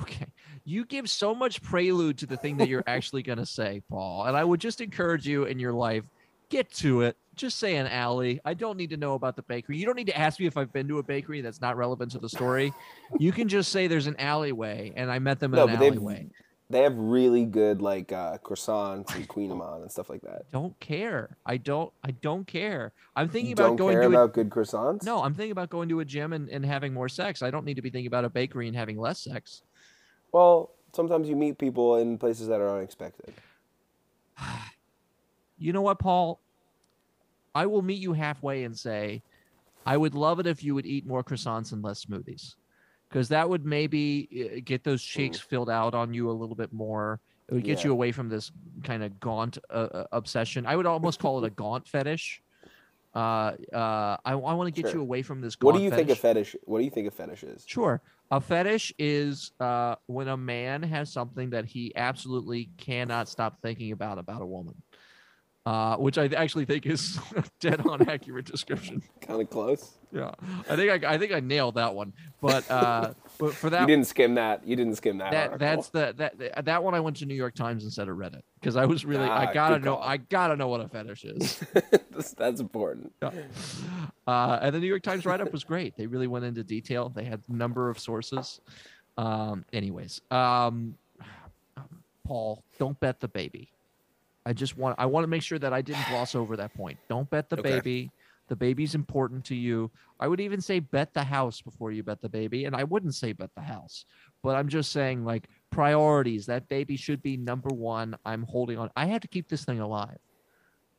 okay. 0.00 0.26
You 0.64 0.86
give 0.86 1.10
so 1.10 1.34
much 1.34 1.60
prelude 1.62 2.16
to 2.18 2.26
the 2.26 2.36
thing 2.38 2.56
that 2.58 2.68
you're 2.68 2.84
actually 2.86 3.22
gonna 3.22 3.44
say 3.46 3.82
paul 3.90 4.24
and 4.24 4.34
i 4.36 4.42
would 4.44 4.60
just 4.60 4.80
encourage 4.80 5.26
you 5.28 5.44
in 5.44 5.58
your 5.58 5.72
life 5.74 6.04
get 6.48 6.70
to 6.74 7.02
it 7.02 7.16
just 7.40 7.58
say 7.58 7.76
an 7.76 7.86
alley 7.86 8.40
i 8.44 8.52
don't 8.54 8.76
need 8.76 8.90
to 8.90 8.96
know 8.96 9.14
about 9.14 9.34
the 9.36 9.42
bakery 9.42 9.76
you 9.76 9.86
don't 9.86 9.96
need 9.96 10.06
to 10.06 10.16
ask 10.18 10.38
me 10.38 10.46
if 10.46 10.56
i've 10.56 10.72
been 10.72 10.86
to 10.86 10.98
a 10.98 11.02
bakery 11.02 11.40
that's 11.40 11.60
not 11.60 11.76
relevant 11.76 12.10
to 12.12 12.18
the 12.18 12.28
story 12.28 12.72
you 13.18 13.32
can 13.32 13.48
just 13.48 13.72
say 13.72 13.86
there's 13.86 14.06
an 14.06 14.16
alleyway 14.18 14.92
and 14.96 15.10
i 15.10 15.18
met 15.18 15.40
them 15.40 15.52
in 15.54 15.56
No, 15.58 15.66
an 15.66 15.76
alleyway 15.76 16.26
they 16.68 16.82
have 16.82 16.96
really 16.96 17.44
good 17.46 17.82
like 17.82 18.12
uh, 18.12 18.38
croissants 18.38 19.12
and 19.16 19.28
kouign-amann 19.28 19.82
and 19.82 19.90
stuff 19.90 20.08
like 20.08 20.20
that. 20.22 20.42
don't 20.52 20.78
care 20.78 21.36
i 21.46 21.56
don't 21.56 21.92
i 22.04 22.10
don't 22.10 22.46
care 22.46 22.92
i'm 23.16 23.28
thinking 23.28 23.52
about 23.52 23.68
don't 23.68 23.76
going 23.76 23.94
care 23.94 24.02
to 24.02 24.06
a, 24.08 24.10
about 24.10 24.34
good 24.34 24.50
croissants? 24.50 25.02
no 25.02 25.22
i'm 25.22 25.34
thinking 25.34 25.50
about 25.52 25.70
going 25.70 25.88
to 25.88 26.00
a 26.00 26.04
gym 26.04 26.32
and, 26.32 26.48
and 26.50 26.64
having 26.64 26.92
more 26.92 27.08
sex 27.08 27.42
i 27.42 27.50
don't 27.50 27.64
need 27.64 27.74
to 27.74 27.82
be 27.82 27.90
thinking 27.90 28.06
about 28.06 28.24
a 28.24 28.30
bakery 28.30 28.68
and 28.68 28.76
having 28.76 28.98
less 28.98 29.20
sex 29.20 29.62
Well, 30.32 30.70
sometimes 30.92 31.28
you 31.28 31.34
meet 31.36 31.58
people 31.58 31.96
in 31.96 32.18
places 32.18 32.46
that 32.48 32.60
are 32.60 32.76
unexpected. 32.76 33.32
you 35.58 35.72
know 35.72 35.82
what, 35.82 35.98
Paul? 35.98 36.38
I 37.54 37.66
will 37.66 37.82
meet 37.82 38.00
you 38.00 38.12
halfway 38.12 38.64
and 38.64 38.76
say, 38.76 39.22
I 39.86 39.96
would 39.96 40.14
love 40.14 40.40
it 40.40 40.46
if 40.46 40.62
you 40.62 40.74
would 40.74 40.86
eat 40.86 41.06
more 41.06 41.24
croissants 41.24 41.72
and 41.72 41.82
less 41.82 42.04
smoothies, 42.04 42.54
because 43.08 43.28
that 43.28 43.48
would 43.48 43.64
maybe 43.64 44.54
uh, 44.56 44.60
get 44.64 44.84
those 44.84 45.02
cheeks 45.02 45.40
filled 45.40 45.70
out 45.70 45.94
on 45.94 46.14
you 46.14 46.30
a 46.30 46.32
little 46.32 46.54
bit 46.54 46.72
more. 46.72 47.20
It 47.48 47.54
would 47.54 47.64
get 47.64 47.80
Yeah. 47.80 47.86
you 47.86 47.92
away 47.92 48.12
from 48.12 48.28
this 48.28 48.52
kind 48.84 49.02
of 49.02 49.18
gaunt 49.18 49.58
uh, 49.70 49.72
uh, 49.72 50.06
obsession. 50.12 50.66
I 50.66 50.76
would 50.76 50.86
almost 50.86 51.18
call 51.18 51.42
it 51.42 51.46
a 51.46 51.50
gaunt 51.50 51.88
fetish. 51.88 52.42
Uh, 53.12 53.18
uh, 53.72 54.16
I, 54.24 54.32
I 54.32 54.34
want 54.34 54.72
to 54.72 54.82
get 54.82 54.90
Sure. 54.90 55.00
you 55.00 55.02
away 55.02 55.22
from 55.22 55.40
this. 55.40 55.56
What 55.60 55.74
do 55.74 55.82
you 55.82 55.90
fetish. 55.90 56.06
think 56.06 56.18
a 56.18 56.20
fetish? 56.20 56.56
What 56.62 56.78
do 56.78 56.84
you 56.84 56.90
think 56.90 57.08
a 57.08 57.10
fetish 57.10 57.42
is? 57.42 57.64
Sure. 57.66 58.00
A 58.30 58.40
fetish 58.40 58.92
is 58.98 59.50
uh, 59.58 59.96
when 60.06 60.28
a 60.28 60.36
man 60.36 60.84
has 60.84 61.12
something 61.12 61.50
that 61.50 61.64
he 61.64 61.92
absolutely 61.96 62.70
cannot 62.76 63.28
stop 63.28 63.60
thinking 63.60 63.90
about 63.90 64.18
about 64.18 64.42
a 64.42 64.46
woman, 64.46 64.80
uh, 65.70 65.96
which 65.98 66.18
I 66.18 66.26
actually 66.26 66.64
think 66.64 66.84
is 66.84 67.16
a 67.36 67.44
dead 67.60 67.86
on 67.86 68.08
accurate 68.08 68.44
description. 68.44 69.02
Kind 69.20 69.40
of 69.40 69.48
close. 69.50 69.98
Yeah, 70.10 70.32
I 70.68 70.74
think 70.74 71.04
I, 71.04 71.14
I 71.14 71.16
think 71.16 71.30
I 71.30 71.38
nailed 71.38 71.76
that 71.76 71.94
one. 71.94 72.12
But 72.40 72.68
uh, 72.68 73.12
but 73.38 73.54
for 73.54 73.70
that, 73.70 73.82
you 73.82 73.86
didn't 73.86 74.08
skim 74.08 74.34
that. 74.34 74.66
You 74.66 74.74
didn't 74.74 74.96
skim 74.96 75.18
that. 75.18 75.30
that 75.30 75.58
that's 75.60 75.90
the 75.90 76.12
that 76.16 76.64
that 76.64 76.82
one 76.82 76.96
I 76.96 77.00
went 77.00 77.18
to 77.18 77.26
New 77.26 77.36
York 77.36 77.54
Times 77.54 77.84
instead 77.84 78.08
of 78.08 78.16
Reddit 78.16 78.42
because 78.58 78.74
I 78.74 78.84
was 78.84 79.04
really 79.04 79.28
Ah, 79.28 79.48
I 79.48 79.54
gotta 79.54 79.78
know 79.78 79.94
call. 79.94 80.02
I 80.02 80.16
gotta 80.16 80.56
know 80.56 80.66
what 80.66 80.80
a 80.80 80.88
fetish 80.88 81.24
is. 81.24 81.62
that's, 82.10 82.32
that's 82.32 82.60
important. 82.60 83.12
Yeah. 83.22 83.30
Uh, 84.26 84.58
and 84.60 84.74
the 84.74 84.80
New 84.80 84.88
York 84.88 85.04
Times 85.04 85.24
write 85.24 85.40
up 85.40 85.52
was 85.52 85.62
great. 85.62 85.96
They 85.96 86.08
really 86.08 86.26
went 86.26 86.44
into 86.44 86.64
detail. 86.64 87.10
They 87.10 87.24
had 87.24 87.42
a 87.48 87.52
number 87.52 87.90
of 87.90 88.00
sources. 88.00 88.60
Um, 89.16 89.64
anyways, 89.72 90.20
um, 90.32 90.96
Paul, 92.26 92.64
don't 92.76 92.98
bet 92.98 93.20
the 93.20 93.28
baby. 93.28 93.70
I 94.50 94.52
just 94.52 94.76
want 94.76 94.96
I 94.98 95.06
want 95.06 95.22
to 95.22 95.28
make 95.28 95.42
sure 95.42 95.60
that 95.60 95.72
I 95.72 95.80
didn't 95.80 96.04
gloss 96.08 96.34
over 96.34 96.56
that 96.56 96.74
point. 96.74 96.98
Don't 97.08 97.30
bet 97.30 97.48
the 97.48 97.56
Okay. 97.60 97.76
baby. 97.76 98.10
The 98.48 98.56
baby's 98.56 98.96
important 98.96 99.44
to 99.44 99.54
you. 99.54 99.92
I 100.18 100.26
would 100.26 100.40
even 100.40 100.60
say 100.60 100.80
bet 100.80 101.14
the 101.14 101.22
house 101.22 101.60
before 101.62 101.92
you 101.92 102.02
bet 102.02 102.20
the 102.20 102.28
baby, 102.28 102.64
and 102.64 102.74
I 102.74 102.82
wouldn't 102.82 103.14
say 103.14 103.32
bet 103.32 103.50
the 103.54 103.62
house. 103.62 104.04
But 104.42 104.56
I'm 104.56 104.66
just 104.66 104.90
saying 104.90 105.24
like 105.24 105.46
priorities. 105.70 106.46
That 106.46 106.68
baby 106.68 106.96
should 106.96 107.22
be 107.22 107.36
number 107.36 107.68
one. 107.72 108.16
I'm 108.24 108.42
holding 108.42 108.76
on. 108.76 108.90
I 108.96 109.06
had 109.06 109.22
to 109.22 109.28
keep 109.28 109.48
this 109.48 109.64
thing 109.64 109.78
alive. 109.78 110.18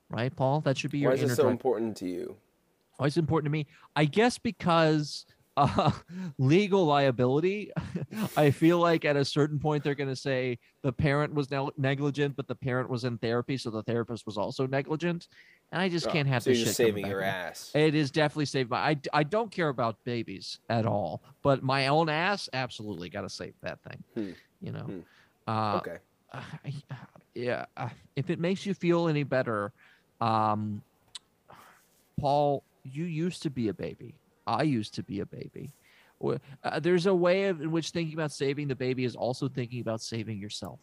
Right, 0.09 0.33
Paul? 0.33 0.61
That 0.61 0.77
should 0.77 0.91
be 0.91 0.99
your 0.99 1.09
Why 1.11 1.15
is 1.17 1.23
it 1.23 1.35
so 1.35 1.43
drive. 1.43 1.51
important 1.51 1.97
to 1.97 2.07
you? 2.07 2.37
Why 2.95 3.07
is 3.07 3.17
it 3.17 3.19
important 3.19 3.47
to 3.47 3.51
me? 3.51 3.67
I 3.97 4.05
guess 4.05 4.37
because 4.37 5.25
uh, 5.57 5.91
legal 6.37 6.85
liability. 6.85 7.71
I 8.37 8.51
feel 8.51 8.79
like 8.79 9.05
at 9.05 9.15
a 9.15 9.25
certain 9.25 9.59
point 9.59 9.83
they're 9.83 9.95
going 9.95 10.09
to 10.09 10.15
say 10.15 10.59
the 10.83 10.91
parent 10.93 11.33
was 11.33 11.49
neg- 11.51 11.71
negligent, 11.77 12.35
but 12.35 12.47
the 12.47 12.55
parent 12.55 12.89
was 12.89 13.03
in 13.03 13.17
therapy, 13.17 13.57
so 13.57 13.69
the 13.69 13.83
therapist 13.83 14.25
was 14.25 14.37
also 14.37 14.65
negligent, 14.67 15.27
and 15.71 15.81
I 15.81 15.89
just 15.89 16.07
Oh, 16.07 16.11
can't 16.11 16.27
have 16.27 16.43
so 16.43 16.49
this 16.49 16.59
you're 16.59 16.67
shit 16.67 16.75
saving 16.75 17.05
your 17.05 17.21
ass. 17.21 17.71
It 17.73 17.95
is 17.95 18.11
definitely 18.11 18.45
saved 18.45 18.69
my. 18.69 18.77
I, 18.77 18.97
I 19.13 19.23
don't 19.23 19.51
care 19.51 19.69
about 19.69 19.97
babies 20.03 20.59
at 20.69 20.85
all, 20.85 21.23
but 21.43 21.63
my 21.63 21.87
own 21.87 22.09
ass, 22.09 22.49
absolutely 22.53 23.09
got 23.09 23.21
to 23.21 23.29
save 23.29 23.53
that 23.61 23.79
thing. 23.83 24.03
Hmm. 24.15 24.31
You 24.61 24.71
know. 24.71 24.83
Hmm. 24.83 24.99
Uh, 25.47 25.77
okay. 25.77 25.97
uh, 26.33 26.41
yeah 27.33 27.65
uh, 27.77 27.89
if 28.15 28.29
it 28.29 28.39
makes 28.39 28.65
you 28.65 28.73
feel 28.73 29.07
any 29.07 29.23
better 29.23 29.73
um 30.19 30.83
paul 32.19 32.63
you 32.83 33.05
used 33.05 33.41
to 33.41 33.49
be 33.49 33.69
a 33.69 33.73
baby 33.73 34.20
i 34.47 34.63
used 34.63 34.93
to 34.95 35.03
be 35.03 35.19
a 35.19 35.25
baby 35.25 35.73
Or- 36.19 36.39
Uh, 36.63 36.79
there's 36.79 37.07
a 37.07 37.15
way 37.15 37.45
of, 37.49 37.61
in 37.61 37.71
which 37.71 37.89
thinking 37.89 38.13
about 38.13 38.31
saving 38.31 38.67
the 38.67 38.75
baby 38.75 39.03
is 39.05 39.15
also 39.15 39.47
thinking 39.49 39.81
about 39.81 40.01
saving 40.01 40.37
yourself. 40.37 40.79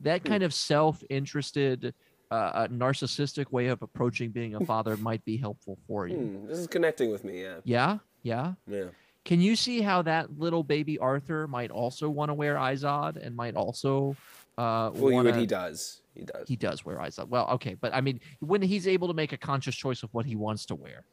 That 0.00 0.22
Hmm. 0.22 0.28
kind 0.28 0.42
of 0.42 0.52
self-interested, 0.54 1.94
uh, 2.30 2.34
uh, 2.34 2.68
narcissistic 2.68 3.52
way 3.52 3.66
of 3.68 3.82
approaching 3.82 4.30
being 4.30 4.54
a 4.54 4.64
father 4.64 4.96
might 5.10 5.24
be 5.24 5.36
helpful 5.36 5.76
for 5.86 6.08
you. 6.08 6.16
Hmm, 6.16 6.46
this 6.46 6.58
is 6.58 6.66
connecting 6.66 7.10
with 7.10 7.22
me. 7.22 7.42
Yeah. 7.42 7.60
Yeah, 7.64 7.98
yeah. 8.22 8.54
Yeah. 8.66 8.88
Can 9.24 9.40
you 9.42 9.56
see 9.56 9.80
how 9.82 10.02
that 10.02 10.38
little 10.38 10.62
baby 10.64 10.98
Arthur 10.98 11.46
might 11.46 11.70
also 11.70 12.08
want 12.10 12.28
to 12.30 12.34
wear 12.34 12.56
Izod 12.56 13.16
and 13.24 13.36
might 13.36 13.54
also 13.56 14.16
uh 14.56 14.90
Well, 14.94 15.12
wanna, 15.12 15.36
he 15.38 15.46
does. 15.46 16.02
He 16.14 16.22
does. 16.24 16.48
he 16.48 16.56
does 16.56 16.84
wear 16.84 16.96
Izod. 16.98 17.28
Well, 17.28 17.46
okay, 17.56 17.74
but 17.74 17.94
I 17.94 18.00
mean 18.00 18.20
when 18.40 18.62
he's 18.62 18.86
able 18.86 19.08
to 19.08 19.14
make 19.14 19.32
a 19.32 19.38
conscious 19.38 19.74
choice 19.74 20.02
of 20.02 20.10
what 20.14 20.24
he 20.26 20.34
wants 20.36 20.64
to 20.66 20.74
wear. 20.74 21.04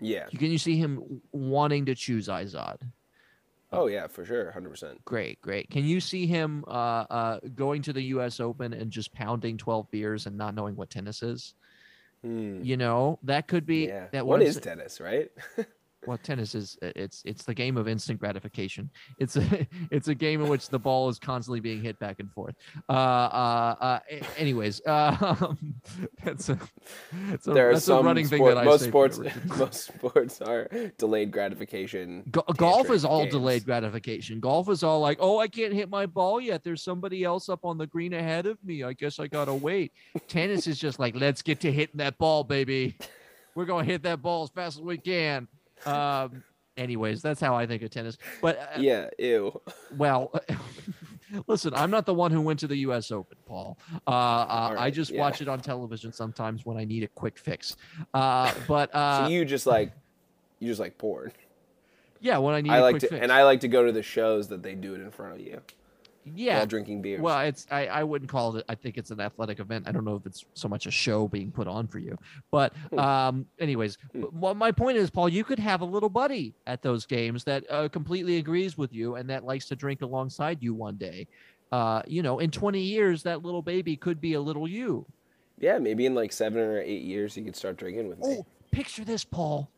Yeah. 0.00 0.26
Can 0.26 0.50
you 0.50 0.58
see 0.58 0.76
him 0.76 1.20
wanting 1.32 1.86
to 1.86 1.94
choose 1.94 2.28
Izod? 2.28 2.78
Oh 3.72 3.86
yeah, 3.88 4.06
for 4.06 4.24
sure, 4.24 4.50
hundred 4.52 4.70
percent. 4.70 5.04
Great, 5.04 5.40
great. 5.42 5.68
Can 5.70 5.84
you 5.84 6.00
see 6.00 6.26
him 6.26 6.64
uh, 6.68 7.04
uh, 7.10 7.40
going 7.54 7.82
to 7.82 7.92
the 7.92 8.02
U.S. 8.14 8.38
Open 8.40 8.72
and 8.72 8.90
just 8.90 9.12
pounding 9.12 9.56
twelve 9.58 9.90
beers 9.90 10.26
and 10.26 10.36
not 10.36 10.54
knowing 10.54 10.76
what 10.76 10.88
tennis 10.90 11.22
is? 11.22 11.54
You 12.22 12.76
know, 12.76 13.20
that 13.22 13.46
could 13.46 13.66
be 13.66 13.84
Hmm. 13.86 13.90
Yeah. 13.90 14.06
that. 14.12 14.26
what 14.26 14.42
is 14.42 14.58
tennis, 14.58 15.00
right? 15.00 15.30
well 16.06 16.18
tennis 16.18 16.54
is 16.54 16.78
uh, 16.82 16.90
it's 16.96 17.22
it's 17.24 17.44
the 17.44 17.54
game 17.54 17.76
of 17.76 17.88
instant 17.88 18.18
gratification 18.18 18.90
it's 19.18 19.36
a 19.36 19.66
it's 19.90 20.08
a 20.08 20.14
game 20.14 20.42
in 20.42 20.48
which 20.48 20.68
the 20.68 20.78
ball 20.78 21.08
is 21.08 21.18
constantly 21.18 21.60
being 21.60 21.82
hit 21.82 21.98
back 21.98 22.20
and 22.20 22.30
forth 22.32 22.54
uh 22.88 22.92
uh, 22.92 23.76
uh 23.80 23.98
anyways 24.36 24.80
um 24.86 25.74
that's 26.24 26.48
a, 26.48 26.58
that's 27.28 27.46
a, 27.46 27.52
there 27.52 27.70
are 27.70 27.72
that's 27.74 27.84
some 27.84 28.04
a 28.04 28.08
running 28.08 28.26
thing 28.26 28.44
that 28.44 28.58
I 28.58 28.64
most 28.64 28.82
say 28.82 28.88
sports. 28.88 29.20
most 29.56 29.84
sports 29.86 30.40
are 30.40 30.68
delayed 30.98 31.30
gratification. 31.30 32.24
Go- 32.30 32.44
golf 32.56 32.90
is 32.90 33.04
all 33.04 33.22
games. 33.22 33.32
delayed 33.32 33.64
gratification. 33.64 34.40
Golf 34.40 34.68
is 34.68 34.82
all 34.82 35.00
like, 35.00 35.18
oh, 35.20 35.38
I 35.38 35.48
can't 35.48 35.72
hit 35.72 35.88
my 35.88 36.06
ball 36.06 36.40
yet. 36.40 36.64
There's 36.64 36.82
somebody 36.82 37.24
else 37.24 37.48
up 37.48 37.64
on 37.64 37.78
the 37.78 37.86
green 37.86 38.14
ahead 38.14 38.46
of 38.46 38.62
me. 38.64 38.82
I 38.82 38.92
guess 38.92 39.18
I 39.18 39.26
gotta 39.26 39.54
wait. 39.54 39.92
Tennis 40.28 40.66
is 40.66 40.78
just 40.78 40.98
like, 40.98 41.14
let's 41.16 41.42
get 41.42 41.60
to 41.60 41.72
hitting 41.72 41.98
that 41.98 42.18
ball, 42.18 42.44
baby. 42.44 42.96
We're 43.54 43.64
gonna 43.64 43.84
hit 43.84 44.02
that 44.02 44.22
ball 44.22 44.44
as 44.44 44.50
fast 44.50 44.76
as 44.76 44.82
we 44.82 44.98
can. 44.98 45.48
Um, 45.84 46.42
anyways, 46.76 47.22
that's 47.22 47.40
how 47.40 47.54
I 47.54 47.66
think 47.66 47.82
of 47.82 47.90
tennis. 47.90 48.16
But 48.40 48.58
uh, 48.58 48.80
Yeah. 48.80 49.08
Ew. 49.18 49.60
well, 49.96 50.32
listen, 51.46 51.74
I'm 51.74 51.90
not 51.90 52.06
the 52.06 52.14
one 52.14 52.30
who 52.30 52.40
went 52.40 52.58
to 52.60 52.66
the 52.66 52.76
U.S. 52.78 53.10
Open, 53.10 53.36
Paul. 53.46 53.78
Uh, 54.06 54.10
uh, 54.10 54.76
I 54.78 54.90
just 54.90 55.10
yeah. 55.10 55.20
watch 55.20 55.40
it 55.40 55.48
on 55.48 55.60
television 55.60 56.12
sometimes 56.12 56.64
when 56.64 56.76
I 56.76 56.84
need 56.84 57.02
a 57.02 57.08
quick 57.08 57.38
fix. 57.38 57.76
Uh, 58.14 58.52
but 58.68 58.94
uh, 58.94 59.24
so 59.24 59.30
you 59.30 59.44
just 59.44 59.66
like, 59.66 59.92
you 60.60 60.68
just 60.68 60.80
like 60.80 60.96
porn. 60.98 61.32
yeah, 62.20 62.38
when 62.38 62.54
I 62.54 62.60
need 62.60 62.70
I 62.70 62.78
a 62.78 62.82
like 62.82 62.92
quick 62.94 63.02
to, 63.02 63.08
fix. 63.08 63.22
and 63.22 63.32
I 63.32 63.44
like 63.44 63.60
to 63.60 63.68
go 63.68 63.84
to 63.84 63.92
the 63.92 64.02
shows 64.02 64.48
that 64.48 64.62
they 64.62 64.74
do 64.74 64.94
it 64.94 65.00
in 65.00 65.10
front 65.10 65.34
of 65.34 65.40
you 65.40 65.60
yeah, 66.34 66.58
while 66.58 66.66
drinking 66.66 67.02
beers. 67.02 67.20
Well, 67.20 67.40
it's 67.40 67.66
I, 67.70 67.86
I 67.86 68.02
wouldn't 68.04 68.30
call 68.30 68.56
it. 68.56 68.64
I 68.68 68.74
think 68.74 68.98
it's 68.98 69.10
an 69.10 69.20
athletic 69.20 69.60
event. 69.60 69.86
I 69.88 69.92
don't 69.92 70.04
know 70.04 70.16
if 70.16 70.26
it's 70.26 70.44
so 70.54 70.68
much 70.68 70.86
a 70.86 70.90
show 70.90 71.28
being 71.28 71.50
put 71.52 71.66
on 71.68 71.86
for 71.86 71.98
you. 71.98 72.18
But 72.50 72.74
Hmm. 72.90 72.98
um, 72.98 73.46
anyways, 73.58 73.98
Hmm. 74.12 74.22
what 74.22 74.56
my 74.56 74.72
point 74.72 74.96
is, 74.96 75.10
Paul, 75.10 75.28
you 75.28 75.44
could 75.44 75.58
have 75.58 75.80
a 75.80 75.84
little 75.84 76.08
buddy 76.08 76.54
at 76.66 76.82
those 76.82 77.06
games 77.06 77.44
that 77.44 77.64
uh, 77.70 77.88
completely 77.88 78.38
agrees 78.38 78.76
with 78.76 78.92
you 78.92 79.14
and 79.16 79.28
that 79.30 79.44
likes 79.44 79.66
to 79.68 79.76
drink 79.76 80.02
alongside 80.02 80.62
you 80.62 80.74
one 80.74 80.96
day. 80.96 81.26
Uh, 81.72 82.02
you 82.06 82.22
know, 82.22 82.38
in 82.38 82.50
20 82.50 82.80
years, 82.80 83.22
that 83.24 83.42
little 83.42 83.62
baby 83.62 83.96
could 83.96 84.20
be 84.20 84.34
a 84.34 84.40
little 84.40 84.68
you. 84.68 85.04
yeah, 85.58 85.78
maybe 85.78 86.06
in 86.06 86.14
like 86.14 86.32
seven 86.32 86.60
or 86.60 86.80
eight 86.80 87.02
years, 87.02 87.36
you 87.36 87.42
could 87.44 87.56
start 87.56 87.76
drinking 87.76 88.08
with 88.08 88.18
me. 88.18 88.24
Oh, 88.40 88.46
picture 88.72 89.04
this, 89.04 89.24
Paul. 89.24 89.70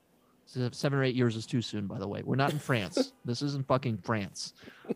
Seven 0.48 0.98
or 0.98 1.04
eight 1.04 1.14
years 1.14 1.36
is 1.36 1.44
too 1.44 1.60
soon, 1.60 1.86
by 1.86 1.98
the 1.98 2.08
way. 2.08 2.22
We're 2.24 2.36
not 2.36 2.52
in 2.52 2.58
France. 2.58 3.12
this 3.26 3.42
isn't 3.42 3.66
fucking 3.66 3.98
France. 3.98 4.54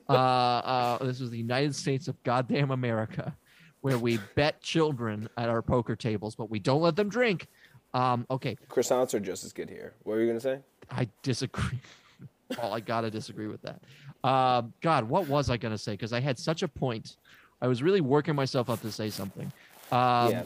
Uh, 0.08 0.12
uh, 0.12 1.04
this 1.04 1.20
is 1.20 1.30
the 1.30 1.36
United 1.36 1.74
States 1.74 2.08
of 2.08 2.20
goddamn 2.22 2.70
America, 2.70 3.36
where 3.82 3.98
we 3.98 4.18
bet 4.34 4.62
children 4.62 5.28
at 5.36 5.50
our 5.50 5.60
poker 5.60 5.94
tables, 5.94 6.34
but 6.34 6.48
we 6.48 6.58
don't 6.58 6.80
let 6.80 6.96
them 6.96 7.10
drink. 7.10 7.48
Um, 7.92 8.26
okay, 8.30 8.56
Croissants 8.70 9.12
are 9.12 9.20
just 9.20 9.44
as 9.44 9.52
good 9.52 9.68
here. 9.68 9.92
What 10.04 10.14
were 10.14 10.20
you 10.22 10.26
gonna 10.26 10.40
say? 10.40 10.60
I 10.90 11.06
disagree. 11.22 11.78
Paul, 12.54 12.72
I 12.72 12.80
gotta 12.80 13.10
disagree 13.10 13.48
with 13.48 13.60
that. 13.60 13.82
Um, 14.26 14.72
God, 14.80 15.04
what 15.04 15.28
was 15.28 15.50
I 15.50 15.58
gonna 15.58 15.76
say? 15.76 15.92
Because 15.92 16.14
I 16.14 16.20
had 16.20 16.38
such 16.38 16.62
a 16.62 16.68
point. 16.68 17.16
I 17.60 17.66
was 17.66 17.82
really 17.82 18.00
working 18.00 18.34
myself 18.34 18.70
up 18.70 18.80
to 18.80 18.90
say 18.90 19.10
something. 19.10 19.52
Um, 19.92 20.30
yeah. 20.30 20.44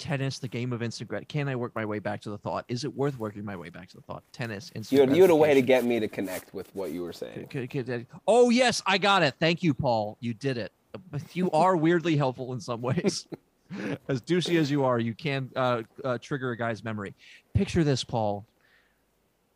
Tennis, 0.00 0.38
the 0.40 0.48
game 0.48 0.72
of 0.72 0.82
instant 0.82 1.08
grat. 1.08 1.28
Can 1.28 1.46
I 1.48 1.54
work 1.54 1.72
my 1.76 1.84
way 1.84 2.00
back 2.00 2.20
to 2.22 2.30
the 2.30 2.38
thought? 2.38 2.64
Is 2.68 2.82
it 2.84 2.92
worth 2.96 3.18
working 3.18 3.44
my 3.44 3.54
way 3.54 3.68
back 3.68 3.88
to 3.90 3.96
the 3.96 4.02
thought? 4.02 4.24
Tennis, 4.32 4.72
instant. 4.74 4.90
You 4.92 5.06
had, 5.06 5.16
you 5.16 5.22
had 5.22 5.30
a 5.30 5.36
way 5.36 5.54
to 5.54 5.62
get 5.62 5.84
me 5.84 6.00
to 6.00 6.08
connect 6.08 6.52
with 6.52 6.74
what 6.74 6.90
you 6.90 7.02
were 7.02 7.12
saying. 7.12 7.46
Could- 7.48 7.70
could- 7.70 7.86
could- 7.86 8.06
Oh 8.26 8.50
yes, 8.50 8.82
I 8.86 8.98
got 8.98 9.22
it. 9.22 9.34
Thank 9.38 9.62
you, 9.62 9.74
Paul. 9.74 10.16
You 10.20 10.34
did 10.34 10.58
it. 10.58 10.72
But 11.10 11.36
You 11.36 11.50
are 11.52 11.76
weirdly 11.76 12.16
helpful 12.16 12.52
in 12.54 12.60
some 12.60 12.80
ways. 12.80 13.28
as 14.08 14.20
douchey 14.22 14.58
as 14.58 14.70
you 14.70 14.84
are, 14.84 14.98
you 14.98 15.14
can 15.14 15.50
uh, 15.54 15.82
uh, 16.02 16.18
trigger 16.18 16.50
a 16.50 16.56
guy's 16.56 16.82
memory. 16.82 17.14
Picture 17.54 17.84
this, 17.84 18.02
Paul. 18.02 18.44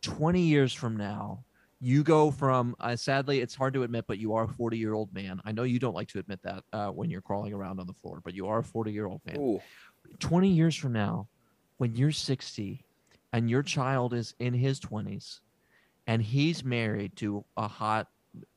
Twenty 0.03 0.43
years 0.43 0.75
from 0.75 0.97
now, 0.99 1.43
you 1.81 2.03
go 2.05 2.31
from. 2.31 2.77
Uh, 2.79 2.95
sadly, 2.95 3.41
it's 3.41 3.55
hard 3.55 3.73
to 3.75 3.83
admit, 3.85 4.05
but 4.07 4.19
you 4.19 4.35
are 4.35 4.45
a 4.45 4.49
forty-year-old 4.49 5.13
man. 5.15 5.41
I 5.47 5.53
know 5.53 5.63
you 5.63 5.79
don't 5.79 5.95
like 5.95 6.09
to 6.09 6.19
admit 6.19 6.41
that 6.43 6.63
uh, 6.75 6.89
when 6.91 7.09
you're 7.09 7.23
crawling 7.23 7.55
around 7.55 7.81
on 7.81 7.87
the 7.87 7.95
floor, 7.95 8.21
but 8.23 8.35
you 8.35 8.47
are 8.47 8.59
a 8.59 8.63
forty-year-old 8.63 9.23
man. 9.25 9.39
Ooh. 9.41 9.61
20 10.21 10.49
years 10.49 10.77
from 10.77 10.93
now, 10.93 11.29
when 11.79 11.95
you're 11.95 12.13
60 12.13 12.85
and 13.33 13.51
your 13.51 13.63
child 13.63 14.15
is 14.15 14.35
in 14.39 14.55
his 14.55 14.81
20s 14.81 15.41
and 16.07 16.23
he's 16.23 16.65
married 16.65 17.17
to 17.17 17.45
a 17.57 17.67
hot 17.67 18.09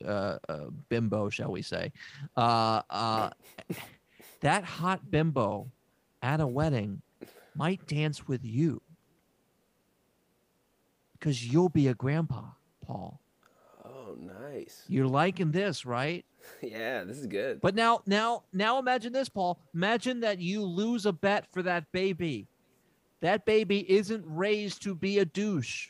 uh, 0.06 0.38
uh, 0.50 0.66
bimbo, 0.90 1.30
shall 1.30 1.52
we 1.52 1.62
say, 1.62 1.92
uh, 2.36 2.82
uh, 2.90 3.30
that 4.42 4.64
hot 4.64 5.10
bimbo 5.10 5.70
at 6.22 6.40
a 6.40 6.48
wedding 6.48 7.02
might 7.56 7.86
dance 7.88 8.28
with 8.28 8.44
you 8.44 8.82
because 11.14 11.46
you'll 11.46 11.70
be 11.70 11.88
a 11.88 11.94
grandpa, 11.94 12.44
Paul. 12.86 13.20
Oh, 13.84 14.16
nice. 14.20 14.84
You're 14.88 15.08
liking 15.08 15.52
this, 15.52 15.86
right? 15.86 16.26
Yeah, 16.62 17.04
this 17.04 17.18
is 17.18 17.28
good. 17.28 17.62
But 17.62 17.76
now, 17.76 18.02
now, 18.06 18.44
now 18.52 18.80
imagine 18.80 19.14
this, 19.14 19.30
Paul. 19.30 19.60
Imagine 19.76 20.20
that 20.22 20.40
you 20.40 20.64
lose 20.64 21.06
a 21.06 21.12
bet 21.14 21.46
for 21.52 21.62
that 21.64 21.92
baby. 21.92 22.48
That 23.22 23.46
baby 23.46 23.90
isn't 23.92 24.24
raised 24.28 24.82
to 24.84 24.96
be 24.96 25.20
a 25.20 25.26
douche. 25.26 25.90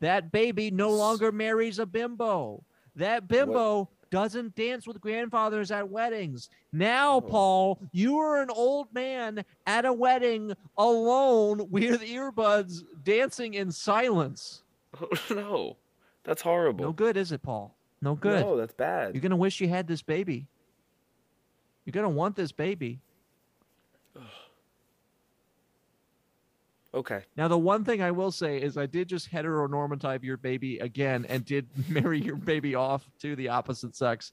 That 0.00 0.30
baby 0.32 0.70
no 0.70 0.90
longer 0.90 1.32
marries 1.32 1.78
a 1.78 1.86
bimbo. 1.86 2.62
That 2.96 3.28
bimbo 3.28 3.88
doesn't 4.10 4.54
dance 4.54 4.86
with 4.86 5.00
grandfathers 5.00 5.70
at 5.70 5.88
weddings. 5.88 6.50
Now, 6.72 7.16
Oh. 7.16 7.20
Paul, 7.20 7.78
you 7.92 8.18
are 8.18 8.42
an 8.42 8.50
old 8.50 8.92
man 8.92 9.44
at 9.66 9.84
a 9.84 9.92
wedding 9.92 10.52
alone 10.76 11.70
with 11.70 12.02
earbuds 12.02 12.82
dancing 13.04 13.54
in 13.54 13.72
silence. 13.72 14.62
Oh, 15.00 15.08
no, 15.34 15.76
that's 16.24 16.42
horrible. 16.42 16.84
No 16.84 16.92
good, 16.92 17.16
is 17.16 17.32
it, 17.32 17.42
Paul? 17.42 17.74
No 18.02 18.14
good. 18.16 18.40
No, 18.44 18.56
that's 18.56 18.74
bad. 18.74 19.14
You're 19.14 19.22
gonna 19.22 19.36
wish 19.36 19.60
you 19.60 19.68
had 19.68 19.86
this 19.86 20.02
baby. 20.02 20.46
You're 21.86 21.92
gonna 21.92 22.10
want 22.10 22.36
this 22.36 22.52
baby. 22.52 23.00
Okay. 26.94 27.22
Now, 27.38 27.48
the 27.48 27.56
one 27.56 27.84
thing 27.86 28.02
I 28.02 28.10
will 28.10 28.30
say 28.30 28.60
is 28.60 28.76
I 28.76 28.84
did 28.84 29.08
just 29.08 29.32
heteronormative 29.32 30.22
your 30.22 30.36
baby 30.36 30.78
again 30.80 31.24
and 31.30 31.42
did 31.42 31.66
marry 31.88 32.20
your 32.20 32.36
baby 32.36 32.74
off 32.74 33.08
to 33.22 33.34
the 33.34 33.48
opposite 33.48 33.96
sex. 33.96 34.30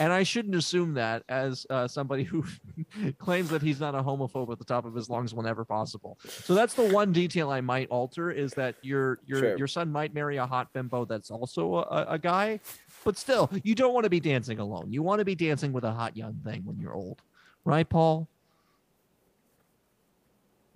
And 0.00 0.12
I 0.12 0.24
shouldn't 0.24 0.56
assume 0.56 0.94
that 0.94 1.22
as 1.28 1.68
uh, 1.70 1.86
somebody 1.86 2.24
who 2.24 2.44
claims 3.20 3.48
that 3.50 3.62
he's 3.62 3.78
not 3.78 3.94
a 3.94 4.02
homophobe 4.02 4.50
at 4.50 4.58
the 4.58 4.64
top 4.64 4.86
of 4.86 4.94
his 4.96 5.08
lungs 5.08 5.32
whenever 5.32 5.64
possible. 5.64 6.18
So 6.26 6.52
that's 6.52 6.74
the 6.74 6.88
one 6.92 7.12
detail 7.12 7.48
I 7.48 7.60
might 7.60 7.86
alter 7.90 8.32
is 8.32 8.54
that 8.54 8.74
your 8.82 9.20
your 9.24 9.38
Sure. 9.38 9.56
your 9.56 9.68
son 9.68 9.92
might 9.92 10.12
marry 10.12 10.36
a 10.38 10.46
hot 10.46 10.72
bimbo 10.72 11.04
that's 11.04 11.30
also 11.30 11.76
a, 11.76 11.80
a- 11.82 12.06
a 12.14 12.18
guy, 12.18 12.58
but 13.04 13.16
still, 13.16 13.50
you 13.62 13.74
don't 13.74 13.94
want 13.94 14.04
to 14.04 14.10
be 14.10 14.20
dancing 14.20 14.58
alone. 14.58 14.92
You 14.92 15.02
want 15.02 15.18
to 15.20 15.24
be 15.24 15.34
dancing 15.34 15.72
with 15.72 15.84
a 15.84 15.92
hot 15.92 16.16
young 16.16 16.34
thing 16.44 16.62
when 16.64 16.78
you're 16.78 16.94
old, 16.94 17.22
right, 17.64 17.88
Paul? 17.88 18.28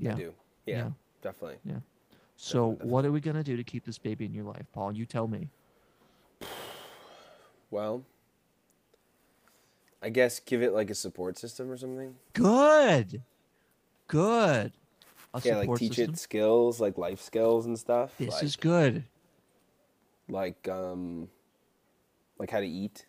I 0.00 0.12
do. 0.14 0.34
Yeah, 0.66 0.76
Yeah. 0.76 0.90
definitely. 1.22 1.58
Yeah. 1.64 1.76
So, 2.36 2.72
Definitely, 2.72 2.90
what 2.90 3.04
are 3.06 3.12
we 3.12 3.20
gonna 3.20 3.44
do 3.44 3.56
to 3.56 3.64
keep 3.64 3.84
this 3.84 3.96
baby 3.98 4.24
in 4.24 4.34
your 4.34 4.44
life, 4.44 4.66
Paul? 4.72 4.92
You 4.92 5.06
tell 5.06 5.28
me. 5.28 5.48
Well, 7.70 8.04
I 10.00 10.10
guess 10.10 10.38
give 10.38 10.62
it 10.62 10.72
like 10.72 10.90
a 10.90 10.94
support 10.94 11.36
system 11.38 11.68
or 11.72 11.76
something. 11.76 12.14
Good, 12.34 13.22
good. 14.06 14.70
A 15.32 15.40
yeah, 15.42 15.56
like 15.56 15.74
teach 15.76 15.96
system. 15.96 16.14
it 16.14 16.18
skills, 16.18 16.78
like 16.78 16.98
life 16.98 17.20
skills 17.20 17.66
and 17.66 17.76
stuff. 17.76 18.12
This 18.18 18.34
like, 18.34 18.44
is 18.44 18.54
good. 18.54 19.04
like 20.28 20.68
um, 20.68 21.28
like 22.38 22.50
how 22.50 22.60
to 22.60 22.66
eat. 22.66 23.06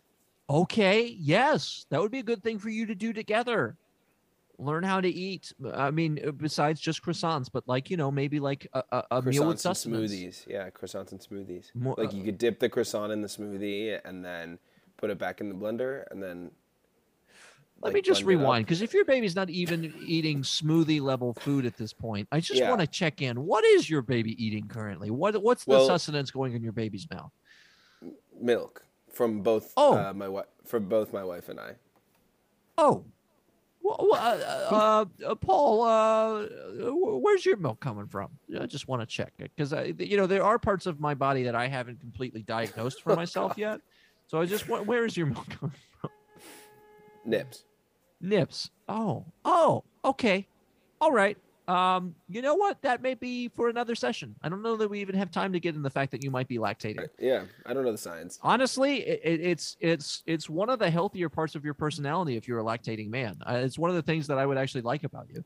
Okay, 0.48 1.16
yes, 1.18 1.86
that 1.90 2.00
would 2.00 2.12
be 2.12 2.20
a 2.20 2.22
good 2.22 2.42
thing 2.42 2.58
for 2.58 2.68
you 2.68 2.86
to 2.86 2.94
do 2.94 3.12
together. 3.12 3.76
learn 4.58 4.82
how 4.82 5.00
to 5.02 5.08
eat. 5.08 5.52
I 5.74 5.90
mean, 5.90 6.18
uh, 6.26 6.30
besides 6.30 6.80
just 6.80 7.02
croissants, 7.02 7.50
but 7.52 7.66
like 7.68 7.90
you 7.90 7.96
know, 7.98 8.10
maybe 8.10 8.40
like 8.40 8.66
a, 8.72 8.82
a, 8.90 9.04
a 9.10 9.22
meal 9.22 9.48
with 9.48 9.60
sustenance. 9.60 10.12
smoothies. 10.12 10.46
Yeah, 10.48 10.70
croissants 10.70 11.12
and 11.12 11.20
smoothies. 11.20 11.74
More- 11.74 11.94
like 11.98 12.10
uh, 12.10 12.16
you 12.16 12.24
could 12.24 12.38
dip 12.38 12.58
the 12.60 12.68
croissant 12.68 13.12
in 13.12 13.20
the 13.20 13.28
smoothie 13.28 14.00
and 14.04 14.24
then 14.24 14.58
put 14.96 15.10
it 15.10 15.18
back 15.18 15.40
in 15.40 15.48
the 15.48 15.54
blender 15.54 16.04
and 16.10 16.22
then. 16.22 16.50
Let 17.82 17.88
like, 17.88 17.94
me 17.94 18.00
just 18.00 18.24
blend 18.24 18.32
it 18.32 18.34
up. 18.36 18.46
rewind 18.46 18.64
because 18.66 18.80
if 18.80 18.94
your 18.94 19.04
baby's 19.04 19.36
not 19.36 19.50
even 19.50 19.92
eating 20.06 20.40
smoothie 20.40 21.02
level 21.02 21.34
food 21.34 21.66
at 21.66 21.76
this 21.76 21.92
point, 21.92 22.26
I 22.32 22.40
just 22.40 22.60
Yeah. 22.60 22.70
want 22.70 22.80
to 22.80 22.86
check 22.86 23.20
in. 23.20 23.44
What 23.44 23.66
is 23.66 23.90
your 23.90 24.00
baby 24.00 24.42
eating 24.42 24.66
currently? 24.68 25.10
What 25.10 25.42
what's 25.42 25.64
the 25.66 25.72
Well- 25.72 25.86
sustenance 25.86 26.30
going 26.30 26.54
in 26.54 26.62
your 26.62 26.72
baby's 26.72 27.06
mouth? 27.10 27.32
Milk 28.40 28.85
from 29.16 29.40
both. 29.40 29.72
Oh. 29.76 29.96
Uh, 29.96 30.12
my 30.14 30.28
wife 30.28 30.44
from 30.64 30.88
both 30.88 31.12
my 31.12 31.24
wife 31.24 31.48
and 31.48 31.58
I. 31.58 31.72
Oh, 32.78 33.04
well, 33.82 34.08
uh, 34.12 34.16
uh, 34.16 35.04
uh, 35.26 35.34
Paul, 35.36 35.82
uh, 35.82 36.44
where's 37.20 37.46
your 37.46 37.56
milk 37.56 37.80
coming 37.80 38.06
from? 38.08 38.30
I 38.60 38.66
just 38.66 38.88
want 38.88 39.00
to 39.00 39.06
check 39.06 39.32
it 39.38 39.50
because 39.54 39.72
I, 39.72 39.94
you 39.98 40.16
know, 40.16 40.26
there 40.26 40.42
are 40.44 40.58
parts 40.58 40.86
of 40.86 40.98
my 41.00 41.14
body 41.14 41.44
that 41.44 41.54
I 41.54 41.68
haven't 41.68 42.00
completely 42.00 42.42
diagnosed 42.42 43.02
for 43.02 43.12
Oh, 43.14 43.16
myself 43.16 43.52
God. 43.52 43.58
yet. 43.58 43.80
So 44.26 44.40
I 44.40 44.44
just 44.46 44.68
want, 44.68 44.86
where 44.86 45.04
is 45.06 45.16
your 45.16 45.26
milk 45.26 45.48
coming 45.48 45.76
from? 46.00 46.10
Nips. 47.24 47.64
Nips. 48.20 48.70
Oh, 48.88 49.24
oh, 49.44 49.84
okay, 50.04 50.48
all 51.00 51.12
right. 51.12 51.38
Um, 51.68 52.14
you 52.28 52.42
know 52.42 52.54
what? 52.54 52.80
That 52.82 53.02
may 53.02 53.14
be 53.14 53.48
for 53.48 53.68
another 53.68 53.94
session. 53.94 54.34
I 54.42 54.48
don't 54.48 54.62
know 54.62 54.76
that 54.76 54.88
we 54.88 55.00
even 55.00 55.16
have 55.16 55.30
time 55.30 55.52
to 55.52 55.60
get 55.60 55.74
in 55.74 55.82
the 55.82 55.90
fact 55.90 56.12
that 56.12 56.22
you 56.22 56.30
might 56.30 56.46
be 56.48 56.58
lactating. 56.58 57.08
Yeah, 57.18 57.42
I 57.64 57.74
don't 57.74 57.84
know 57.84 57.92
the 57.92 57.98
science. 57.98 58.38
Honestly, 58.42 58.98
it, 59.06 59.20
it- 59.24 59.40
it's 59.40 59.76
it's 59.80 60.22
it's 60.26 60.48
one 60.48 60.70
of 60.70 60.78
the 60.78 60.88
healthier 60.90 61.28
parts 61.28 61.54
of 61.54 61.64
your 61.64 61.74
personality 61.74 62.36
if 62.36 62.46
you're 62.46 62.60
a 62.60 62.64
lactating 62.64 63.08
man. 63.10 63.36
Uh, 63.44 63.54
it's 63.64 63.78
one 63.78 63.90
of 63.90 63.96
the 63.96 64.02
things 64.02 64.26
that 64.28 64.38
I 64.38 64.46
would 64.46 64.58
actually 64.58 64.82
like 64.82 65.02
about 65.04 65.26
you. 65.32 65.42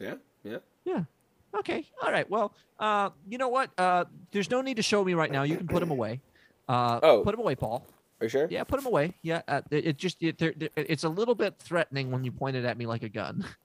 Yeah, 0.00 0.14
yeah. 0.42 0.58
Yeah. 0.84 1.04
Okay. 1.54 1.86
All 2.02 2.10
right. 2.10 2.28
Well, 2.28 2.52
uh, 2.80 3.10
you 3.28 3.38
know 3.38 3.48
what? 3.48 3.70
Uh, 3.78 4.06
there's 4.32 4.50
no 4.50 4.60
need 4.60 4.76
to 4.78 4.82
show 4.82 5.04
me 5.04 5.14
right 5.14 5.30
now. 5.30 5.44
You 5.44 5.56
can 5.56 5.68
put 5.68 5.82
him 5.82 5.90
away. 5.92 6.20
Uh, 6.68 6.98
Oh. 7.02 7.22
put 7.22 7.32
him 7.34 7.40
away, 7.40 7.54
Paul. 7.54 7.86
Are 8.20 8.24
you 8.24 8.28
sure? 8.28 8.48
Yeah, 8.50 8.64
put 8.64 8.80
him 8.80 8.86
away. 8.86 9.14
Yeah. 9.22 9.42
Uh, 9.46 9.60
it, 9.70 9.86
it 9.86 9.96
just 9.98 10.20
it, 10.20 10.42
it's 10.76 11.04
a 11.04 11.08
little 11.08 11.34
bit 11.36 11.54
threatening 11.60 12.10
when 12.10 12.24
you 12.24 12.32
point 12.32 12.56
it 12.56 12.64
at 12.64 12.76
me 12.76 12.86
like 12.86 13.04
a 13.04 13.08
gun. 13.08 13.44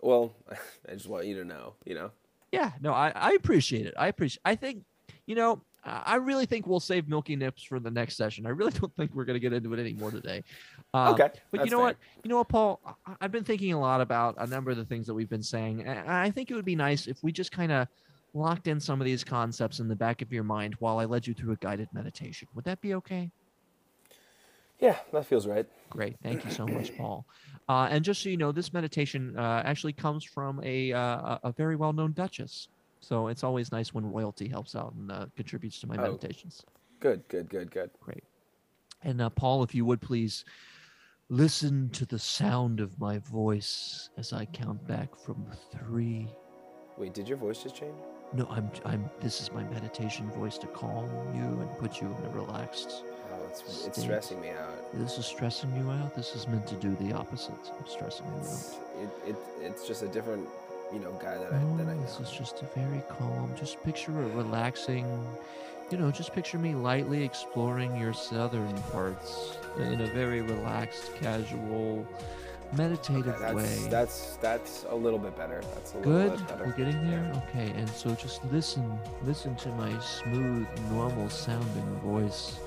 Well, 0.00 0.34
I 0.88 0.92
just 0.92 1.08
want 1.08 1.26
you 1.26 1.36
to 1.36 1.44
know. 1.44 1.74
You 1.84 1.94
know. 1.94 2.10
Yeah, 2.52 2.72
no, 2.80 2.92
I, 2.92 3.12
I 3.14 3.32
appreciate 3.32 3.86
it. 3.86 3.94
I 3.98 4.08
appreciate. 4.08 4.40
I 4.44 4.54
think, 4.54 4.84
you 5.26 5.34
know, 5.34 5.60
I 5.84 6.16
really 6.16 6.46
think 6.46 6.66
we'll 6.66 6.80
save 6.80 7.08
Milky 7.08 7.36
Nips 7.36 7.62
for 7.62 7.78
the 7.78 7.90
next 7.90 8.16
session. 8.16 8.46
I 8.46 8.50
really 8.50 8.72
don't 8.80 8.94
think 8.96 9.14
we're 9.14 9.24
gonna 9.24 9.38
get 9.38 9.52
into 9.52 9.72
it 9.74 9.78
anymore 9.80 10.10
today. 10.10 10.42
Um, 10.94 11.14
okay. 11.14 11.30
But 11.50 11.64
you 11.64 11.70
know 11.70 11.78
fair. 11.78 11.86
what? 11.86 11.96
You 12.24 12.30
know 12.30 12.36
what, 12.38 12.48
Paul? 12.48 12.80
I- 13.06 13.16
I've 13.20 13.32
been 13.32 13.44
thinking 13.44 13.72
a 13.72 13.80
lot 13.80 14.00
about 14.00 14.36
a 14.38 14.46
number 14.46 14.70
of 14.70 14.76
the 14.76 14.84
things 14.84 15.06
that 15.06 15.14
we've 15.14 15.28
been 15.28 15.42
saying. 15.42 15.82
and 15.84 16.08
I 16.08 16.30
think 16.30 16.50
it 16.50 16.54
would 16.54 16.64
be 16.64 16.76
nice 16.76 17.06
if 17.06 17.22
we 17.22 17.32
just 17.32 17.52
kind 17.52 17.72
of 17.72 17.88
locked 18.34 18.66
in 18.66 18.78
some 18.80 19.00
of 19.00 19.04
these 19.04 19.24
concepts 19.24 19.80
in 19.80 19.88
the 19.88 19.96
back 19.96 20.22
of 20.22 20.32
your 20.32 20.44
mind 20.44 20.74
while 20.78 20.98
I 20.98 21.04
led 21.04 21.26
you 21.26 21.34
through 21.34 21.52
a 21.52 21.56
guided 21.56 21.88
meditation. 21.92 22.48
Would 22.54 22.64
that 22.64 22.80
be 22.80 22.94
okay? 22.94 23.30
Yeah, 24.78 24.96
that 25.12 25.26
feels 25.26 25.46
right. 25.46 25.66
Great. 25.90 26.16
Thank 26.22 26.44
you 26.44 26.50
so 26.50 26.66
much, 26.66 26.96
Paul. 26.96 27.26
Uh, 27.68 27.88
and 27.90 28.04
just 28.04 28.22
so 28.22 28.28
you 28.28 28.36
know, 28.36 28.52
this 28.52 28.72
meditation 28.72 29.36
uh, 29.36 29.62
actually 29.64 29.92
comes 29.92 30.24
from 30.24 30.60
a, 30.62 30.92
uh, 30.92 31.38
a 31.42 31.52
very 31.56 31.76
well 31.76 31.92
known 31.92 32.12
Duchess. 32.12 32.68
So 33.00 33.28
it's 33.28 33.44
always 33.44 33.72
nice 33.72 33.94
when 33.94 34.04
royalty 34.04 34.48
helps 34.48 34.74
out 34.74 34.92
and 34.94 35.10
uh, 35.10 35.26
contributes 35.36 35.80
to 35.80 35.86
my 35.86 35.96
Oh. 35.96 36.02
meditations. 36.02 36.62
Good, 37.00 37.26
good, 37.28 37.48
good, 37.48 37.70
good. 37.70 37.90
Great. 38.00 38.24
And 39.02 39.20
uh, 39.20 39.30
Paul, 39.30 39.62
if 39.62 39.74
you 39.74 39.84
would 39.84 40.00
please 40.00 40.44
listen 41.28 41.90
to 41.90 42.04
the 42.06 42.18
sound 42.18 42.80
of 42.80 42.98
my 42.98 43.18
voice 43.18 44.10
as 44.16 44.32
I 44.32 44.46
count 44.46 44.84
back 44.86 45.14
from 45.16 45.46
three. 45.70 46.28
Wait, 46.96 47.14
did 47.14 47.28
your 47.28 47.38
voice 47.38 47.62
just 47.62 47.76
change? 47.76 47.94
No, 48.34 48.46
I'm 48.50 48.70
I'm. 48.84 49.08
This 49.20 49.40
is 49.40 49.52
my 49.52 49.62
meditation 49.64 50.30
voice 50.32 50.58
to 50.58 50.66
calm 50.68 51.08
you 51.34 51.60
and 51.60 51.78
put 51.78 52.00
you 52.00 52.08
in 52.18 52.24
a 52.26 52.30
relaxed. 52.30 53.04
It's 53.66 53.86
it's 53.86 54.02
stressing 54.02 54.40
me 54.40 54.50
out. 54.50 54.92
This 54.94 55.18
is 55.18 55.26
stressing 55.26 55.74
you 55.76 55.90
out. 55.90 56.14
This 56.14 56.34
is 56.34 56.46
meant 56.48 56.66
to 56.68 56.74
do 56.76 56.94
the 56.96 57.12
opposite 57.12 57.54
of 57.80 57.88
stressing 57.88 58.26
you 58.26 58.32
out. 58.32 58.42
It's, 58.42 58.76
it, 59.00 59.10
it 59.30 59.36
it's 59.60 59.86
just 59.86 60.02
a 60.02 60.08
different, 60.08 60.48
you 60.92 60.98
know, 61.00 61.12
guy 61.22 61.36
that 61.38 61.52
I 61.52 61.58
No, 61.62 61.76
that 61.78 61.88
I 61.88 61.94
this 62.02 62.18
know. 62.18 62.24
is 62.26 62.30
just 62.32 62.62
a 62.62 62.66
very 62.78 63.02
calm. 63.08 63.52
Just 63.56 63.82
picture 63.82 64.12
a 64.12 64.28
relaxing, 64.28 65.06
you 65.90 65.98
know, 65.98 66.10
just 66.10 66.32
picture 66.32 66.58
me 66.58 66.74
lightly 66.74 67.22
exploring 67.24 67.96
your 67.96 68.12
southern 68.12 68.74
parts 68.92 69.56
in 69.78 70.00
a 70.00 70.06
very 70.08 70.40
relaxed, 70.42 71.14
casual, 71.16 72.06
meditative 72.76 73.28
Okay, 73.28 73.38
that's, 73.40 73.54
way. 73.54 73.88
that's 73.88 74.36
that's 74.36 74.84
a 74.90 74.94
little 74.94 75.18
bit 75.18 75.36
better. 75.36 75.60
That's 75.74 75.94
a 75.94 75.98
little 75.98 76.12
Good. 76.12 76.38
bit 76.38 76.48
better. 76.48 76.64
We're 76.66 76.72
getting 76.72 77.10
there. 77.10 77.32
Okay, 77.48 77.70
and 77.70 77.88
so 77.88 78.14
just 78.14 78.44
listen, 78.46 78.98
listen 79.24 79.54
to 79.56 79.68
my 79.70 79.98
smooth, 80.00 80.66
normal 80.90 81.28
sounding 81.30 81.94
voice 82.04 82.58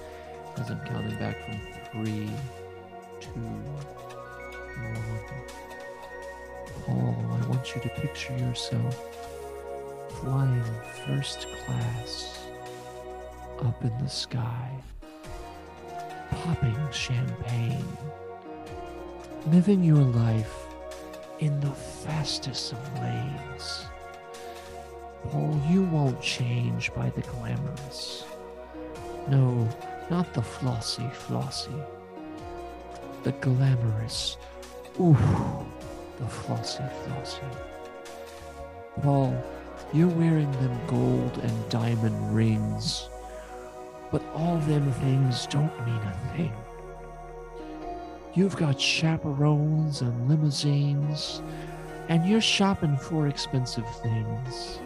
as 0.58 0.70
I'm 0.70 0.80
counting 0.82 1.18
back 1.18 1.44
from 1.46 1.60
three, 1.92 2.30
two, 3.20 3.30
one. 3.30 5.02
Paul, 6.86 7.16
I 7.32 7.48
want 7.48 7.76
you 7.76 7.82
to 7.82 7.90
picture 7.90 8.36
yourself 8.38 9.18
flying 10.22 10.64
first 11.06 11.48
class 11.66 12.40
up 13.64 13.84
in 13.84 13.98
the 14.00 14.10
sky, 14.10 14.72
popping 16.30 16.78
champagne, 16.92 17.98
living 19.48 19.84
your 19.84 20.04
life 20.04 20.66
in 21.40 21.60
the 21.60 21.72
fastest 21.72 22.74
of 22.74 23.00
lanes. 23.00 23.86
Paul, 25.30 25.60
you 25.70 25.84
won't 25.84 26.22
change 26.22 26.94
by 26.94 27.10
the 27.12 27.22
glamorous. 27.22 28.26
No, 29.28 29.68
not 30.12 30.34
the 30.34 30.42
flossy 30.42 31.10
flossy. 31.14 31.72
The 33.24 33.32
glamorous. 33.32 34.36
Ooh, 35.00 35.16
the 36.20 36.28
flossy 36.28 36.84
flossy. 37.06 37.48
Paul, 39.02 39.34
you're 39.94 40.10
wearing 40.10 40.52
them 40.52 40.78
gold 40.86 41.38
and 41.42 41.70
diamond 41.70 42.36
rings, 42.36 43.08
but 44.12 44.22
all 44.36 44.58
them 44.58 44.92
things 44.92 45.48
don't 45.48 45.86
mean 45.86 45.96
a 45.96 46.36
thing. 46.36 46.54
You've 48.34 48.58
got 48.58 48.82
chaperones 48.82 50.02
and 50.02 50.28
limousines, 50.28 51.42
and 52.10 52.28
you're 52.28 52.42
shopping 52.42 52.98
for 52.98 53.28
expensive 53.28 53.88
things. 54.02 54.80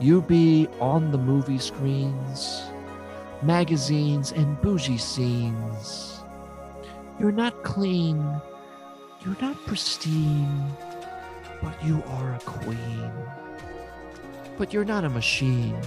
You 0.00 0.22
be 0.22 0.66
on 0.80 1.10
the 1.10 1.18
movie 1.18 1.58
screens, 1.58 2.62
magazines, 3.42 4.32
and 4.32 4.60
bougie 4.60 4.98
scenes. 4.98 6.20
You're 7.18 7.32
not 7.32 7.62
clean, 7.62 8.18
you're 9.24 9.36
not 9.40 9.56
pristine, 9.66 10.72
but 11.62 11.74
you 11.84 12.02
are 12.06 12.34
a 12.34 12.38
queen. 12.40 13.12
But 14.56 14.72
you're 14.72 14.84
not 14.84 15.04
a 15.04 15.10
machine. 15.10 15.78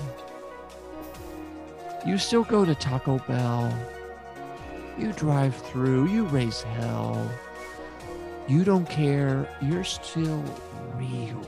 You 2.06 2.18
still 2.18 2.44
go 2.44 2.66
to 2.66 2.76
Taco 2.76 3.20
Bell. 3.28 3.72
You 4.98 5.14
drive 5.14 5.56
through, 5.56 6.08
you 6.08 6.26
raise 6.26 6.62
hell. 6.62 7.32
You 8.48 8.64
don't 8.64 8.90
care, 8.90 9.48
you're 9.62 9.84
still 9.84 10.44
real. 10.96 11.42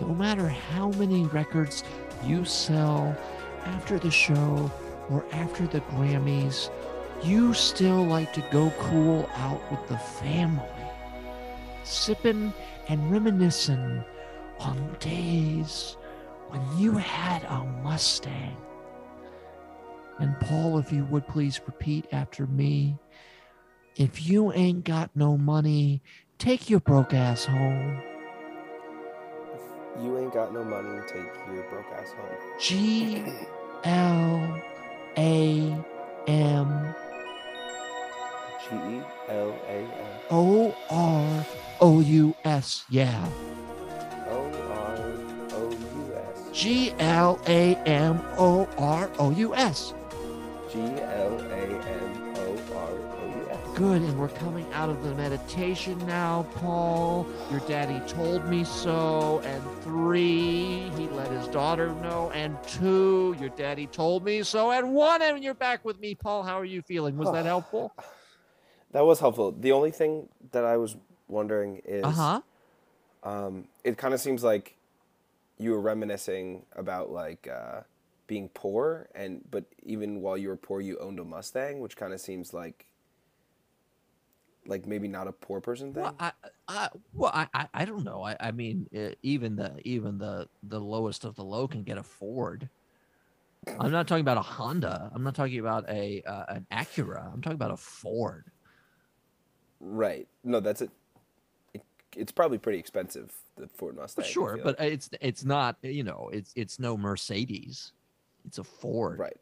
No 0.00 0.08
matter 0.14 0.48
how 0.48 0.90
many 0.92 1.24
records 1.26 1.84
you 2.24 2.44
sell 2.44 3.16
after 3.64 3.98
the 3.98 4.10
show 4.10 4.70
or 5.10 5.24
after 5.32 5.66
the 5.66 5.80
Grammys, 5.82 6.70
you 7.22 7.52
still 7.54 8.04
like 8.04 8.32
to 8.34 8.44
go 8.50 8.72
cool 8.78 9.28
out 9.36 9.60
with 9.70 9.86
the 9.88 9.98
family, 9.98 10.64
sipping 11.82 12.52
and 12.88 13.10
reminiscing 13.10 14.04
on 14.60 14.96
days 15.00 15.96
when 16.48 16.62
you 16.78 16.92
had 16.92 17.44
a 17.44 17.64
Mustang. 17.82 18.56
And 20.18 20.38
Paul, 20.40 20.78
if 20.78 20.92
you 20.92 21.04
would 21.06 21.26
please 21.28 21.60
repeat 21.66 22.06
after 22.12 22.46
me. 22.46 22.98
If 23.96 24.28
you 24.28 24.52
ain't 24.52 24.84
got 24.84 25.10
no 25.14 25.36
money, 25.36 26.02
take 26.38 26.70
your 26.70 26.80
broke 26.80 27.14
ass 27.14 27.44
home. 27.44 28.00
If 29.54 30.04
you 30.04 30.18
ain't 30.18 30.32
got 30.32 30.52
no 30.52 30.64
money, 30.64 31.00
take 31.08 31.26
your 31.52 31.68
broke 31.70 31.86
ass 31.96 32.12
home. 32.12 32.58
G 32.60 33.24
L 33.84 34.62
A 35.16 35.76
M 36.26 36.94
G 38.68 38.76
E 38.76 39.02
L 39.28 39.54
A 39.66 39.78
M 39.78 40.18
O 40.30 40.74
R 40.90 41.46
O 41.80 42.00
U 42.00 42.34
S. 42.44 42.84
Yeah. 42.90 43.28
O 44.28 44.50
R 44.70 44.96
O 45.52 45.70
U 45.70 46.14
S. 46.16 46.50
G 46.52 46.92
L 46.98 47.38
A 47.46 47.74
M 47.86 48.20
O 48.36 48.68
R 48.78 49.10
O 49.18 49.30
U 49.30 49.54
S. 49.54 49.94
G 50.72 50.78
L 50.78 51.40
A 51.40 51.64
N 51.88 52.34
O 52.36 52.58
R 52.74 52.92
O 53.16 53.26
U 53.36 53.50
S. 53.50 53.57
Good, 53.78 54.02
and 54.02 54.18
we're 54.18 54.26
coming 54.28 54.66
out 54.72 54.90
of 54.90 55.04
the 55.04 55.14
meditation 55.14 55.96
now, 56.04 56.44
Paul. 56.56 57.24
Your 57.48 57.60
daddy 57.60 58.00
told 58.08 58.44
me 58.46 58.64
so. 58.64 59.40
And 59.44 59.62
three, 59.82 60.90
he 60.96 61.06
let 61.10 61.30
his 61.30 61.46
daughter 61.46 61.94
know. 62.02 62.32
And 62.34 62.56
two, 62.66 63.36
your 63.38 63.50
daddy 63.50 63.86
told 63.86 64.24
me 64.24 64.42
so. 64.42 64.72
And 64.72 64.94
one, 64.94 65.22
and 65.22 65.44
you're 65.44 65.54
back 65.54 65.84
with 65.84 66.00
me, 66.00 66.16
Paul. 66.16 66.42
How 66.42 66.58
are 66.58 66.64
you 66.64 66.82
feeling? 66.82 67.16
Was 67.16 67.30
that 67.30 67.44
helpful? 67.54 67.94
That 68.90 69.06
was 69.06 69.20
helpful. 69.20 69.52
The 69.52 69.70
only 69.70 69.92
thing 69.92 70.28
that 70.50 70.64
I 70.64 70.76
was 70.76 70.96
wondering 71.28 71.80
is 71.84 72.04
Uh 72.04 72.10
huh. 72.10 72.40
um, 73.22 73.68
it 73.84 73.96
kind 73.96 74.12
of 74.12 74.18
seems 74.18 74.42
like 74.42 74.74
you 75.56 75.70
were 75.70 75.80
reminiscing 75.80 76.64
about 76.74 77.12
like 77.12 77.46
uh, 77.46 77.82
being 78.26 78.48
poor 78.54 79.08
and 79.14 79.42
but 79.52 79.66
even 79.84 80.20
while 80.20 80.36
you 80.36 80.48
were 80.48 80.56
poor 80.56 80.80
you 80.80 80.98
owned 80.98 81.20
a 81.20 81.24
Mustang, 81.24 81.78
which 81.78 81.96
kind 81.96 82.12
of 82.12 82.20
seems 82.20 82.52
like 82.52 82.86
like 84.68 84.86
maybe 84.86 85.08
not 85.08 85.26
a 85.26 85.32
poor 85.32 85.60
person 85.60 85.92
thing. 85.92 86.02
Well, 86.02 86.14
I, 86.20 86.32
I, 86.68 86.88
well, 87.14 87.32
I, 87.34 87.66
I, 87.72 87.84
don't 87.84 88.04
know. 88.04 88.22
I, 88.22 88.36
I 88.38 88.50
mean, 88.52 88.86
uh, 88.96 89.14
even 89.22 89.56
the 89.56 89.76
even 89.82 90.18
the 90.18 90.46
the 90.62 90.78
lowest 90.78 91.24
of 91.24 91.34
the 91.34 91.42
low 91.42 91.66
can 91.66 91.82
get 91.82 91.98
a 91.98 92.02
Ford. 92.02 92.68
I'm 93.80 93.90
not 93.90 94.06
talking 94.06 94.20
about 94.20 94.36
a 94.36 94.42
Honda. 94.42 95.10
I'm 95.12 95.24
not 95.24 95.34
talking 95.34 95.58
about 95.58 95.88
a 95.88 96.22
uh, 96.22 96.44
an 96.48 96.66
Acura. 96.70 97.32
I'm 97.32 97.40
talking 97.40 97.56
about 97.56 97.72
a 97.72 97.76
Ford. 97.76 98.44
Right. 99.80 100.28
No, 100.44 100.60
that's 100.60 100.82
it. 100.82 100.90
it 101.72 101.82
it's 102.14 102.32
probably 102.32 102.58
pretty 102.58 102.78
expensive 102.78 103.32
the 103.56 103.68
Ford 103.68 103.96
Mustang. 103.96 104.24
I 104.24 104.28
sure, 104.28 104.58
but 104.62 104.78
like. 104.78 104.92
it's 104.92 105.10
it's 105.20 105.44
not. 105.44 105.76
You 105.82 106.04
know, 106.04 106.30
it's 106.32 106.52
it's 106.54 106.78
no 106.78 106.96
Mercedes. 106.96 107.92
It's 108.46 108.58
a 108.58 108.64
Ford. 108.64 109.18
right, 109.18 109.36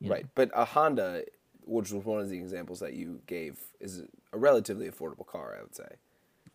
you 0.00 0.08
know. 0.08 0.14
right. 0.14 0.26
But 0.34 0.50
a 0.54 0.64
Honda, 0.64 1.22
which 1.64 1.90
was 1.92 2.04
one 2.04 2.20
of 2.20 2.28
the 2.28 2.36
examples 2.38 2.80
that 2.80 2.94
you 2.94 3.20
gave, 3.26 3.58
is 3.80 4.02
a 4.32 4.38
relatively 4.38 4.88
affordable 4.90 5.26
car. 5.26 5.56
I 5.58 5.62
would 5.62 5.74
say. 5.74 5.88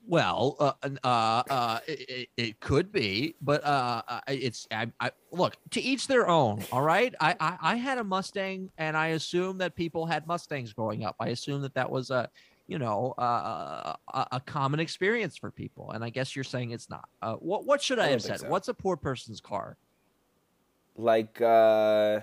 Well, 0.07 0.55
uh, 0.59 0.71
uh, 1.03 1.07
uh, 1.07 1.79
it, 1.87 2.29
it- 2.37 2.59
could 2.61 2.91
be, 2.91 3.35
but 3.41 3.63
uh, 3.63 4.01
it's 4.27 4.67
I, 4.71 4.91
I 4.99 5.11
look 5.31 5.55
to 5.71 5.81
each 5.81 6.07
their 6.07 6.27
own. 6.27 6.63
All 6.71 6.81
right, 6.81 7.13
I, 7.19 7.35
I 7.39 7.57
I 7.61 7.75
had 7.75 7.97
a 7.97 8.03
Mustang, 8.03 8.71
and 8.77 8.97
I 8.97 9.07
assume 9.07 9.57
that 9.59 9.75
people 9.75 10.05
had 10.05 10.25
Mustangs 10.25 10.73
growing 10.73 11.03
up. 11.03 11.15
I 11.19 11.27
assume 11.29 11.61
that 11.61 11.73
that 11.75 11.89
was 11.89 12.09
a 12.11 12.29
you 12.67 12.79
know 12.79 13.13
uh, 13.19 13.93
a, 14.13 14.27
a 14.33 14.39
common 14.45 14.79
experience 14.79 15.37
for 15.37 15.51
people, 15.51 15.91
and 15.91 16.03
I 16.03 16.09
guess 16.09 16.35
you're 16.35 16.43
saying 16.43 16.71
it's 16.71 16.89
not. 16.89 17.07
Uh, 17.21 17.35
what 17.35 17.65
what 17.65 17.81
should 17.81 17.99
I, 17.99 18.05
I 18.05 18.09
have 18.09 18.21
said? 18.21 18.39
so. 18.39 18.49
What's 18.49 18.67
a 18.69 18.73
poor 18.73 18.95
person's 18.97 19.41
car? 19.41 19.77
Like, 20.95 21.39
uh, 21.41 22.21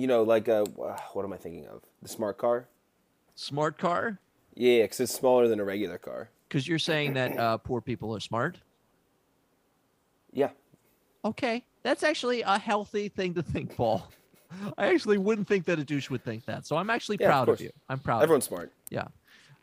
you 0.00 0.06
know, 0.06 0.22
like 0.22 0.48
a 0.48 0.64
what 0.64 1.24
am 1.24 1.32
I 1.32 1.36
thinking 1.36 1.66
of? 1.66 1.82
The 2.02 2.08
smart 2.08 2.38
car. 2.38 2.68
Smart 3.34 3.76
car? 3.78 4.18
Yeah, 4.54 4.82
because 4.82 5.00
it's 5.00 5.14
smaller 5.14 5.46
than 5.46 5.60
a 5.60 5.64
regular 5.64 5.98
car. 5.98 6.30
Because 6.48 6.66
you're 6.66 6.78
saying 6.78 7.12
that 7.14 7.38
uh, 7.38 7.58
poor 7.58 7.80
people 7.80 8.16
are 8.16 8.20
smart. 8.20 8.58
Yeah. 10.32 10.50
Okay, 11.24 11.64
that's 11.82 12.02
actually 12.02 12.40
a 12.42 12.58
healthy 12.58 13.08
thing 13.08 13.34
to 13.34 13.42
think, 13.42 13.76
Paul. 13.76 14.08
I 14.78 14.86
actually 14.86 15.18
wouldn't 15.18 15.46
think 15.46 15.66
that 15.66 15.78
a 15.78 15.84
douche 15.84 16.10
would 16.10 16.24
think 16.24 16.46
that. 16.46 16.66
So 16.66 16.76
I'm 16.76 16.90
actually 16.90 17.18
Yeah, 17.20 17.28
proud 17.28 17.42
of, 17.42 17.46
course. 17.46 17.60
you. 17.60 17.70
I'm 17.88 17.98
proud. 18.00 18.22
Everyone's 18.22 18.46
smart. 18.46 18.72
Of 18.90 18.92
you. 18.92 19.02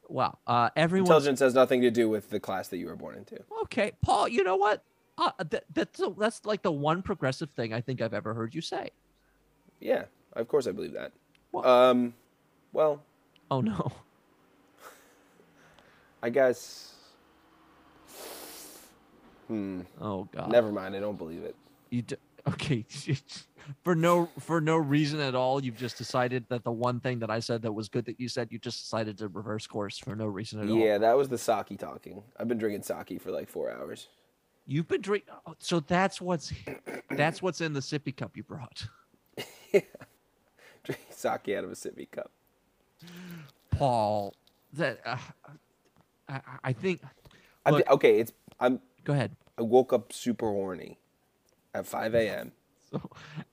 Wow. 0.08 0.38
Uh, 0.46 0.70
everyone. 0.76 1.08
Intelligence 1.08 1.40
has 1.40 1.54
nothing 1.54 1.82
to 1.82 1.92
do 1.92 2.08
with 2.08 2.30
the 2.30 2.40
class 2.40 2.68
that 2.70 2.78
you 2.78 2.86
were 2.86 2.96
born 2.96 3.16
into. 3.16 3.40
Okay, 3.64 3.94
Paul. 4.02 4.28
You 4.28 4.44
know 4.44 4.56
what? 4.56 4.84
Uh, 5.18 5.32
that, 5.50 5.64
that's 5.74 6.00
that's 6.18 6.46
like 6.46 6.62
the 6.62 6.72
one 6.72 7.02
progressive 7.02 7.50
thing 7.50 7.74
I 7.74 7.82
think 7.82 8.02
I've 8.02 8.14
ever 8.14 8.34
heard 8.36 8.54
you 8.54 8.62
say. 8.62 8.92
Yeah, 9.80 10.06
of 10.40 10.48
course 10.48 10.68
I 10.68 10.72
believe 10.72 10.94
that. 10.94 11.12
Well- 11.52 11.66
Um, 11.66 12.14
well, 12.74 13.02
Oh 13.50 13.62
no. 13.62 13.92
I 16.24 16.30
guess. 16.30 16.94
Hmm. 19.48 19.82
Oh 20.02 20.26
god. 20.34 20.52
Never 20.52 20.72
mind. 20.72 20.96
I 20.96 21.00
don't 21.00 21.18
believe 21.18 21.44
it. 21.44 21.56
You 21.90 22.02
d- 22.02 22.16
okay? 22.50 22.86
for 23.84 23.96
no 23.96 24.30
for 24.40 24.60
no 24.60 24.76
reason 24.76 25.20
at 25.22 25.36
all, 25.36 25.64
you've 25.64 25.78
just 25.78 25.98
decided 25.98 26.46
that 26.50 26.64
the 26.66 26.72
one 26.72 27.00
thing 27.00 27.20
that 27.20 27.30
I 27.30 27.40
said 27.40 27.62
that 27.62 27.72
was 27.72 27.88
good 27.88 28.06
that 28.06 28.20
you 28.20 28.28
said, 28.28 28.50
you 28.52 28.60
just 28.60 28.82
decided 28.82 29.18
to 29.20 29.30
reverse 29.30 29.66
course 29.68 29.98
for 29.98 30.16
no 30.16 30.26
reason 30.26 30.62
at 30.62 30.70
all. 30.70 30.78
Yeah, 30.78 30.98
that 30.98 31.16
was 31.16 31.30
the 31.30 31.38
sake 31.38 31.78
talking. 31.80 32.24
I've 32.38 32.48
been 32.50 32.58
drinking 32.58 32.84
sake 32.84 33.22
for 33.22 33.32
like 33.32 33.48
four 33.48 33.72
hours. 33.72 34.08
You've 34.66 34.88
been 34.90 35.02
drinking. 35.02 35.34
So 35.60 35.80
that's 35.80 36.20
what's 36.20 36.52
that's 37.12 37.42
what's 37.42 37.62
in 37.62 37.72
the 37.72 37.80
sippy 37.80 38.14
cup 38.16 38.36
you 38.36 38.44
brought. 38.44 38.86
Sake 41.10 41.50
out 41.50 41.64
of 41.64 41.72
a 41.72 41.76
sippy 41.76 42.10
cup. 42.10 42.32
Paul, 43.72 44.34
that 44.74 45.00
uh, 45.06 45.18
I, 46.30 46.42
I 46.64 46.74
think. 46.74 47.02
Look, 47.70 47.90
okay, 47.90 48.20
it's 48.20 48.32
I'm. 48.60 48.80
go 49.04 49.14
ahead. 49.14 49.36
I 49.58 49.62
woke 49.64 49.92
up 49.92 50.14
super 50.14 50.48
horny 50.48 51.00
at 51.74 51.86
5 51.86 52.16
a.m. 52.16 52.52
So, 52.90 53.02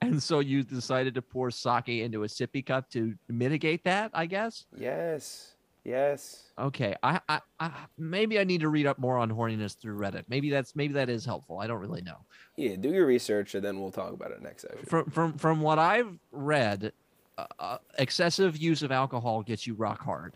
and 0.00 0.22
so 0.22 0.38
you 0.38 0.62
decided 0.62 1.14
to 1.14 1.22
pour 1.22 1.50
sake 1.50 1.88
into 1.88 2.22
a 2.22 2.28
sippy 2.28 2.64
cup 2.64 2.88
to 2.90 3.16
mitigate 3.28 3.82
that, 3.82 4.12
I 4.14 4.26
guess. 4.26 4.64
Yes, 4.78 5.54
yes. 5.82 6.52
Okay, 6.56 6.94
I, 7.02 7.18
I, 7.28 7.40
I 7.58 7.72
maybe 7.98 8.38
I 8.38 8.44
need 8.44 8.60
to 8.60 8.68
read 8.68 8.86
up 8.86 8.96
more 9.00 9.18
on 9.18 9.32
horniness 9.32 9.76
through 9.76 9.98
Reddit. 9.98 10.26
Maybe 10.28 10.50
that's 10.50 10.76
maybe 10.76 10.94
that 10.94 11.08
is 11.08 11.24
helpful. 11.24 11.58
I 11.58 11.66
don't 11.66 11.80
really 11.80 12.02
know. 12.02 12.18
Yeah, 12.54 12.76
do 12.76 12.92
your 12.92 13.06
research 13.06 13.56
and 13.56 13.64
then 13.64 13.80
we'll 13.80 13.90
talk 13.90 14.12
about 14.12 14.30
it 14.30 14.40
next 14.40 14.62
session. 14.62 14.86
From 14.86 15.10
from 15.10 15.32
from 15.32 15.60
what 15.62 15.80
I've 15.80 16.16
read, 16.30 16.92
uh, 17.38 17.78
excessive 17.98 18.56
use 18.56 18.82
of 18.82 18.92
alcohol 18.92 19.42
gets 19.42 19.66
you 19.66 19.74
rock 19.74 20.00
hard. 20.02 20.34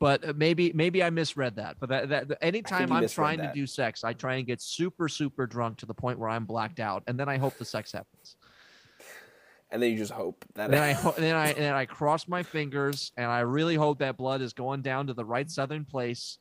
But 0.00 0.28
uh, 0.28 0.32
maybe 0.36 0.72
maybe 0.74 1.02
I 1.02 1.10
misread 1.10 1.56
that. 1.56 1.76
But 1.80 1.88
that, 1.88 2.08
that 2.08 2.38
anytime 2.40 2.92
I'm 2.92 3.08
trying 3.08 3.38
that. 3.38 3.54
to 3.54 3.60
do 3.60 3.66
sex, 3.66 4.04
I 4.04 4.12
try 4.12 4.36
and 4.36 4.46
get 4.46 4.60
super 4.60 5.08
super 5.08 5.46
drunk 5.46 5.78
to 5.78 5.86
the 5.86 5.94
point 5.94 6.18
where 6.18 6.28
I'm 6.28 6.44
blacked 6.44 6.80
out, 6.80 7.02
and 7.06 7.18
then 7.18 7.28
I 7.28 7.36
hope 7.36 7.58
the 7.58 7.64
sex 7.64 7.92
happens. 7.92 8.36
And 9.70 9.82
then 9.82 9.92
you 9.92 9.98
just 9.98 10.12
hope 10.12 10.44
that. 10.54 10.70
then 10.70 10.82
I 10.82 10.92
ho- 10.92 11.14
then 11.16 11.34
I 11.34 11.52
then 11.52 11.74
I 11.74 11.84
cross 11.84 12.26
my 12.26 12.42
fingers 12.42 13.12
and 13.16 13.30
I 13.30 13.40
really 13.40 13.74
hope 13.74 13.98
that 13.98 14.16
blood 14.16 14.40
is 14.40 14.52
going 14.52 14.80
down 14.80 15.06
to 15.08 15.14
the 15.14 15.24
right 15.24 15.50
southern 15.50 15.84
place. 15.84 16.38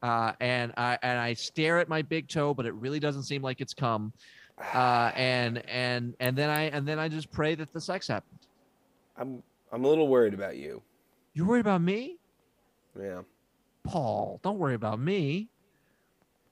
Uh, 0.00 0.32
and 0.38 0.72
I 0.76 0.96
and 1.02 1.18
I 1.18 1.34
stare 1.34 1.78
at 1.78 1.88
my 1.88 2.02
big 2.02 2.28
toe, 2.28 2.54
but 2.54 2.66
it 2.66 2.74
really 2.74 3.00
doesn't 3.00 3.24
seem 3.24 3.42
like 3.42 3.60
it's 3.60 3.74
come. 3.74 4.12
Uh, 4.74 5.10
and 5.16 5.58
and 5.68 6.14
and 6.20 6.36
then 6.36 6.50
I 6.50 6.64
and 6.64 6.86
then 6.86 6.98
I 6.98 7.08
just 7.08 7.32
pray 7.32 7.56
that 7.56 7.72
the 7.72 7.80
sex 7.80 8.06
happened. 8.06 8.38
I'm 9.18 9.42
I'm 9.72 9.84
a 9.84 9.88
little 9.88 10.08
worried 10.08 10.34
about 10.34 10.56
you. 10.56 10.82
You're 11.34 11.46
worried 11.46 11.60
about 11.60 11.82
me, 11.82 12.16
Yeah. 12.98 13.22
Paul? 13.84 14.40
Don't 14.42 14.58
worry 14.58 14.74
about 14.74 14.98
me. 14.98 15.48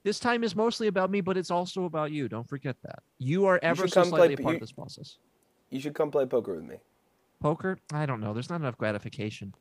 This 0.05 0.21
time 0.21 0.45
is 0.45 0.55
mostly 0.55 0.87
about 0.87 1.11
me, 1.11 1.21
but 1.21 1.37
it's 1.37 1.51
also 1.51 1.85
about 1.85 2.13
you. 2.13 2.29
Don't 2.29 2.49
forget 2.49 2.77
that. 2.83 3.01
You 3.19 3.47
are 3.47 3.59
ever 3.63 3.83
should 3.85 3.93
so 3.95 4.03
come 4.03 4.11
play 4.11 4.19
slightly 4.19 4.35
a 4.35 4.37
p- 4.37 4.43
part 4.45 4.53
you- 4.53 4.57
of 4.57 4.61
this 4.61 4.73
process. 4.73 5.19
You 5.71 5.81
should 5.81 5.95
come 5.95 6.11
play 6.13 6.27
poker 6.27 6.55
with 6.55 6.65
me. 6.65 6.77
Poker? 7.41 7.79
I 7.93 8.07
don't 8.07 8.21
know. 8.21 8.33
There's 8.33 8.49
not 8.49 8.61
enough 8.61 8.79
gratification. 8.79 9.53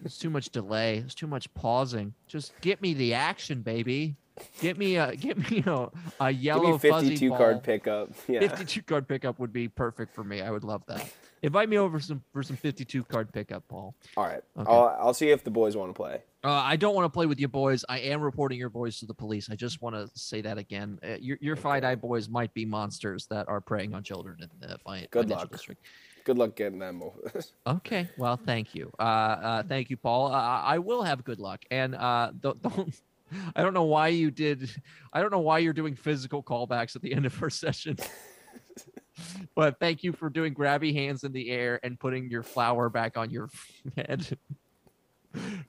There's 0.00 0.16
too 0.16 0.30
much 0.30 0.50
delay. 0.50 1.00
There's 1.00 1.14
too 1.14 1.26
much 1.26 1.52
pausing. 1.54 2.14
Just 2.26 2.58
get 2.60 2.80
me 2.80 2.94
the 2.94 3.14
action, 3.14 3.62
baby. 3.62 4.16
Get 4.60 4.78
me 4.78 4.96
a 4.96 5.16
get 5.16 5.36
me 5.36 5.56
you 5.58 5.62
know 5.64 5.90
a, 6.20 6.26
a 6.26 6.32
Give 6.32 6.42
yellow 6.42 6.72
me 6.72 6.78
fuzzy 6.78 7.08
52 7.10 7.28
ball. 7.30 7.38
card 7.38 7.62
pickup. 7.64 8.10
Yeah. 8.28 8.40
52 8.40 8.82
card 8.82 9.08
pickup 9.08 9.38
would 9.40 9.52
be 9.52 9.66
perfect 9.68 10.14
for 10.14 10.22
me. 10.22 10.40
I 10.40 10.50
would 10.50 10.62
love 10.64 10.82
that. 10.86 11.12
Invite 11.42 11.68
me 11.68 11.78
over 11.78 12.00
some 12.00 12.22
for 12.32 12.42
some 12.42 12.56
52 12.56 13.04
card 13.04 13.32
pickup, 13.32 13.66
Paul. 13.68 13.94
All 14.16 14.24
right. 14.24 14.42
Okay. 14.58 14.70
I'll 14.70 14.96
I'll 15.00 15.14
see 15.14 15.30
if 15.30 15.44
the 15.44 15.50
boys 15.50 15.76
want 15.76 15.90
to 15.90 15.94
play. 15.94 16.22
Uh, 16.44 16.50
I 16.50 16.76
don't 16.76 16.94
want 16.94 17.04
to 17.04 17.10
play 17.10 17.26
with 17.26 17.40
you 17.40 17.48
boys. 17.48 17.84
I 17.88 17.98
am 17.98 18.20
reporting 18.20 18.58
your 18.58 18.70
boys 18.70 18.98
to 19.00 19.06
the 19.06 19.14
police. 19.14 19.48
I 19.50 19.56
just 19.56 19.82
want 19.82 19.96
to 19.96 20.08
say 20.18 20.40
that 20.42 20.58
again. 20.58 20.98
Uh, 21.02 21.16
your 21.20 21.38
your 21.40 21.56
FiDi 21.56 22.00
boys 22.00 22.28
might 22.28 22.52
be 22.54 22.64
monsters 22.64 23.26
that 23.26 23.48
are 23.48 23.60
preying 23.60 23.94
on 23.94 24.02
children 24.02 24.36
in 24.40 24.48
the 24.68 24.78
fi- 24.78 25.06
Good 25.10 25.28
luck. 25.30 25.50
district. 25.50 25.84
Good 26.24 26.38
luck 26.38 26.56
getting 26.56 26.78
them 26.78 27.02
over. 27.02 27.40
Okay. 27.66 28.08
Well, 28.18 28.36
thank 28.36 28.74
you. 28.74 28.90
Uh, 28.98 29.02
uh, 29.02 29.62
thank 29.62 29.90
you, 29.90 29.96
Paul. 29.96 30.32
Uh, 30.32 30.38
I 30.62 30.78
will 30.78 31.02
have 31.02 31.24
good 31.24 31.38
luck. 31.38 31.64
And 31.70 31.94
uh, 31.94 32.32
don't, 32.40 32.60
don't. 32.76 32.94
I 33.54 33.62
don't 33.62 33.74
know 33.74 33.84
why 33.84 34.08
you 34.08 34.30
did. 34.30 34.70
I 35.12 35.20
don't 35.20 35.30
know 35.30 35.40
why 35.40 35.58
you're 35.58 35.74
doing 35.74 35.94
physical 35.94 36.42
callbacks 36.42 36.96
at 36.96 37.02
the 37.02 37.12
end 37.14 37.26
of 37.26 37.42
our 37.42 37.50
session. 37.50 37.96
but 39.54 39.78
thank 39.80 40.02
you 40.02 40.12
for 40.12 40.28
doing 40.30 40.54
grabby 40.54 40.92
hands 40.94 41.24
in 41.24 41.32
the 41.32 41.50
air 41.50 41.80
and 41.82 41.98
putting 41.98 42.30
your 42.30 42.42
flower 42.42 42.88
back 42.88 43.16
on 43.16 43.30
your 43.30 43.48
head. 43.96 44.26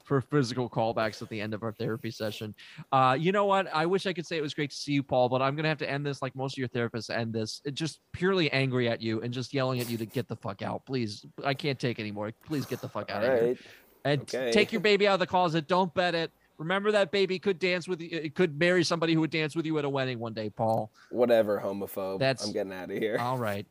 For 0.05 0.21
physical 0.21 0.69
callbacks 0.69 1.21
at 1.21 1.27
the 1.27 1.39
end 1.41 1.53
of 1.53 1.63
our 1.63 1.73
therapy 1.73 2.11
session. 2.11 2.55
Uh, 2.93 3.17
you 3.19 3.33
know 3.33 3.43
what? 3.45 3.67
I 3.73 3.85
wish 3.85 4.07
I 4.07 4.13
could 4.13 4.25
say 4.25 4.37
it 4.37 4.41
was 4.41 4.53
great 4.53 4.69
to 4.71 4.75
see 4.75 4.93
you, 4.93 5.03
Paul, 5.03 5.27
but 5.27 5.41
I'm 5.41 5.55
gonna 5.57 5.67
have 5.67 5.77
to 5.79 5.89
end 5.89 6.05
this 6.05 6.21
like 6.21 6.33
most 6.33 6.53
of 6.53 6.57
your 6.59 6.69
therapists 6.69 7.09
end 7.09 7.33
this, 7.33 7.61
just 7.73 7.99
purely 8.13 8.49
angry 8.53 8.87
at 8.87 9.01
you 9.01 9.21
and 9.21 9.33
just 9.33 9.53
yelling 9.53 9.81
at 9.81 9.89
you 9.89 9.97
to 9.97 10.05
get 10.05 10.29
the 10.29 10.35
fuck 10.37 10.61
out. 10.61 10.85
Please, 10.85 11.25
I 11.43 11.53
can't 11.53 11.77
take 11.77 11.99
anymore. 11.99 12.31
Please 12.47 12.65
get 12.65 12.79
the 12.79 12.87
fuck 12.87 13.11
out 13.11 13.23
All 13.23 13.29
of 13.31 13.37
here 13.39 13.47
right. 13.49 13.57
and 14.05 14.25
t- 14.27 14.37
Okay. 14.37 14.51
take 14.51 14.71
your 14.71 14.81
baby 14.81 15.07
out 15.09 15.15
of 15.15 15.19
the 15.19 15.27
closet. 15.27 15.67
Don't 15.67 15.93
bet 15.93 16.15
it. 16.15 16.31
Remember 16.59 16.91
that 16.91 17.09
baby 17.11 17.39
could 17.39 17.57
dance 17.57 17.87
with 17.87 18.01
you. 18.01 18.09
It 18.11 18.35
could 18.35 18.59
marry 18.59 18.83
somebody 18.83 19.13
who 19.13 19.21
would 19.21 19.31
dance 19.31 19.55
with 19.55 19.65
you 19.65 19.79
at 19.79 19.85
a 19.85 19.89
wedding 19.89 20.19
one 20.19 20.33
day, 20.33 20.49
Paul. 20.49 20.91
Whatever, 21.09 21.59
homophobe. 21.59 22.19
That's- 22.19 22.45
I'm 22.45 22.51
getting 22.53 22.73
out 22.73 22.91
of 22.91 22.97
here. 22.97 23.17
All 23.17 23.37
right. 23.37 23.65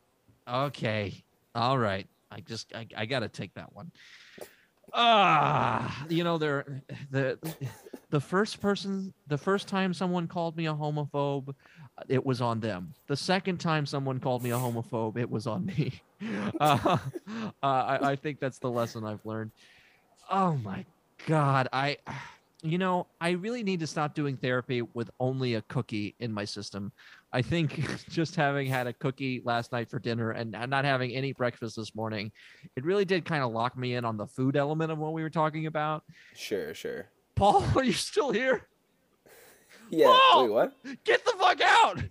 Okay. 0.49 1.22
All 1.55 1.78
right. 1.78 2.07
I 2.30 2.41
just 2.41 2.74
I, 2.74 2.86
I 2.97 3.07
gotta 3.07 3.28
take 3.28 3.55
that 3.55 3.74
one. 3.74 3.91
Ah, 4.95 6.07
you 6.09 6.24
know, 6.24 6.39
there 6.39 6.82
the 7.11 7.39
the 8.11 8.20
first 8.20 8.61
person 8.61 9.12
the 9.26 9.36
first 9.36 9.68
time 9.68 9.93
someone 9.93 10.26
called 10.26 10.57
me 10.57 10.66
a 10.66 10.72
homophobe, 10.74 11.55
it 12.09 12.24
was 12.24 12.41
on 12.41 12.61
them. 12.61 12.95
The 13.07 13.16
second 13.16 13.59
time 13.59 13.84
someone 13.86 14.18
called 14.18 14.43
me 14.43 14.51
a 14.51 14.57
homophobe, 14.57 15.18
it 15.18 15.28
was 15.30 15.47
on 15.47 15.66
me. 15.66 15.93
Uh, 16.59 16.99
uh, 17.62 17.66
I, 17.66 17.99
I 18.11 18.16
think 18.16 18.41
that's 18.41 18.59
the 18.59 18.68
lesson 18.68 19.05
I've 19.05 19.24
learned. 19.24 19.53
Oh 20.28 20.57
my 20.57 20.84
god, 21.28 21.68
I 21.72 21.99
you 22.62 22.78
know, 22.78 23.06
I 23.20 23.30
really 23.30 23.62
need 23.62 23.80
to 23.80 23.86
stop 23.86 24.14
doing 24.14 24.36
therapy 24.36 24.82
with 24.82 25.11
only 25.20 25.54
a 25.54 25.62
cookie 25.62 26.16
in 26.18 26.32
my 26.32 26.44
system. 26.44 26.92
I 27.32 27.42
think 27.42 27.80
just 28.11 28.34
having 28.34 28.66
had 28.66 28.86
a 28.86 28.92
cookie 28.92 29.42
last 29.44 29.70
night 29.70 29.88
for 29.88 29.98
dinner 29.98 30.32
and 30.32 30.50
not 30.50 30.84
having 30.84 31.12
any 31.12 31.32
breakfast 31.32 31.76
this 31.76 31.94
morning, 31.94 32.32
it 32.76 32.84
really 32.84 33.04
did 33.04 33.24
kind 33.24 33.44
of 33.44 33.52
lock 33.52 33.76
me 33.76 33.94
in 33.94 34.04
on 34.04 34.16
the 34.16 34.26
food 34.26 34.56
element 34.56 34.90
of 34.90 34.98
what 34.98 35.12
we 35.12 35.22
were 35.22 35.30
talking 35.30 35.66
about. 35.66 36.02
Sure, 36.34 36.74
sure. 36.74 37.06
Paul, 37.36 37.64
are 37.76 37.84
you 37.84 37.92
still 37.92 38.32
here? 38.32 38.66
Yeah. 39.90 40.06
Paul! 40.06 40.44
Wait, 40.44 40.52
what? 40.52 41.04
Get 41.04 41.24
the 41.24 41.34
fuck 41.38 41.61
out! 41.61 42.02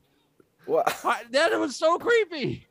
What? 0.65 0.99
I, 1.03 1.23
that 1.31 1.57
was 1.59 1.75
so 1.75 1.97
creepy. 1.97 2.66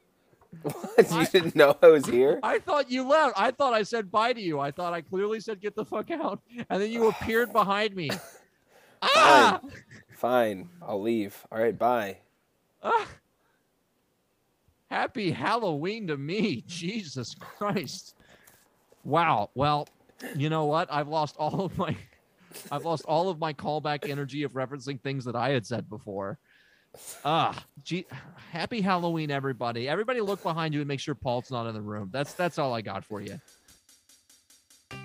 What? 0.62 1.10
You 1.10 1.16
I- 1.18 1.24
didn't 1.24 1.56
know 1.56 1.76
I 1.82 1.88
was 1.88 2.06
here? 2.06 2.40
I 2.42 2.58
thought 2.58 2.90
you 2.90 3.06
left. 3.06 3.34
I 3.38 3.50
thought 3.50 3.72
I 3.74 3.82
said 3.82 4.10
bye 4.10 4.32
to 4.32 4.40
you. 4.40 4.58
I 4.60 4.70
thought 4.70 4.92
I 4.92 5.00
clearly 5.00 5.40
said 5.40 5.60
get 5.60 5.74
the 5.74 5.84
fuck 5.84 6.10
out, 6.10 6.40
and 6.70 6.82
then 6.82 6.90
you 6.90 7.08
appeared 7.08 7.52
behind 7.52 7.94
me. 7.94 8.10
Ah! 9.02 9.60
Fine. 10.16 10.70
I'll 10.82 11.00
leave. 11.00 11.36
All 11.52 11.58
right. 11.60 11.78
Bye. 11.78 12.16
Ah! 12.82 13.06
Happy 14.90 15.30
Halloween 15.30 16.06
to 16.06 16.16
me. 16.16 16.62
Jesus 16.66 17.34
Christ. 17.38 18.16
Wow. 19.04 19.50
Well, 19.54 19.86
you 20.34 20.48
know 20.48 20.64
what? 20.64 20.88
I've 20.90 21.08
lost 21.08 21.36
all 21.38 21.60
of 21.60 21.76
my 21.76 21.94
I've 22.72 22.86
lost 22.86 23.04
all 23.04 23.28
of 23.28 23.38
my 23.38 23.52
callback 23.52 24.08
energy 24.08 24.42
of 24.44 24.52
referencing 24.52 25.00
things 25.02 25.26
that 25.26 25.36
I 25.36 25.50
had 25.50 25.66
said 25.66 25.90
before. 25.90 26.38
Ah, 27.24 27.64
gee, 27.82 28.06
happy 28.50 28.80
Halloween, 28.80 29.30
everybody. 29.30 29.88
Everybody 29.88 30.20
look 30.20 30.42
behind 30.42 30.74
you 30.74 30.80
and 30.80 30.88
make 30.88 31.00
sure 31.00 31.14
Paul's 31.14 31.50
not 31.50 31.66
in 31.66 31.74
the 31.74 31.80
room. 31.82 32.10
That's 32.12 32.34
that's 32.34 32.58
all 32.58 32.74
I 32.74 32.80
got 32.80 33.04
for 33.04 33.20
you. 33.20 33.38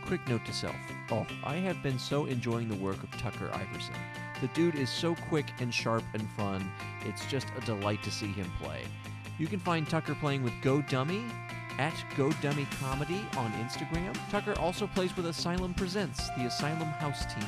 Quick 0.05 0.27
note 0.27 0.45
to 0.45 0.53
self. 0.53 0.75
Oh, 1.11 1.25
I 1.43 1.55
have 1.55 1.81
been 1.81 1.97
so 1.97 2.25
enjoying 2.25 2.69
the 2.69 2.75
work 2.75 3.01
of 3.01 3.09
Tucker 3.11 3.49
Iverson. 3.53 3.95
The 4.41 4.47
dude 4.49 4.75
is 4.75 4.89
so 4.89 5.15
quick 5.29 5.45
and 5.59 5.73
sharp 5.73 6.03
and 6.13 6.27
fun. 6.31 6.69
It's 7.05 7.25
just 7.27 7.47
a 7.57 7.61
delight 7.61 8.03
to 8.03 8.11
see 8.11 8.27
him 8.27 8.51
play. 8.61 8.81
You 9.37 9.47
can 9.47 9.59
find 9.59 9.87
Tucker 9.87 10.15
playing 10.15 10.43
with 10.43 10.53
Go 10.61 10.81
Dummy 10.83 11.23
at 11.77 11.93
Go 12.15 12.31
Dummy 12.41 12.67
Comedy 12.79 13.25
on 13.37 13.51
Instagram. 13.53 14.15
Tucker 14.29 14.53
also 14.59 14.87
plays 14.87 15.15
with 15.15 15.25
Asylum 15.25 15.73
Presents, 15.73 16.29
the 16.37 16.45
Asylum 16.45 16.89
House 16.89 17.25
team. 17.33 17.47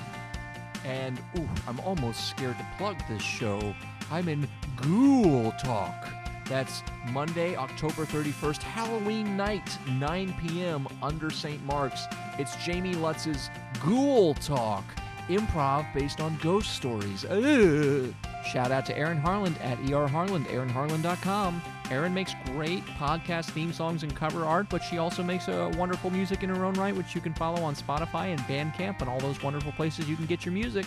And 0.86 1.20
ooh, 1.38 1.48
I'm 1.68 1.80
almost 1.82 2.30
scared 2.30 2.58
to 2.58 2.68
plug 2.78 2.98
this 3.10 3.22
show. 3.22 3.76
I'm 4.14 4.30
in 4.30 4.48
Ghoul 4.76 5.52
Talk. 5.54 6.08
That's 6.48 6.84
Monday, 7.10 7.56
October 7.56 8.06
31st, 8.06 8.62
Halloween 8.62 9.36
night, 9.36 9.76
9 9.90 10.36
p.m. 10.40 10.88
under 11.02 11.32
St. 11.32 11.66
Mark's. 11.66 12.06
It's 12.38 12.56
Jamie 12.58 12.94
Lutz's 12.94 13.50
Ghoul 13.84 14.36
Talk, 14.36 14.84
improv 15.30 15.92
based 15.96 16.22
on 16.22 16.38
ghost 16.44 16.76
stories. 16.76 17.26
Ugh. 17.26 18.14
Shout 18.46 18.72
out 18.72 18.86
to 18.86 18.96
Aaron 18.96 19.18
Harland 19.18 19.58
at 19.64 19.80
erharland, 19.80 20.46
aaronharland.com. 20.46 21.64
Erin 21.90 22.14
makes 22.14 22.36
great 22.46 22.86
podcast 22.86 23.50
theme 23.50 23.74
songs 23.74 24.04
and 24.04 24.16
cover 24.16 24.46
art, 24.46 24.68
but 24.70 24.84
she 24.84 25.00
also 25.00 25.24
makes 25.24 25.48
a 25.48 25.70
wonderful 25.70 26.12
music 26.12 26.44
in 26.44 26.50
her 26.52 26.66
own 26.66 26.76
right, 26.76 26.96
which 26.96 27.16
you 27.16 27.22
can 27.22 27.34
follow 27.34 27.64
on 27.64 27.74
Spotify 27.74 28.28
and 28.28 28.40
Bandcamp 28.42 29.02
and 29.02 29.10
all 29.10 29.20
those 29.20 29.42
wonderful 29.42 29.72
places 29.72 30.08
you 30.08 30.16
can 30.16 30.28
get 30.28 30.46
your 30.46 30.54
music. 30.54 30.86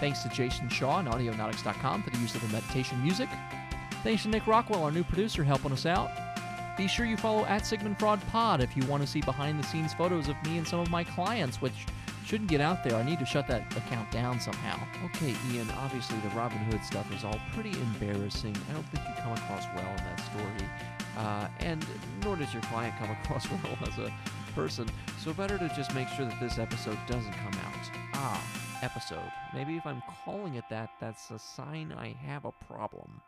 Thanks 0.00 0.22
to 0.22 0.28
Jason 0.28 0.68
Shaw 0.68 1.00
and 1.00 1.08
Audionautix.com 1.08 2.02
for 2.02 2.10
the 2.10 2.18
use 2.18 2.34
of 2.34 2.42
the 2.42 2.48
meditation 2.48 3.02
music. 3.02 3.28
Thanks 4.04 4.22
to 4.22 4.28
Nick 4.28 4.46
Rockwell, 4.46 4.84
our 4.84 4.92
new 4.92 5.04
producer, 5.04 5.42
helping 5.42 5.72
us 5.72 5.86
out. 5.86 6.10
Be 6.76 6.86
sure 6.86 7.04
you 7.04 7.16
follow 7.16 7.44
at 7.46 7.66
Sigmund 7.66 7.98
Fraud 7.98 8.20
Pod 8.28 8.60
if 8.60 8.76
you 8.76 8.84
want 8.84 9.02
to 9.02 9.08
see 9.08 9.20
behind 9.20 9.58
the 9.58 9.66
scenes 9.66 9.92
photos 9.92 10.28
of 10.28 10.36
me 10.44 10.58
and 10.58 10.66
some 10.66 10.78
of 10.78 10.88
my 10.90 11.02
clients, 11.02 11.60
which 11.60 11.86
shouldn't 12.24 12.48
get 12.48 12.60
out 12.60 12.84
there. 12.84 12.94
I 12.94 13.02
need 13.02 13.18
to 13.18 13.26
shut 13.26 13.48
that 13.48 13.74
account 13.76 14.10
down 14.12 14.38
somehow. 14.38 14.78
Okay, 15.06 15.34
Ian, 15.50 15.68
obviously 15.78 16.18
the 16.20 16.28
Robin 16.28 16.58
Hood 16.58 16.84
stuff 16.84 17.12
is 17.12 17.24
all 17.24 17.40
pretty 17.54 17.72
embarrassing. 17.72 18.54
I 18.70 18.74
don't 18.74 18.86
think 18.90 19.04
you 19.08 19.22
come 19.22 19.32
across 19.32 19.64
well 19.74 19.90
in 19.90 19.96
that 19.96 20.20
story. 20.20 20.70
Uh, 21.16 21.48
and 21.60 21.84
nor 22.22 22.36
does 22.36 22.52
your 22.52 22.62
client 22.64 22.94
come 22.98 23.10
across 23.10 23.50
well 23.50 23.78
as 23.82 23.98
a 23.98 24.12
person. 24.54 24.86
So 25.18 25.32
better 25.32 25.58
to 25.58 25.68
just 25.74 25.94
make 25.94 26.06
sure 26.08 26.26
that 26.26 26.38
this 26.38 26.58
episode 26.58 26.98
doesn't 27.08 27.32
come 27.32 27.54
out. 27.54 27.90
Ah, 28.14 28.67
episode. 28.82 29.30
Maybe 29.52 29.76
if 29.76 29.86
I'm 29.86 30.02
calling 30.24 30.54
it 30.54 30.64
that, 30.70 30.90
that's 31.00 31.30
a 31.30 31.38
sign 31.38 31.92
I 31.96 32.14
have 32.26 32.44
a 32.44 32.52
problem. 32.52 33.20